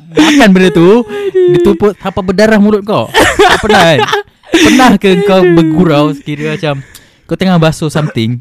[0.08, 1.04] Makan benda tu
[1.52, 3.12] Ditumpuk Sampai berdarah mulut kau?
[3.12, 4.00] Tak pernah kan?
[4.48, 6.80] Pernah ke kau bergurau Kira macam
[7.28, 8.40] Kau tengah basuh something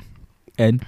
[0.56, 0.80] Kan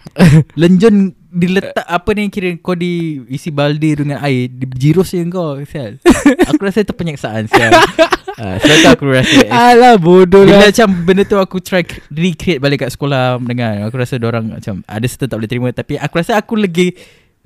[0.60, 6.02] Lenjon Diletak apa ni Kira kau di Isi baldi dengan air Dijirus je kau Sial.
[6.50, 7.76] Aku rasa itu penyeksaan Sial
[8.40, 12.64] uh, Sebab tu aku rasa Alah bodoh Bila lah macam benda tu aku try recreate
[12.64, 16.14] balik kat sekolah mendengar Aku rasa orang macam ada certain tak boleh terima Tapi aku
[16.18, 16.96] rasa aku lagi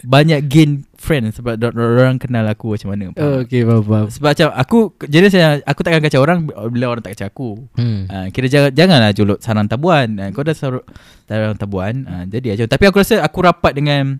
[0.04, 3.04] banyak gain friend sebab orang kenal aku macam mana.
[3.16, 4.08] oh, Okay faham, faham.
[4.12, 7.50] Sebab macam aku jenis yang aku takkan kacau orang bila orang tak kacau aku.
[7.80, 8.12] Hmm.
[8.12, 10.20] Uh, kira jangan janganlah juluk sarang tabuan.
[10.20, 10.84] Uh, kau dah sarang,
[11.24, 12.04] sarang tabuan.
[12.04, 12.64] Uh, jadi aja.
[12.68, 14.20] Tapi aku rasa aku rapat dengan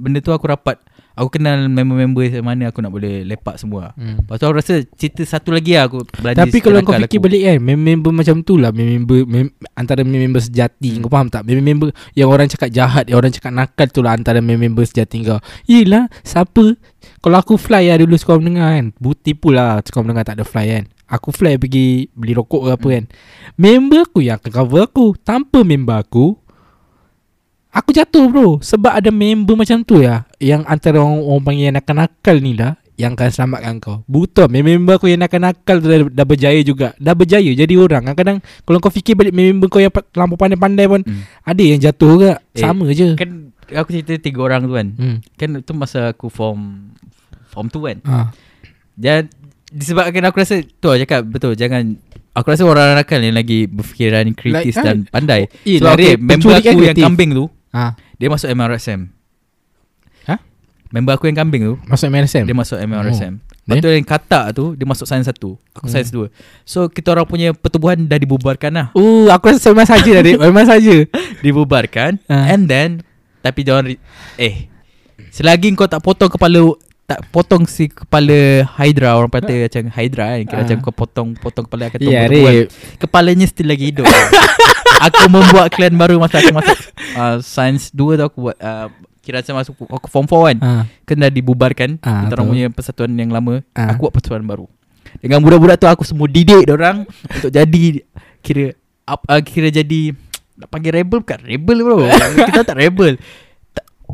[0.00, 0.80] benda tu aku rapat
[1.20, 2.08] Aku kenal member-member
[2.40, 4.18] mana aku nak boleh lepak semua Hmm.
[4.18, 7.22] Lepas tu aku rasa cerita satu lagi lah aku belanja Tapi kalau kau fikir aku.
[7.22, 11.02] balik kan Member macam tu lah Member mem- Antara member sejati Hmm.
[11.02, 14.40] Kau faham tak Member Yang orang cakap jahat Yang orang cakap nakal tu lah Antara
[14.40, 16.72] member sejati kau Yelah Siapa
[17.18, 20.66] Kalau aku fly lah dulu Sekolah mendengar kan Buti pula Sekolah mendengar tak ada fly
[20.70, 22.94] kan Aku fly pergi Beli rokok ke apa Hmm.
[22.94, 23.04] kan
[23.56, 26.39] Member aku yang akan cover aku Tanpa member aku
[27.70, 28.58] Aku jatuh bro.
[28.58, 30.26] Sebab ada member macam tu ya.
[30.36, 33.96] Yang antara orang, orang panggil yang nakal-nakal ni lah Yang akan selamatkan kau.
[34.04, 34.50] Betul.
[34.50, 36.92] Member aku yang nakal-nakal tu dah, dah berjaya juga.
[36.96, 38.02] Dah berjaya jadi orang.
[38.04, 41.22] Kadang-kadang Kalau kau fikir balik Member kau yang pa- terlampau pandai-pandai pun Hmm.
[41.40, 42.32] Ada yang jatuh juga.
[42.50, 43.14] Eh, Sama je.
[43.14, 44.86] Kan aku cerita tiga orang tu kan.
[44.92, 45.16] Hmm.
[45.34, 46.90] Kan tu masa aku form
[47.46, 47.98] Form 2 kan.
[48.04, 48.16] Ha.
[48.92, 49.30] Dan
[49.70, 51.54] Disebabkan aku rasa Tu lah cakap Betul.
[51.54, 51.94] Jangan
[52.30, 55.46] Aku rasa orang nakal yang lagi Berfikiran kritis Like, dan pandai.
[55.62, 57.94] Eh, Sebab Larry, okay, Member kan aku yang kambing tu ha.
[58.16, 59.00] Dia masuk MRSM
[60.24, 60.38] Hah?
[60.90, 63.80] Member aku yang kambing tu Masuk MRSM Dia masuk MRSM Lepas Then?
[63.80, 65.88] tu yang katak tu Dia masuk sains 1 Aku Hmm.
[65.88, 66.26] sains 2
[66.62, 70.66] So kita orang punya pertubuhan Dah dibubarkan lah Uh, aku rasa memang saja dah Memang
[70.66, 71.06] saja
[71.44, 72.50] Dibubarkan Ah.
[72.50, 73.06] And then
[73.38, 74.02] Tapi orang re-
[74.34, 74.66] Eh
[75.30, 76.74] Selagi kau tak potong kepala
[77.10, 80.62] Tak potong si kepala Hydra Orang kata macam Hydra kan Kira Ah.
[80.62, 82.70] macam kau potong Potong kepala akan tumbuh Rip.
[82.96, 84.06] Kepalanya still lagi hidup.
[85.10, 86.78] Aku membuat clan baru Masa aku masuk
[87.14, 88.86] uh, Science 2 tu aku buat uh,
[89.20, 90.56] Kira macam masuk Aku form 4 kan.
[90.60, 90.70] Ha.
[91.02, 93.90] Kan dah dibubarkan Ah, Kita orang punya persatuan yang lama Ah.
[93.90, 94.70] Aku buat persatuan baru.
[95.18, 98.06] Dengan budak-budak tu Aku semua didik orang Untuk jadi
[98.38, 98.70] Kira
[99.04, 100.14] up, uh, Kira jadi
[100.54, 101.40] Nak panggil rebel bukan?
[101.40, 102.06] Rebel bro.
[102.44, 103.18] Kita tak rebel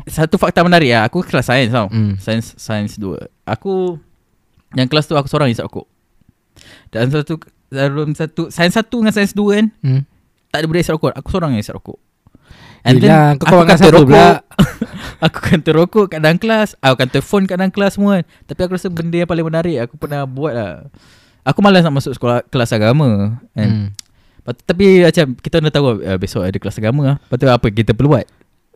[0.07, 1.05] Satu fakta menarik lah.
[1.05, 1.87] Aku kelas sains tau.
[1.87, 2.15] Hmm.
[2.17, 3.99] Sains Sains 2 Aku
[4.71, 5.87] Yang kelas tu aku seorang isap rokok.
[6.89, 7.37] Dan satu
[7.67, 10.01] Dalam satu Sains 1 dengan sains 2 kan Hmm.
[10.47, 11.11] Tak ada budak isap rokok.
[11.13, 11.99] Aku seorang yang isap rokok.
[13.03, 14.29] Yelah, kau kawan dengan satu pula.
[15.27, 16.79] Aku kan terrokok kat dalam kelas.
[16.79, 18.25] Aku kan telefon kat dalam kelas semua kan.
[18.45, 20.71] Tapi aku rasa benda yang paling menarik Aku pernah buat lah.
[21.41, 23.35] Aku malas nak masuk sekolah kelas agama.
[23.51, 23.67] Kan?
[23.67, 23.87] Hmm.
[24.47, 27.01] Tu- Tapi macam Kita dah tahu uh, Besok ada kelas agama.
[27.03, 28.23] Lah Lepas tu apa kita perlu buat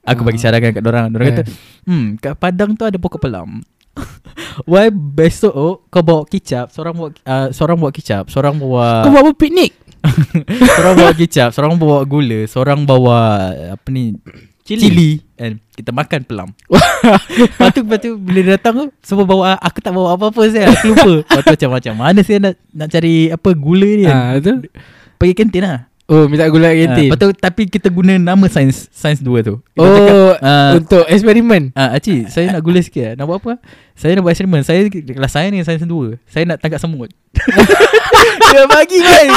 [0.03, 0.43] Aku bagi Ah.
[0.43, 1.09] sarankan kat orang.
[1.09, 1.47] Orang kata Eh.
[1.83, 3.61] Hmm kat Padang tu ada pokok pelam
[4.65, 9.13] Why besok oh, Kau bawa kicap Seorang bawa uh, Seorang bawa kicap Seorang bawa Kau
[9.13, 9.75] apa piknik?
[10.71, 14.15] Seorang bawa kicap Seorang bawa gula Seorang bawa Apa ni
[14.61, 14.81] Cili.
[14.81, 16.49] Cili And kita makan pelam
[17.35, 20.71] Lepas tu, lepas tu Bila dia datang tu Semua bawa Aku tak bawa apa-apa saya
[20.71, 24.15] Aku lupa Lepas tu macam macam Mana saya nak Nak cari Apa gula ni kan
[24.15, 24.53] Ha, tu.
[25.17, 25.79] Pergi kantin lah
[26.11, 27.07] Oh, minta gula Ah, kantin.
[27.07, 31.03] Lepas tu Tapi kita guna nama sains Sains 2 tu Kita cakap, Oh, ah, untuk
[31.07, 31.71] eksperimen.
[31.71, 33.13] Ah, Acik, saya nak gula sikit lah.
[33.15, 33.53] Nak buat apa?
[34.01, 34.65] Saya nak buat eksperimen.
[34.65, 36.17] Saya kelas saya ni sains 2.
[36.25, 37.13] Saya nak tangkap semut.
[38.51, 39.27] dia bagi kan.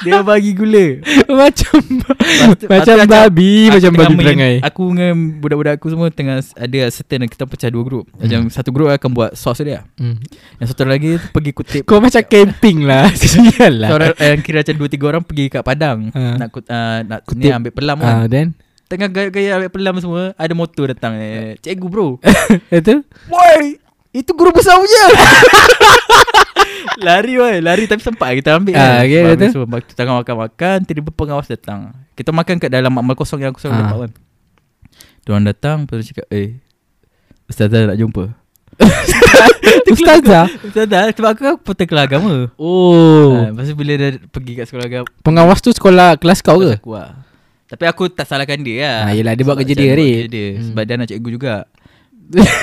[0.00, 1.04] Dia bagi gula.
[1.44, 1.76] macam
[2.56, 4.54] Lepas macam tu babi, aku macam babi perangai.
[4.64, 5.14] Aku dengan
[5.44, 8.08] budak-budak aku semua tengah ada certain kita pecah dua grup.
[8.16, 9.84] Macam satu grup akan buat sauce dia.
[10.00, 10.16] Hmm.
[10.56, 11.82] Yang satu lagi pergi kutip.
[11.84, 13.12] Kau macam camping lah.
[13.12, 13.92] Sial lah.
[13.92, 16.40] Seorang yang kira macam dua tiga orang pergi kat padang Ha.
[16.40, 17.44] nak kut, uh, nak Kutip.
[17.44, 18.24] ni ambil pelam kan.
[18.24, 21.16] then Tengah gaya-gaya ambil pelam semua, ada motor datang.
[21.16, 22.20] Eh, cikgu bro.
[22.68, 23.00] itu
[23.32, 23.80] Woi,
[24.14, 25.04] itu guru besar punya.
[27.04, 28.74] lari woi, lari tapi sempat kita ambil.
[28.74, 29.34] Ah, kan.
[29.34, 29.80] okay, Sebab betul.
[29.82, 31.90] Kita tengah makan-makan, tiba-tiba pengawas datang.
[32.14, 33.98] Kita makan kat dalam makmal kosong yang aku selalu Ah.
[34.00, 34.10] kan.
[35.24, 36.60] Diorang datang, lepas tu cakap, eh,
[37.44, 38.24] Ustazah nak jumpa.
[39.86, 40.46] Ustazah.
[40.62, 42.34] Ustazah, sebab aku kan peter kelas agama.
[42.54, 43.34] Oh.
[43.34, 46.78] Ah, lepas tu bila dia pergi kat sekolah agama, Pengawas tu sekolah kelas kau ke?
[46.78, 47.18] aku lah.
[47.64, 48.98] Tapi aku tak salahkan dia lah.
[49.02, 50.14] Ah, yelah, dia buat kerja dia, Rik.
[50.20, 50.48] kerja dia.
[50.52, 50.64] Hmm.
[50.70, 51.54] Sebab dia anak cikgu juga.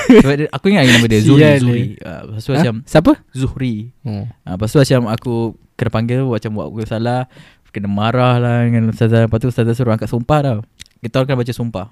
[0.07, 1.39] Sebab dia, aku ingat nama dia Zuri.
[1.39, 1.81] Sial Zuri.
[1.93, 2.03] dia.
[2.03, 2.57] Ah, lepas tu Ha?
[2.57, 3.11] macam Siapa?
[3.31, 3.75] Zuhri.
[4.03, 5.33] Ha, lepas tu macam aku
[5.75, 7.29] kena panggil macam buat aku salah
[7.69, 10.59] Kena marah lah dengan Ustazah Lepas tu Ustazah suruh angkat sumpah tau
[10.99, 11.87] Kita orang kena baca sumpah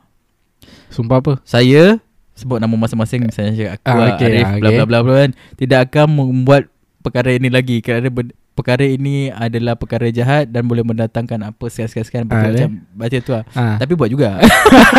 [0.89, 1.33] Sumpah apa?
[1.41, 2.03] Saya
[2.35, 4.75] Sebut nama masing-masing Misalnya cakap aku Ah, ah, okay, Arif ah, bla okay.
[4.75, 6.67] bla bla bla kan Tidak akan membuat
[6.99, 12.27] perkara ini lagi Kerana ben- perkara ini adalah perkara jahat Dan boleh mendatangkan apa sekian-sekian
[12.27, 13.43] Ah, Macam baca tu lah.
[13.55, 13.79] Ah.
[13.79, 14.35] Tapi buat juga.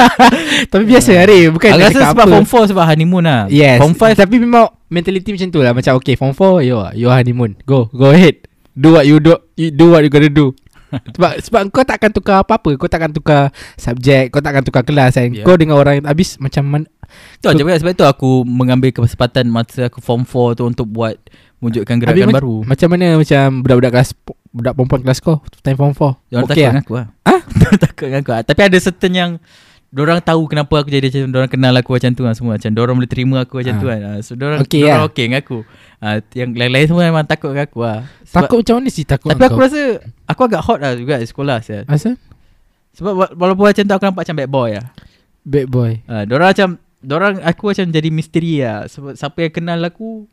[0.73, 1.53] Tapi biasa Ari.
[1.53, 2.33] Bukan Aku rasa sebab apa.
[2.41, 3.43] form 4 sebab honeymoon lah.
[3.53, 3.77] Yes.
[3.77, 5.73] Form 5 Tapi memang Mentality macam tu lah.
[5.77, 7.61] Macam okay Form 4 Yo You honeymoon.
[7.69, 8.49] Go Go ahead.
[8.73, 10.57] Do what you do you Do what you gotta do.
[11.15, 12.75] Sebab sebab kau takkan tukar apa-apa.
[12.75, 15.31] Kau takkan tukar subjek Kau takkan tukar kelas kan.
[15.31, 15.47] Ya.
[15.47, 16.83] Kau dengan orang yang Habis macam man,
[17.43, 21.19] Tu sebab itu aku mengambil kesempatan masa aku form 4 tu untuk buat
[21.61, 22.55] wujudkan gerakan Habis baru.
[22.65, 24.11] Macam mana macam Budak-budak kelas
[24.51, 27.07] Budak perempuan kelas kau Time form 4 Diorang Okey takut lah dengan aku lah.
[27.23, 27.41] Ah?
[27.85, 28.31] takut dengan aku.
[28.31, 28.41] lah.
[28.43, 29.31] Tapi ada certain yang
[29.89, 32.95] Diorang tahu kenapa aku jadi macam Diorang kenal aku macam tu lah semua Macam diorang
[32.95, 33.79] boleh terima aku macam Ah.
[33.79, 35.09] tu kan Ah, So diorang Okey diorang lah.
[35.09, 35.59] okey dengan aku
[35.99, 39.29] Ah, Yang lain-lain semua memang takut dengan aku lah Sebab- Takut macam mana sih takut
[39.29, 39.81] Tapi aku rasa
[40.25, 41.83] Aku agak hot lah juga di sekolah saya.
[41.85, 42.15] Asal?
[42.93, 44.87] Sebab wa- walaupun macam tu aku nampak macam bad boy lah
[45.43, 46.69] Bad boy uh, Diorang macam
[47.01, 50.27] Diorang aku macam jadi misteri lah Sebab siapa yang kenal aku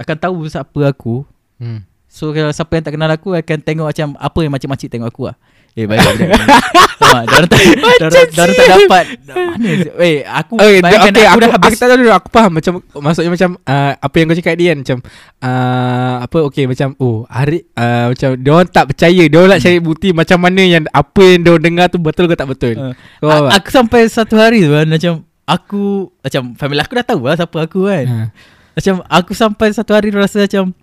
[0.00, 1.28] Akan tahu siapa aku
[1.60, 1.84] hmm.
[2.10, 5.22] So kalau siapa yang tak kenal aku Akan tengok macam Apa yang makcik-makcik tengok aku
[5.30, 5.38] lah
[5.78, 6.26] Eh baik Faham tak?
[7.30, 7.60] Diorang tak
[8.34, 9.70] diorang tak dapat Mana
[10.02, 12.52] Eh aku Okay, bayangkan okay aku, aku, dah aku, habis tak tahu dulu Aku faham
[12.58, 14.98] macam Maksudnya macam uh, Apa yang kau cakap dia kan Macam
[15.38, 19.62] uh, Apa okay macam Oh hari uh, Macam Dia orang tak percaya Dia orang nak
[19.62, 22.74] cari bukti Macam mana yang Apa yang dia orang dengar tu Betul ke tak betul
[22.74, 23.46] Uh, Kau?
[23.46, 25.12] Aku sampai satu hari tu kan Macam
[25.46, 28.26] Aku Macam family aku dah tahu lah Siapa aku kan Ha.
[28.76, 30.74] Macam aku sampai satu hari rasa macam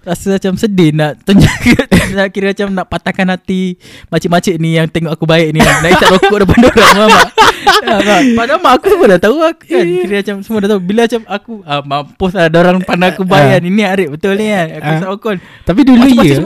[0.00, 1.52] Rasa macam sedih nak tunjuk
[2.16, 3.76] Nak kira macam nak patahkan hati
[4.08, 5.60] Makcik-makcik ni yang tengok aku baik ni.
[5.60, 7.30] Nak isap rokok depan orang tak?
[7.80, 8.16] Ya?
[8.32, 9.84] Padahal mak aku semua dah tahu aku kan?
[9.84, 10.80] Kira macam semua dah tahu.
[10.80, 13.62] Bila macam aku ah, Mampus lah Diorang pandang aku baik kan.
[13.62, 14.66] Ini Arif betul ni kan.
[14.80, 14.96] Aku Ah.
[14.96, 15.32] isap rokok.
[15.68, 16.36] Tapi dulu ya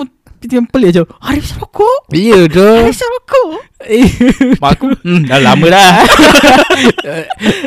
[0.45, 3.49] Macam pelik macam Arif rokok Ya tu Arif isap rokok
[4.61, 5.88] Mak aku hmm, Dah lama dah.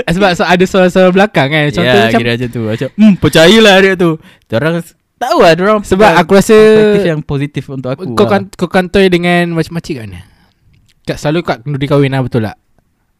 [0.13, 1.69] Sebab so, ada suara-suara belakang kan.
[1.73, 2.61] Contoh Ya macam kira macam tu.
[2.65, 4.11] Macam hmm, Percayalah Arif tu.
[4.45, 4.75] Diorang
[5.17, 8.29] Tahu lah Diorang Sebab aku rasa perspektif yang positif untuk aku Kau lah.
[8.37, 10.09] kan kau kantoi dengan macam-macam kan?
[11.07, 12.57] Kat selalu kat kenduri kahwin lah betul tak?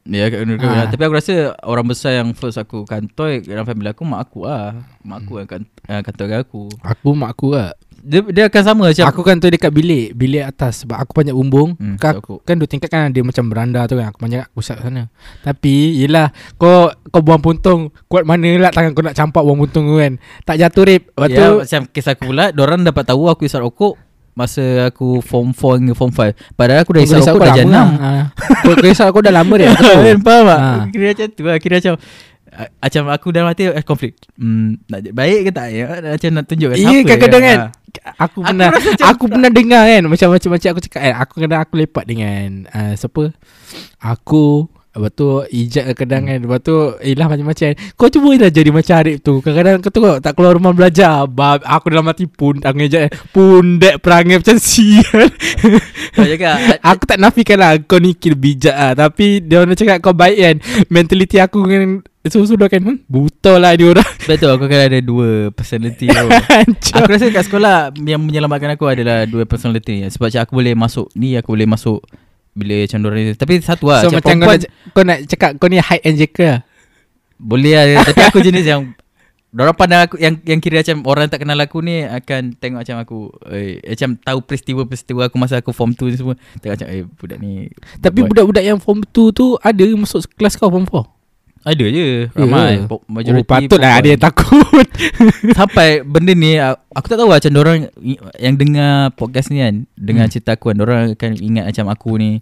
[0.08, 0.86] Ya kat Nur Ah.
[0.86, 0.90] ha.
[0.94, 1.34] Tapi aku rasa
[1.66, 4.78] Orang besar yang first aku kantoi Dalam family aku Mak aku lah.
[5.02, 6.70] Mak aku yang kan, uh, kantoi dengan aku.
[6.86, 10.82] Aku mak aku lah Dia, dia akan sama macam Aku kantoi dekat bilik Bilik atas.
[10.82, 11.74] Sebab aku panjat bumbung.
[11.76, 14.10] Hmm, kan, aku- kan dua tingkat kan Dia macam beranda tu kan.
[14.10, 15.10] Aku panjat kat pusat sana.
[15.42, 19.86] Tapi Yelah Kau Kau buang puntung Kuat mana lah Tangan kau nak campak buang puntung
[19.86, 20.16] tu kan.
[20.44, 21.04] Tak jatuh rip.
[21.12, 23.98] Lepas Ya tu macam kisah aku pula Diorang dapat tahu aku isap rokok
[24.34, 27.74] Masa aku form 4 hingga form 5 Padahal aku dah isap rokok dah jam 6
[27.74, 28.12] ha.
[28.62, 29.74] Kau isap aku dah lama dia.
[30.06, 30.60] Kan faham tak?
[30.60, 30.70] Ha.
[30.88, 32.02] Kira macam tu lah Kira macam ah,
[32.58, 35.86] Macam aku dalam hati eh, konflik hmm, Nak baik ke tak ya?
[36.18, 37.60] Macam nak tunjuk kat Iya siapa kadang-kadang kan.
[37.62, 37.74] Aku
[38.18, 41.60] Aku pernah macam Aku pernah dengar kan Macam macam macam aku cakap kan Aku kadang
[41.62, 43.24] aku lepak dengan uh, Siapa
[44.02, 44.46] Aku
[44.98, 46.30] Lepas tu Ijat kadang Hmm.
[46.30, 46.40] kan.
[46.44, 47.68] Lepas tu Ilah macam-macam.
[47.94, 49.34] Kau cuba lah jadi macam Arif tu.
[49.40, 51.24] Kadang-kadang kau tengok Tak keluar rumah belajar.
[51.26, 55.30] Bab, Aku dalam hati pun Tangan Ijat Pundek perangai macam sial
[56.12, 58.92] Kau cakap Aku tak nafikan lah Kau ni kira bijak lah.
[58.94, 60.56] Tapi Dia orang cakap kau baik kan.
[60.90, 62.84] Mentality aku dengan Susu-susu kan.
[62.84, 64.04] Hmm, Buta lah dia orang.
[64.28, 66.28] Betul aku kan ada dua personality tu.
[67.00, 70.04] Aku rasa kat sekolah Yang menyelamatkan aku adalah Dua personality.
[70.12, 72.04] Sebab aku boleh masuk Ni aku boleh masuk
[72.58, 73.34] Bila macam dorang ni.
[73.38, 74.66] Tapi satu lah So macam kau nak,
[74.98, 76.60] kau nak cakap Kau ni hide and jacker lah.
[77.38, 78.98] Boleh lah Tapi aku jenis yang
[79.54, 82.98] Diorang pandang aku Yang yang kira macam Orang tak kenal aku ni Akan tengok macam
[82.98, 83.18] aku
[83.54, 86.36] eh, Macam tahu peristiwa-peristiwa aku Masa aku form 2 ni semua.
[86.60, 87.70] Tengok macam Eh budak ni
[88.02, 91.17] Tapi budak-budak yang form 2 tu Ada masuk kelas kau form 4
[91.68, 92.88] Ada je Ramai.
[92.88, 94.88] Po- Oh patutlah ada yang takut
[95.60, 97.78] Sampai benda ni Aku tak tahu lah Macam orang
[98.38, 100.32] Yang dengar podcast ni kan Dengar Hmm.
[100.32, 102.40] cerita aku kan Orang akan ingat macam aku ni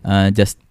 [0.00, 0.62] uh, Just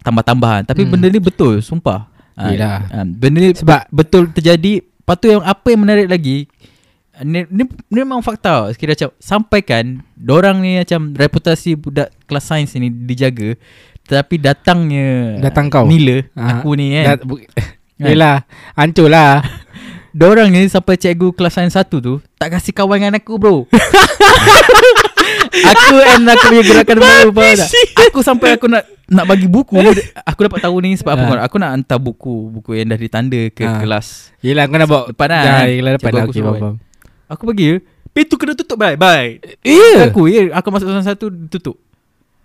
[0.00, 0.90] Tambah-tambahan Tapi Hmm.
[0.92, 2.84] benda ni betul Sumpah Ah, Yelah.
[2.88, 6.46] ah, Benda ni Sebab- Betul terjadi Lepas tu yang Apa yang menarik lagi
[7.18, 12.70] Ni, ni, ni memang fakta Sekira macam Sampaikan Dorang ni macam Reputasi budak Kelas sains
[12.72, 13.56] ni Dijaga
[14.06, 15.84] Tapi datangnya Datang kau.
[15.84, 17.18] Nila Ah, Aku ni kan.
[17.20, 17.42] Bu-
[17.98, 19.42] Yelah Hancur lah.
[20.12, 23.56] Dorang ni sampai cikgu kelas sains satu tu Tak kasih kawan dengan aku bro.
[25.56, 27.68] Aku and aku punya gerakan baru faham tak?
[28.06, 29.76] Aku sampai aku nak nak bagi buku
[30.22, 31.44] Aku dapat tahu ni sebab apa Ah.
[31.44, 33.80] Aku nak hantar buku Buku yang dah ditanda ke Ah.
[33.80, 36.10] kelas Yelah kau nak bawa Depan lah Dah yelah depan.
[36.10, 36.74] Lah aku Okay faham kan.
[37.28, 37.66] Aku bagi
[38.08, 39.36] Pintu kena tutup bye bye.
[39.60, 40.06] Ya?
[40.06, 41.76] Aku ya Aku masuk salah satu tutup.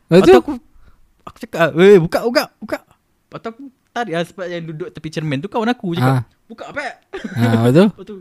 [0.10, 0.52] Lepas tu tu aku
[1.32, 2.78] Aku cakap Eh buka buka buka.
[2.84, 6.24] Lepas tu aku tarik lah Sebab yang duduk tepi cermin tu Kawan aku cakap Ah.
[6.46, 6.92] Buka apa ha,
[7.58, 8.16] Lepas tu Lepas tu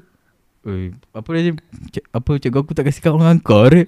[0.61, 1.57] Eh, apa dia
[1.91, 3.81] cik, apa cikgu aku tak kasih kau dengan kau re.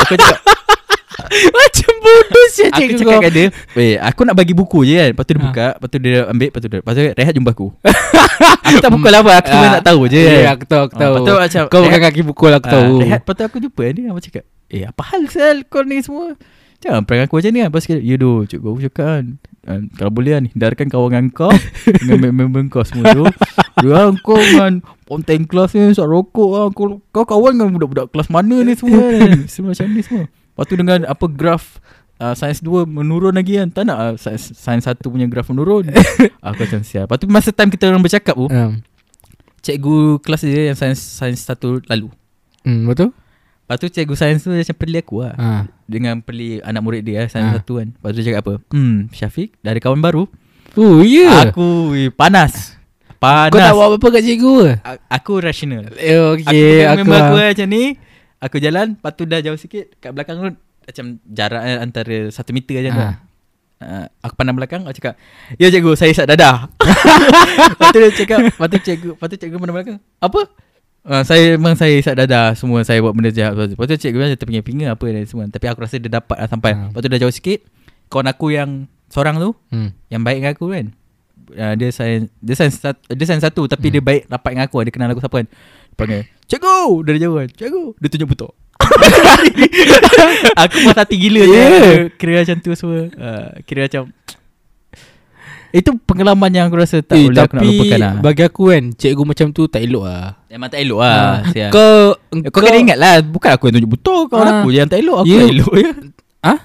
[0.00, 0.40] Aku cakap
[1.54, 3.20] Macam bodoh siap Aku cikgu cakap kau.
[3.20, 3.46] kat dia
[3.76, 5.08] Eh aku nak bagi buku je kan.
[5.10, 5.46] Lepas tu dia Ha.
[5.46, 7.68] buka Lepas tu dia ambil Lepas tu dia Lepas tu rehat jumpa aku.
[8.64, 9.70] Aku tak pukul apa Aku cuma Ah.
[9.70, 10.16] nak tahu je.
[10.18, 10.46] Ya kan.
[10.50, 11.12] aku tahu aku Ah, tahu.
[11.12, 13.82] Lepas tu macam Kau bukan kaki pukul aku ah, tahu Rehat lepas tu aku jumpa
[13.86, 16.32] dia Aku cakap Eh apa hal sel Kau ni semua
[16.84, 17.68] Jangan prank aku macam ni kan?
[17.72, 19.24] Lepas dia, Ya doh cikgu aku cakap kan
[19.64, 21.48] ah, Kalau boleh kan Hindarkan kawan dengan kau
[22.04, 23.24] Dengan member kau semua tu
[23.80, 28.28] Ya kau dengan Ponteng kelas ni Sok rokok lah kau, kau kawan dengan budak-budak kelas
[28.28, 29.44] mana ni semua kan?
[29.52, 30.24] Semua macam ni semua.
[30.28, 31.80] Lepas tu dengan apa graf
[32.20, 33.68] uh, Sains 2 menurun lagi kan?
[33.72, 35.88] Tak nak uh, Sains, sains 1 punya graf menurun.
[36.46, 38.80] Aku macam siap Lepas tu masa time kita orang bercakap tu um.
[39.64, 42.08] Cikgu kelas dia yang sains Sains 1 lalu.
[42.64, 43.12] Hmm, Betul
[43.64, 45.34] Lepas tu cikgu sains tu macam perli aku lah.
[45.34, 45.48] Ha.
[45.82, 47.56] Dengan perli anak murid dia Sains Ah.
[47.56, 47.88] 1 kan.
[47.90, 48.54] Lepas tu dia cakap apa?
[48.70, 50.28] Hmm Syafiq Dah ada kawan baru.
[50.74, 51.24] Oh ya.
[51.24, 51.40] Yeah.
[51.48, 52.76] Aku eh, panas.
[53.16, 53.48] Panas.
[53.48, 54.70] Kau tak buat apa-apa kat cikgu ke?
[54.82, 55.88] A- Aku rational.
[55.94, 57.84] Eh, Aku Okay dengan aku, member aku aku macam ni.
[58.38, 60.52] Aku jalan Lepas tu dah jauh sikit Kat belakang tu
[60.84, 63.00] Macam jarak eh, antara 1 meter macam tu.
[63.00, 63.14] Ah.
[63.80, 65.16] uh, Aku pandang belakang Aku cakap
[65.56, 66.68] Ya cikgu saya isap dadah.
[67.70, 70.40] Lepas tu dia cakap Lepas tu cikgu Lepas tu cikgu pandang belakang Apa?
[71.04, 73.52] Uh, saya memang saya isap dadah Semua saya buat benda jahat.
[73.52, 75.44] Lepas tu, lepas tu cikgu macam terpinga-pinga Apa dan semua.
[75.52, 76.72] Tapi aku rasa dia dapat lah sampai.
[76.72, 76.88] Ah.
[76.88, 77.60] Lepas tu dah jauh sikit
[78.08, 78.70] Kawan aku yang
[79.12, 79.92] Seorang tu hmm.
[80.08, 80.86] Yang baik dengan aku kan.
[81.52, 83.94] Uh, Dia sains Dia sains satu, Dia sains satu Tapi Hmm.
[84.00, 84.76] dia baik Rapat dengan aku.
[84.80, 85.46] Dia kenal aku siapa kan.
[85.52, 86.78] Dia panggil Cikgu!
[87.04, 87.84] Dari jauh kan Cikgu!
[88.00, 88.52] Dia tunjuk butok.
[90.64, 91.48] Aku puas hati gila Yeah.
[91.48, 92.04] yeah.
[92.16, 93.08] Kira macam tu semua.
[93.12, 94.12] Uh, Kira macam
[95.74, 98.62] Itu pengalaman yang aku rasa Tak eh, boleh aku nak Tapi lupakan lah bagi aku
[98.70, 101.68] kan Cikgu macam tu tak elok lah Memang tak elok lah Ah.
[101.68, 104.54] Kau Kau Kau kena ingat lah Bukan aku yang tunjuk butor Kawan Ah.
[104.56, 105.36] aku je yang tak elok Aku Ya.
[105.36, 105.90] yang elok je
[106.40, 106.58] Ah?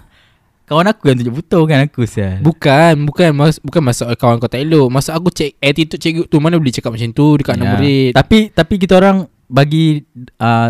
[0.64, 4.46] Kawan aku yang tunjuk butor Bukan aku sial Bukan Bukan mas, bukan masalah kawan kau
[4.46, 7.66] tak elok Masa aku cek attitude cikgu tu Mana boleh cakap macam tu Dekat anak
[7.66, 7.72] Ya.
[7.74, 10.06] murid Tapi tapi kita orang bagi
[10.38, 10.70] uh,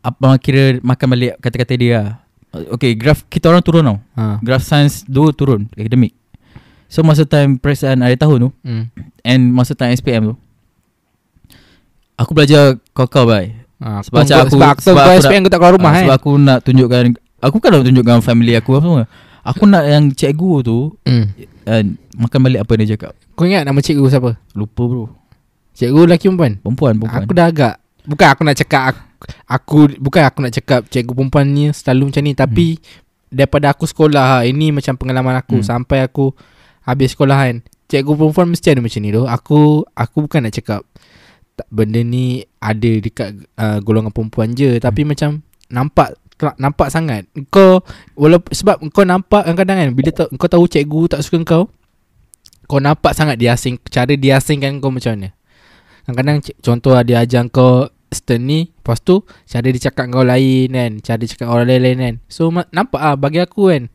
[0.00, 2.08] apa kira makan balik kata-kata dia lah.
[2.72, 3.98] Okay, graf kita orang turun tau.
[4.14, 4.38] ha.
[4.40, 6.14] Graf science 2 turun akademik.
[6.90, 8.84] So masa time perasaan akhir tahun tu hmm.
[9.22, 10.36] and masa time SPM tu
[12.16, 13.54] aku belajar kau-kau bai.
[13.78, 14.02] ha.
[14.02, 16.02] Sebab macam aku- Sebab aku sebab Kau aku SPM kau tak keluar rumah Ah, kan
[16.04, 17.02] Sebab aku nak tunjukkan
[17.40, 19.04] aku kan nak tunjukkan family aku apa semua.
[19.40, 21.24] Aku nak yang cikgu tu hmm.
[21.64, 21.82] uh,
[22.18, 23.16] makan balik apa dia cakap.
[23.32, 24.36] Kau ingat nama cikgu siapa?
[24.52, 25.08] Lupa bro.
[25.72, 26.60] Cikgu lelaki perempuan?
[26.60, 27.24] Perempuan, perempuan.
[27.24, 29.00] Aku dah agak Bukan aku nak cakap aku,
[29.46, 32.66] aku Bukan aku nak cakap Cikgu perempuan ni Selalu macam ni Tapi
[33.28, 35.64] Daripada aku sekolah Ini macam pengalaman aku Hmm.
[35.64, 36.32] Sampai aku
[36.84, 37.56] Habis sekolah kan
[37.90, 39.22] Cikgu perempuan mesti ada macam ni tu.
[39.26, 40.82] Aku Aku bukan nak cakap
[41.68, 43.28] Benda ni Ada dekat
[43.60, 44.80] uh, Golongan perempuan je.
[44.80, 46.16] Tapi macam Nampak
[46.56, 47.28] Nampak sangat.
[47.52, 47.84] Kau
[48.16, 51.64] walaupun, Sebab kau nampak Kadang-kadang kan Bila ta, kau tahu cikgu tak suka kau
[52.64, 55.36] Kau nampak sangat dia asing Cara dia asingkan kau macam mana.
[56.08, 60.92] Kadang-kadang contoh dia ajar kau stern ni Lepas tu cara dia cakap kau lain kan
[61.04, 62.14] Cara dia cakap orang lain-lain kan.
[62.32, 63.92] So nampak lah bagi aku kan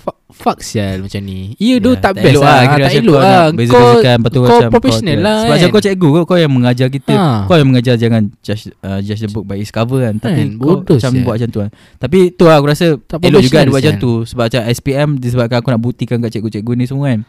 [0.00, 1.52] Fuck, fuck sial macam ni.
[1.54, 3.28] Ya tu tak, best elok lah, kira Tak macam elok kau lah.
[3.28, 5.70] nak beza-bezakan, lepas tu kau macam professional kau, lah Sebab macam kan.
[5.70, 7.12] kau cikgu kau, kau yang mengajar kita.
[7.12, 7.26] Ha.
[7.44, 10.14] Kau yang mengajar jangan judge, uh, judge the book by its cover kan.
[10.16, 11.20] Tapi Kan, kau bodoh macam sial.
[11.22, 11.70] buat macam tu kan.
[11.98, 14.12] Tapi tu lah aku rasa Tak elok juga dia buat macam tu.
[14.24, 17.20] Sebab macam SPM disebabkan aku nak buktikan kat cikgu-cikgu ni semua kan.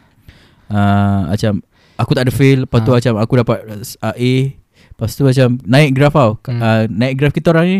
[0.66, 1.52] Uh, Macam
[1.94, 2.64] aku tak ada fail.
[2.64, 2.96] Lepas tu Ha.
[2.96, 3.58] macam aku dapat
[4.00, 4.32] uh, A.
[4.88, 6.40] Lepas tu macam naik graf tau.
[6.42, 6.56] Hmm.
[6.58, 7.78] uh, Naik graf kita orang ni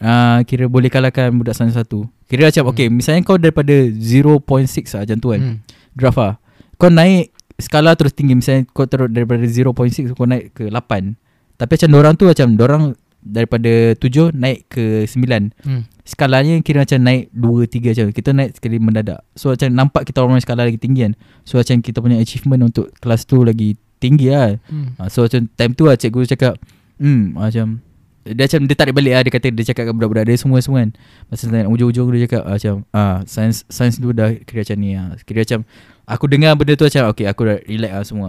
[0.00, 2.72] uh, Kira boleh kalahkan budak sains satu Kira macam Hmm.
[2.74, 4.42] okay Misalnya kau daripada 0.6
[4.90, 5.56] lah macam tu kan hmm.
[5.94, 6.32] graf lah
[6.74, 9.70] Kau naik skala terus tinggi Misalnya kau terus daripada 0.6
[10.12, 11.14] kau naik ke 8
[11.54, 12.82] Tapi macam orang tu macam orang
[13.24, 15.86] daripada 7 naik ke 9 Hmm.
[16.04, 20.20] Skalanya kira macam naik 2, 3 macam Kita naik sekali mendadak So macam nampak kita
[20.20, 21.14] orang skala lagi tinggi kan
[21.46, 24.98] So macam kita punya achievement untuk kelas tu lagi tinggi lah Hmm.
[24.98, 26.58] ha, So macam time tu lah cikgu cakap
[26.98, 27.80] Hmm macam
[28.24, 30.90] dia macam dia tarik balik lah Dia kata dia cakap kat budak-budak dia semua-semua kan.
[31.28, 34.96] Masa time ujung-ujung dia cakap ah, macam ah, Sains sains dulu dah kira macam ni
[34.96, 35.60] lah Kira macam
[36.04, 38.28] Aku dengar benda tu macam Okay aku dah relax lah semua.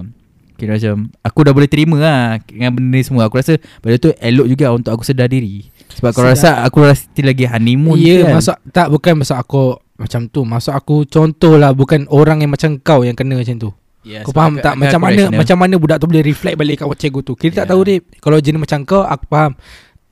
[0.55, 3.27] Kira macam Aku dah boleh terima lah Dengan benda ni semua.
[3.27, 5.67] Aku rasa Benda tu elok juga Untuk aku sedar diri.
[5.95, 6.31] Sebab aku Sedar.
[6.35, 8.35] rasa Aku rasa lagi honeymoon Ya kan.
[8.35, 9.63] masuk Tak bukan masuk aku
[9.95, 10.43] Macam tu.
[10.43, 13.71] Masuk aku contoh lah Bukan orang yang macam kau Yang kena macam tu
[14.05, 14.77] yeah, Kau faham tak?
[14.77, 17.33] Macam mana Macam mana budak tu boleh reflect balik kat cikgu tu?
[17.33, 17.69] Kita tak Yeah.
[17.73, 18.03] tahu Rip.
[18.17, 19.51] Kalau jenis macam kau Aku faham.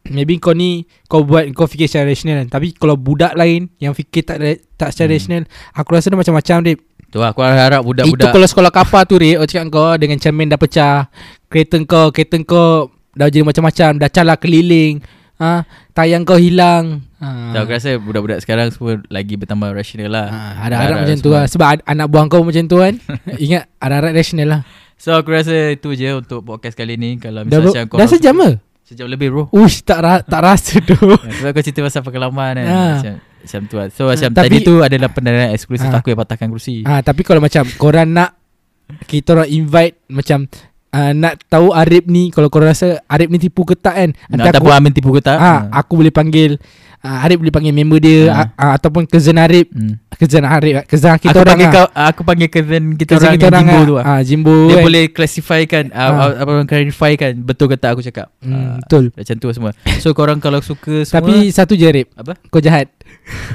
[0.03, 2.47] Maybe kau ni Kau buat Kau fikir secara rasional kan?
[2.51, 4.41] Tapi kalau budak lain Yang fikir tak
[4.75, 5.15] tak secara Hmm.
[5.15, 6.79] rasional Aku rasa dia macam-macam Rip.
[7.07, 10.17] Tu lah aku harap Itu budak-budak kalau sekolah kapal tu Rip Aku cakap kau Dengan
[10.17, 11.07] cermin dah pecah
[11.47, 14.99] Kereta kau Kereta kau Dah jadi macam-macam Dah calar keliling
[15.37, 15.61] ha,
[15.93, 17.29] Tayang kau hilang ha.
[17.49, 20.27] Tak, aku rasa budak-budak sekarang semua lagi bertambah rasional lah.
[20.27, 21.37] Ha, harap-harap Harap macam tu semua.
[21.37, 22.93] lah Sebab anak buah kau macam tu kan
[23.45, 24.61] Ingat harap-harap rasional lah
[24.95, 27.15] So aku rasa itu je untuk podcast kali ni.
[27.17, 28.51] Kalau Dah, misalnya ber- dah sejam ke?
[28.83, 29.43] Sejam lebih bro.
[29.49, 32.65] Ush tak, ra- tak rasa tu Ya, Sebab kau cerita pasal pengalaman kan.
[32.65, 32.79] Ha.
[32.93, 33.87] Macam, macam tu lah.
[33.89, 35.99] So macam tapi- tadi tu adalah pendanaan eksklusif Ha.
[35.99, 36.83] aku yang patahkan kerusi.
[36.83, 38.31] ha, Tapi kalau macam Korang nak
[39.01, 40.47] Kita orang invite Macam
[40.89, 44.51] uh, Nak tahu Arif ni Kalau korang rasa Arif ni tipu ke tak kan Nak
[44.53, 45.35] tahu Amin tipu ke tak?
[45.35, 46.55] ha, Aku boleh panggil
[47.03, 48.39] uh, Arif boleh panggil member dia Ah.
[48.39, 48.47] uh.
[48.55, 49.99] Uh, Ataupun cousin Arif hmm.
[50.13, 51.73] Cousin Arif Cousin kita Aku orang panggil lah.
[51.73, 53.83] kau Aku panggil cousin kita Cousin orang kita yang orang Jimbo lah.
[53.83, 54.03] tu lah.
[54.05, 54.83] Ah, Jimbo Dia kan.
[54.83, 56.07] boleh classifykan Ah.
[56.09, 59.71] uh, Apa orang clarify kan Betul kata aku cakap hmm, Ah, Betul Macam tu semua
[59.97, 62.39] So korang kalau suka semua Tapi satu je Arif Apa?
[62.47, 62.87] Kau jahat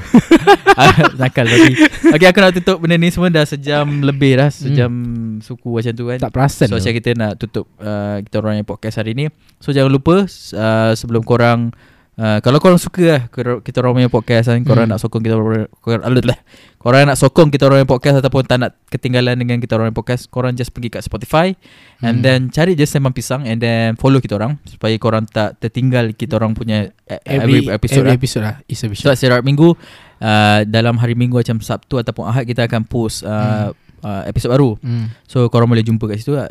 [0.73, 1.73] Ah, Nakal tapi
[2.11, 4.91] Okay aku nak tutup benda ni semua Dah sejam lebih dah Sejam
[5.39, 8.67] suku macam tu kan Tak perasan So macam kita nak tutup uh, Kita orang yang
[8.67, 9.27] podcast hari ni
[9.57, 11.71] So jangan lupa uh, Sebelum korang
[12.19, 13.21] uh, Kalau korang suka lah
[13.63, 14.93] Kita orang punya podcast kan Korang Hmm.
[14.93, 16.39] nak sokong kita orang korang, lah.
[16.75, 19.97] korang nak sokong kita orang yang podcast Ataupun tak nak ketinggalan dengan kita orang yang
[19.97, 21.55] podcast Korang just pergi kat Spotify
[21.99, 22.21] And Hmm.
[22.21, 26.35] then cari je Sembang Pisang And then follow kita orang Supaya korang tak tertinggal Kita
[26.35, 29.71] orang punya uh, Every, Every episode every lah episode lah Is So episode setiap minggu
[30.19, 33.71] uh, Dalam hari minggu macam Sabtu Ataupun Ahad Kita akan post uh,
[34.01, 35.23] uh, Episod baru hmm.
[35.23, 36.47] So korang boleh jumpa kat situ uh,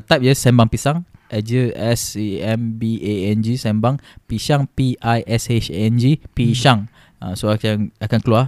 [0.00, 1.62] Type je Sembang Pisang Aja
[1.94, 3.96] S-E-M-B-A-N-G Sembang.
[4.26, 6.90] Pisang P-I-S-H-A-N-G Pisang.
[7.16, 8.44] Uh, So akan akan keluar.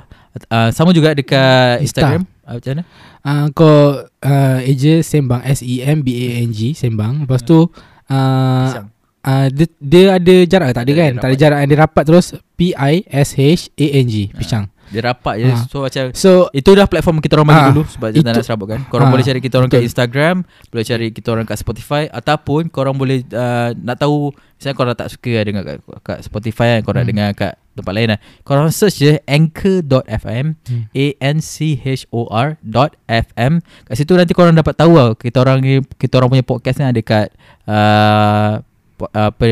[0.48, 2.02] Uh, Sama juga dekat Insta.
[2.04, 2.22] Instagram.
[2.42, 2.82] Uh, Macam mana?
[3.22, 7.22] uh, Kau uh, Eja Sembang S-E-M-B-A-N-G Sembang.
[7.22, 8.86] Lepas tu uh, Pisang.
[9.22, 11.12] uh, dia, dia ada jarak tak ada kan?
[11.20, 11.58] Tak ada jarak.
[11.64, 12.26] Dia rapat terus
[12.56, 14.36] P-I-S-H-A-N-G Ah.
[14.36, 15.64] Pisang Dia rapat je Ah.
[15.64, 18.36] So macam So Itu dah platform kita orang bagi Ah, dulu Sebab kita tak itu-
[18.36, 19.82] nak serabut kan Korang Ah, boleh cari kita orang kat.
[19.82, 20.36] Instagram
[20.68, 25.08] Boleh cari kita orang kat Spotify Ataupun korang boleh uh, Nak tahu Misalnya korang tak
[25.08, 27.10] suka dengar kat, kat Spotify kan Korang Hmm.
[27.10, 30.84] dengar kat tempat lain lah Korang search je Anchor.fm Hmm.
[30.92, 33.52] A-N-C-H-O-R dot FM
[33.82, 36.86] Kat situ nanti korang dapat tahu lah Kita orang ni Kita orang punya podcast ni
[36.86, 37.32] ada kat
[37.64, 38.60] uh,
[39.02, 39.46] apa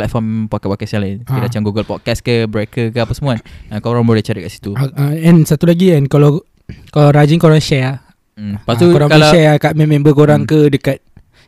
[0.00, 1.44] platform podcast-podcast yang lain Kira Ah.
[1.44, 4.72] macam Google Podcast ke Breaker ke apa semua kan uh, Korang boleh cari kat situ
[4.72, 6.40] uh, uh, And satu lagi kan Kalau
[6.88, 7.96] Kalau rajin korang share lah.
[8.32, 8.56] Hmm.
[8.56, 10.48] Lepas Ah, tu korang kalau boleh share kat member korang Hmm.
[10.48, 10.98] ke dekat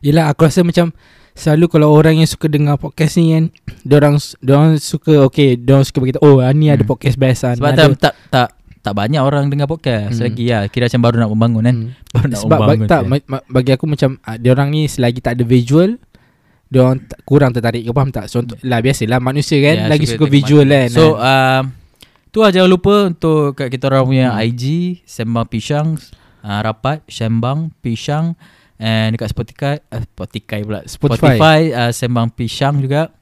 [0.00, 0.92] Yelah aku rasa macam
[1.32, 3.44] Selalu kalau orang yang suka dengar podcast ni kan
[3.80, 6.90] Diorang, diorang suka Okay Diorang suka berkata Oh ah, ni ada Hmm.
[6.90, 8.48] podcast best kan Sebab ada, tak, tak
[8.82, 10.26] tak banyak orang dengar podcast Hmm.
[10.26, 10.66] lagi lah.
[10.66, 11.76] Kira macam baru nak membangun kan.
[11.78, 11.90] hmm.
[12.12, 12.88] Baru nak Sebab bag, membangun.
[12.88, 13.08] tak, kan.
[13.08, 15.90] ma- ma- bagi aku macam uh, Diorang ni selagi tak ada visual
[16.72, 20.24] Diorang tak, kurang tertarik Kau faham tak Contoh lah biasalah manusia kan Ya, Lagi suka,
[20.24, 21.62] visual kan So um,
[22.32, 24.40] tu lah jangan lupa untuk kat kita orang punya Hmm.
[24.40, 24.64] IG
[25.04, 26.00] Sembang Pisang
[26.40, 28.32] uh, rapat Sembang Pisang
[28.80, 31.36] and dekat Spotify uh, Spotify pula Spotify.
[31.36, 33.12] Spotify uh, Sembang Pisang juga.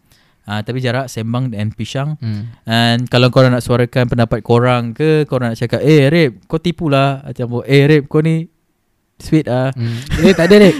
[0.46, 2.42] Uh, tapi jarak Sembang and Pisang hmm.
[2.64, 6.88] And kalau korang nak suarakan pendapat korang ke Korang nak cakap Eh Rip kau tipu
[6.90, 8.46] lah Macam Eh Rip kau ni
[9.20, 9.70] Sweet ah.
[9.76, 10.00] Hmm.
[10.26, 10.74] Eh tak ada dek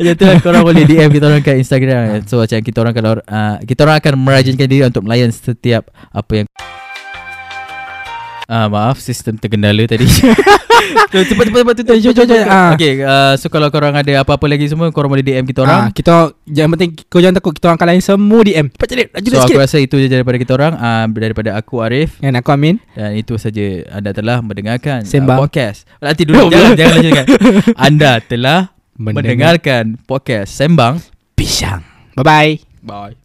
[0.00, 2.24] Macam tu lah korang boleh DM kita orang kat Instagram.
[2.24, 6.42] So macam kita orang kalau uh, Kita orang akan merajinkan diri untuk melayan setiap Apa
[6.42, 6.46] yang
[8.52, 10.04] Ah maaf sistem tergendala tadi.
[11.08, 11.94] cepat cepat cepat tutup.
[11.94, 12.44] Eh, jom, jom, jom.
[12.44, 12.74] Ah.
[12.74, 15.78] Okay, uh, so kalau korang ada apa-apa lagi semua korang boleh DM kita orang.
[15.78, 19.02] Ah, Kita Yang penting Kau jangan takut Kita orang akan lain semua DM Cepat cari
[19.06, 22.34] Laju so sikit aku rasa itu je daripada kita orang uh, daripada aku Arif Dan
[22.34, 25.38] aku Amin dan itu saja anda telah mendengarkan Sembang.
[25.38, 25.88] uh, podcast.
[25.96, 27.26] Nanti dulu jangan jangan lanjutkan.
[27.72, 28.60] Anda telah
[28.92, 31.00] Mendengar- mendengarkan podcast Sembang.
[31.32, 31.80] Pisang
[32.12, 32.52] Bye bye
[32.82, 33.21] Bye.